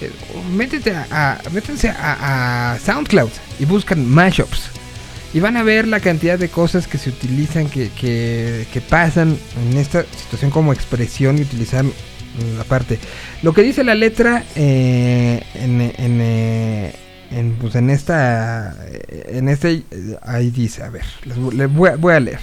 [0.00, 0.10] eh,
[0.54, 4.70] métete a, a- métanse a, a SoundCloud y buscan mashups.
[5.34, 9.38] Y van a ver la cantidad de cosas que se utilizan, que, que, que pasan
[9.70, 11.86] en esta situación como expresión y utilizar
[12.58, 12.98] la parte.
[13.42, 16.94] Lo que dice la letra eh, en, en, eh,
[17.34, 18.76] en, pues en esta,
[19.28, 19.82] en este,
[20.22, 22.38] ahí dice, a ver, les voy- a- leer.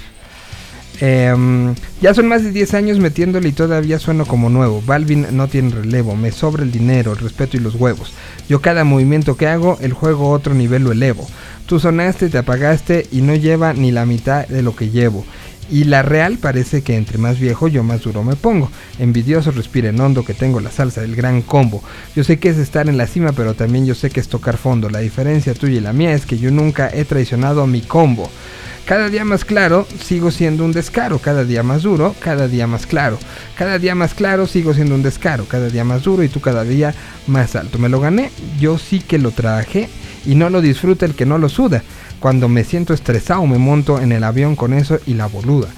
[1.01, 4.81] Em, ya son más de 10 años metiéndole y todavía sueno como nuevo.
[4.85, 8.11] Balvin no tiene relevo, me sobra el dinero, el respeto y los huevos.
[8.49, 11.25] Yo cada movimiento que hago, el juego otro nivel lo elevo.
[11.67, 15.23] Tú sonaste, te apagaste y no lleva ni la mitad de lo que llevo.
[15.71, 18.71] Y la real parece que entre más viejo yo más duro me pongo.
[18.97, 21.83] Envidioso respiren hondo que tengo la salsa del gran combo.
[22.15, 24.57] Yo sé que es estar en la cima, pero también yo sé que es tocar
[24.57, 24.89] fondo.
[24.89, 28.29] La diferencia tuya y la mía es que yo nunca he traicionado mi combo.
[28.85, 31.19] Cada día más claro, sigo siendo un descaro.
[31.19, 33.19] Cada día más duro, cada día más claro.
[33.55, 35.45] Cada día más claro, sigo siendo un descaro.
[35.45, 36.95] Cada día más duro y tú cada día
[37.27, 37.77] más alto.
[37.77, 39.89] Me lo gané, yo sí que lo trabajé
[40.25, 41.83] y no lo disfruta el que no lo suda.
[42.19, 45.69] Cuando me siento estresado me monto en el avión con eso y la boluda.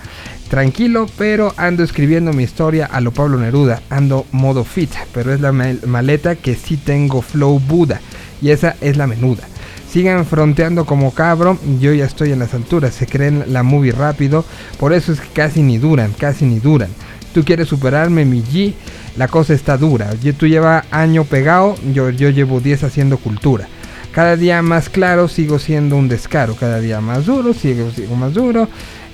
[0.49, 3.81] Tranquilo, pero ando escribiendo mi historia a lo Pablo Neruda.
[3.89, 8.01] Ando modo fit, pero es la mal- maleta que sí tengo flow Buda.
[8.41, 9.43] Y esa es la menuda.
[9.89, 14.45] Sigan fronteando como cabro, yo ya estoy en las alturas, se creen la movie rápido,
[14.80, 16.89] por eso es que casi ni duran, casi ni duran.
[17.34, 18.73] Tú quieres superarme, mi G,
[19.18, 20.09] la cosa está dura.
[20.38, 23.68] Tú lleva año pegado, yo, yo llevo 10 haciendo cultura.
[24.11, 26.55] Cada día más claro, sigo siendo un descaro.
[26.55, 28.67] Cada día más duro, sigo, sigo más duro.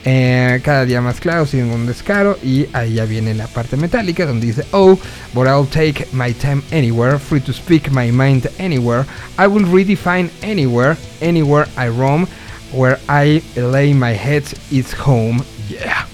[0.05, 2.39] Eh, cada día más claro, sigo un descaro.
[2.43, 4.97] Y ahí ya viene la parte metálica donde dice: Oh,
[5.33, 7.19] but I'll take my time anywhere.
[7.19, 9.05] Free to speak my mind anywhere.
[9.37, 10.97] I will redefine anywhere.
[11.21, 12.27] Anywhere I roam.
[12.73, 15.43] Where I lay my head is home.
[15.69, 16.07] Yeah,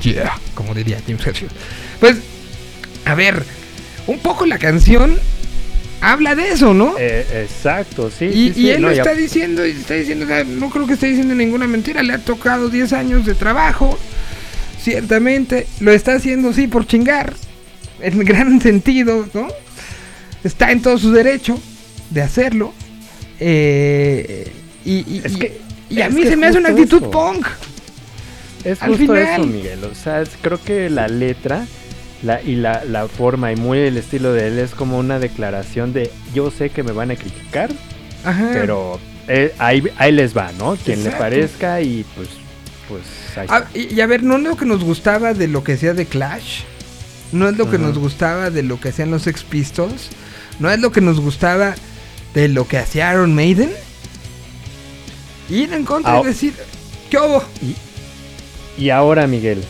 [0.00, 1.52] yeah, como diría James Hetfield.
[2.00, 2.16] Pues,
[3.04, 3.44] a ver,
[4.06, 5.18] un poco la canción
[6.00, 6.94] habla de eso, ¿no?
[6.98, 8.26] Eh, exacto, sí.
[8.26, 10.44] Y, sí, y sí, él no, lo ya- está diciendo, y está diciendo, o sea,
[10.44, 13.98] no creo que esté diciendo ninguna mentira, le ha tocado 10 años de trabajo,
[14.82, 17.34] ciertamente, lo está haciendo, sí, por chingar,
[18.00, 19.48] en gran sentido, ¿no?
[20.42, 21.60] Está en todo su derecho
[22.10, 22.72] de hacerlo,
[23.38, 24.50] eh,
[24.84, 25.60] y, y- Es y- que-
[25.90, 27.10] y a mí se me hace una actitud eso.
[27.10, 27.46] punk.
[28.64, 29.40] Es Al justo final.
[29.40, 29.84] eso, Miguel.
[29.84, 31.66] O sea, es- creo que la letra
[32.22, 35.92] la, y la, la forma y muy el estilo de él es como una declaración
[35.92, 37.70] de yo sé que me van a criticar,
[38.24, 38.50] Ajá.
[38.52, 38.98] pero
[39.28, 40.76] eh, ahí, ahí les va, ¿no?
[40.76, 41.18] Quien le Exacto.
[41.24, 42.28] parezca y pues,
[42.88, 43.02] pues
[43.38, 43.78] ahí Ah, está.
[43.78, 46.06] y, y a ver, ¿no es lo que nos gustaba de lo que decía de
[46.06, 46.62] Clash?
[47.32, 50.08] no es lo que nos gustaba de lo que hacían los Sex Pistols,
[50.58, 51.76] no es lo que nos gustaba
[52.34, 53.70] de lo que hacía Iron Maiden.
[55.48, 56.54] Ir en contra y decir,
[57.08, 57.42] ¿qué hubo?
[58.76, 59.62] Y ahora, Miguel,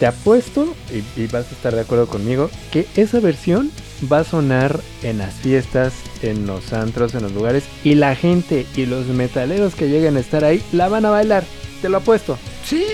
[0.00, 3.70] te apuesto, y, y vas a estar de acuerdo conmigo, que esa versión
[4.12, 8.66] va a sonar en las fiestas, en los antros, en los lugares, y la gente
[8.76, 11.44] y los metaleros que lleguen a estar ahí la van a bailar.
[11.82, 12.36] Te lo apuesto.
[12.64, 12.84] Sí,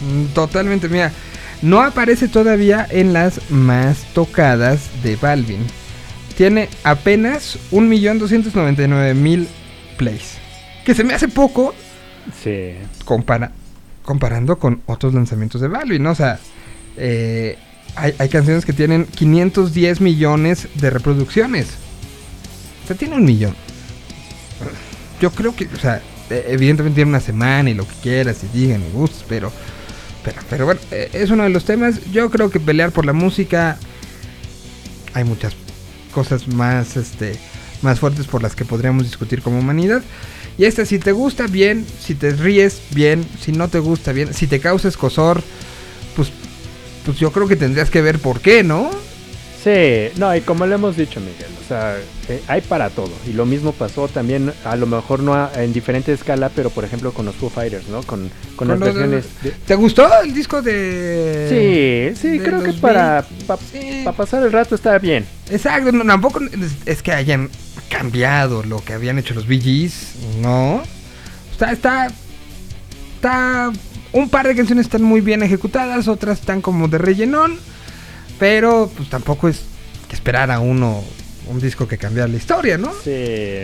[0.00, 0.88] Mm, totalmente.
[0.88, 1.10] Mira,
[1.60, 5.66] no aparece todavía en las más tocadas de Balvin.
[6.36, 9.48] Tiene apenas 1.299.000
[9.96, 10.34] plays.
[10.84, 11.74] Que se me hace poco
[12.44, 12.74] Sí.
[13.04, 13.50] compara-
[14.08, 16.12] comparando con otros lanzamientos de Balvin, ¿no?
[16.12, 16.40] O sea,
[16.96, 17.58] eh,
[17.94, 21.66] hay, hay canciones que tienen 510 millones de reproducciones.
[22.84, 23.54] O sea, tiene un millón.
[25.20, 28.58] Yo creo que, o sea, eh, evidentemente tiene una semana y lo que quieras y
[28.58, 29.52] digan y gustos, pero,
[30.24, 32.00] pero, pero bueno, eh, es uno de los temas.
[32.10, 33.76] Yo creo que pelear por la música
[35.12, 35.54] hay muchas
[36.14, 37.38] cosas más, este,
[37.82, 40.00] más fuertes por las que podríamos discutir como humanidad.
[40.58, 41.86] Y esta, si te gusta, bien.
[42.04, 43.24] Si te ríes, bien.
[43.40, 44.34] Si no te gusta, bien.
[44.34, 45.40] Si te causa escosor,
[46.16, 46.28] pues,
[47.06, 48.90] pues yo creo que tendrías que ver por qué, ¿no?
[49.62, 51.96] Sí, no, y como le hemos dicho, Miguel, o sea,
[52.28, 53.10] eh, hay para todo.
[53.28, 56.84] Y lo mismo pasó también, a lo mejor no a- en diferente escala, pero por
[56.84, 58.02] ejemplo con los Foo Fighters, ¿no?
[58.04, 59.24] Con, con, Con versiones.
[59.42, 62.12] de- ¿Te gustó el disco de.?
[62.14, 63.44] Sí, sí, de creo que para, Beatles?
[63.46, 63.58] pa-
[64.04, 65.26] pa pasar el rato está bien.
[65.50, 67.50] Exacto, no, tampoco es, es que hayan
[67.88, 70.82] cambiado lo que habían hecho los Gees, no.
[71.52, 72.08] Está, está,
[73.16, 73.72] está,
[74.12, 77.58] un par de canciones están muy bien ejecutadas, otras están como de rellenón,
[78.38, 79.60] pero pues tampoco es
[80.08, 81.02] que esperar a uno
[81.48, 82.92] un disco que cambiara la historia, ¿no?
[83.02, 83.10] Sí,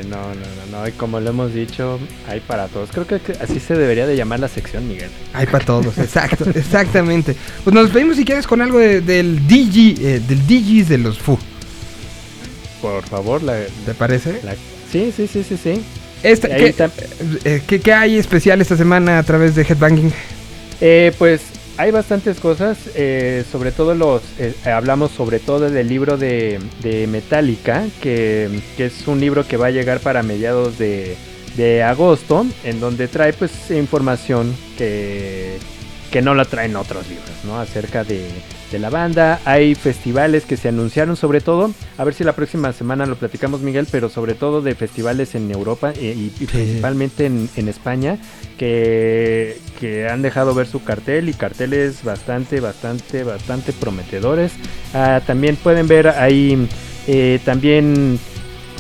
[0.09, 0.35] no, no,
[0.71, 2.89] no, no, y como lo hemos dicho, hay para todos.
[2.91, 5.11] Creo que, así se debería de llamar la sección, Miguel.
[5.35, 7.37] Hay para todos, exacto, exactamente.
[7.63, 11.19] Pues nos despedimos si quieres con algo de- del DJ, eh, del DJs de los
[11.19, 11.39] Foo.
[12.85, 13.55] Por favor, la,
[13.87, 14.41] ¿Te parece?
[14.43, 14.55] la-
[14.93, 15.83] sí, sí, sí, sí, sí.
[16.23, 16.91] Esta- Y ahí ¿qué, tam-
[17.45, 20.13] eh, qué- qué hay especial esta semana a través de Headbanging?
[20.83, 21.41] Eh, pues
[21.79, 27.07] hay bastantes cosas, eh, sobre todo los, eh, hablamos sobre todo del libro de, de
[27.07, 31.17] Metallica, que, que es un libro que va a llegar para mediados de,
[31.57, 35.57] de agosto, en donde trae pues información que,
[36.13, 37.59] que no la traen otros libros, ¿no?
[37.59, 38.29] Acerca de,
[38.71, 42.73] de la banda, hay festivales que se anunciaron sobre todo, a ver si la próxima
[42.73, 47.49] semana lo platicamos Miguel, pero sobre todo de festivales en Europa eh, y, principalmente en,
[47.57, 48.19] en España,
[48.59, 54.53] que, que han dejado ver su cartel y carteles bastante, bastante, bastante prometedores.
[54.93, 56.69] Ah, también pueden ver ahí
[57.07, 58.19] eh, también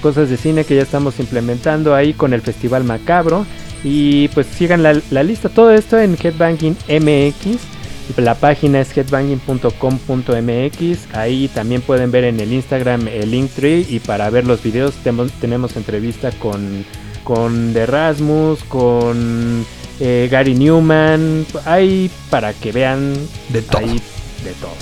[0.00, 3.46] cosas de cine que ya estamos implementando ahí con el Festival Macabro.
[3.82, 7.73] Y pues sigan la, la lista, todo esto en Headbanging MX.
[8.16, 11.14] La página es headbanging.com.mx.
[11.14, 13.86] Ahí también pueden ver en el Instagram el Linktree.
[13.88, 14.94] Y para ver los videos
[15.40, 16.84] tenemos entrevista con,
[17.24, 19.64] con The Rasmus, con
[20.00, 21.46] eh, Gary Newman.
[21.64, 23.14] Hay para que vean
[23.48, 23.80] De todo.
[23.80, 24.00] ahí
[24.44, 24.74] de todo.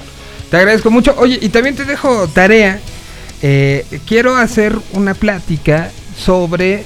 [0.50, 1.14] Te agradezco mucho.
[1.18, 2.80] Oye, y también te dejo tarea.
[3.40, 6.84] Eh, quiero hacer una plática sobre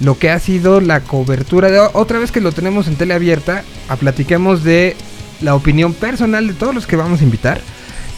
[0.00, 3.62] lo que ha sido la cobertura de otra vez que lo tenemos en tele abierta,
[3.88, 4.96] a platiquemos de
[5.42, 7.60] la opinión personal de todos los que vamos a invitar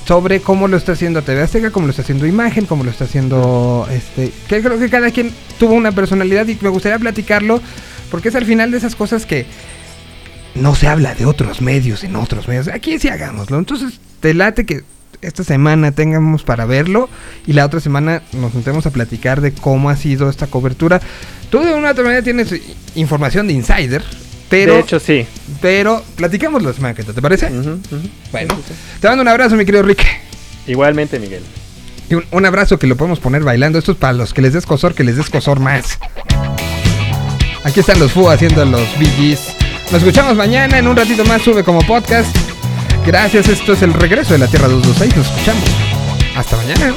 [0.06, 3.05] sobre cómo lo está haciendo TV Azteca, cómo lo está haciendo Imagen, cómo lo está
[3.05, 7.60] haciendo este, que creo que cada quien tuvo una personalidad y me gustaría platicarlo
[8.10, 9.46] porque es al final de esas cosas que
[10.55, 12.68] no se habla de otros medios en otros medios.
[12.68, 13.59] Aquí sí hagámoslo.
[13.59, 14.84] Entonces, te late que
[15.20, 17.09] esta semana tengamos para verlo
[17.46, 21.01] y la otra semana nos juntemos a platicar de cómo ha sido esta cobertura.
[21.51, 22.55] Tú de una u otra manera tienes
[22.94, 24.05] información de insider,
[24.48, 25.26] pero de hecho, sí.
[25.60, 27.50] pero platicamos la semana que ¿te parece?
[28.30, 28.56] Bueno,
[29.00, 30.04] te mando un abrazo, mi querido Rick.
[30.66, 31.42] Igualmente, Miguel.
[32.08, 33.78] Y un, un abrazo que lo podemos poner bailando.
[33.78, 35.98] Esto es para los que les des cosor, que les des cosor más.
[37.64, 39.40] Aquí están los Fu haciendo los BGs.
[39.90, 40.78] Nos escuchamos mañana.
[40.78, 42.34] En un ratito más sube como podcast.
[43.06, 43.48] Gracias.
[43.48, 45.16] Esto es el regreso de la Tierra 226.
[45.16, 45.64] Nos escuchamos.
[46.36, 46.94] Hasta mañana.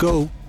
[0.00, 0.39] Go.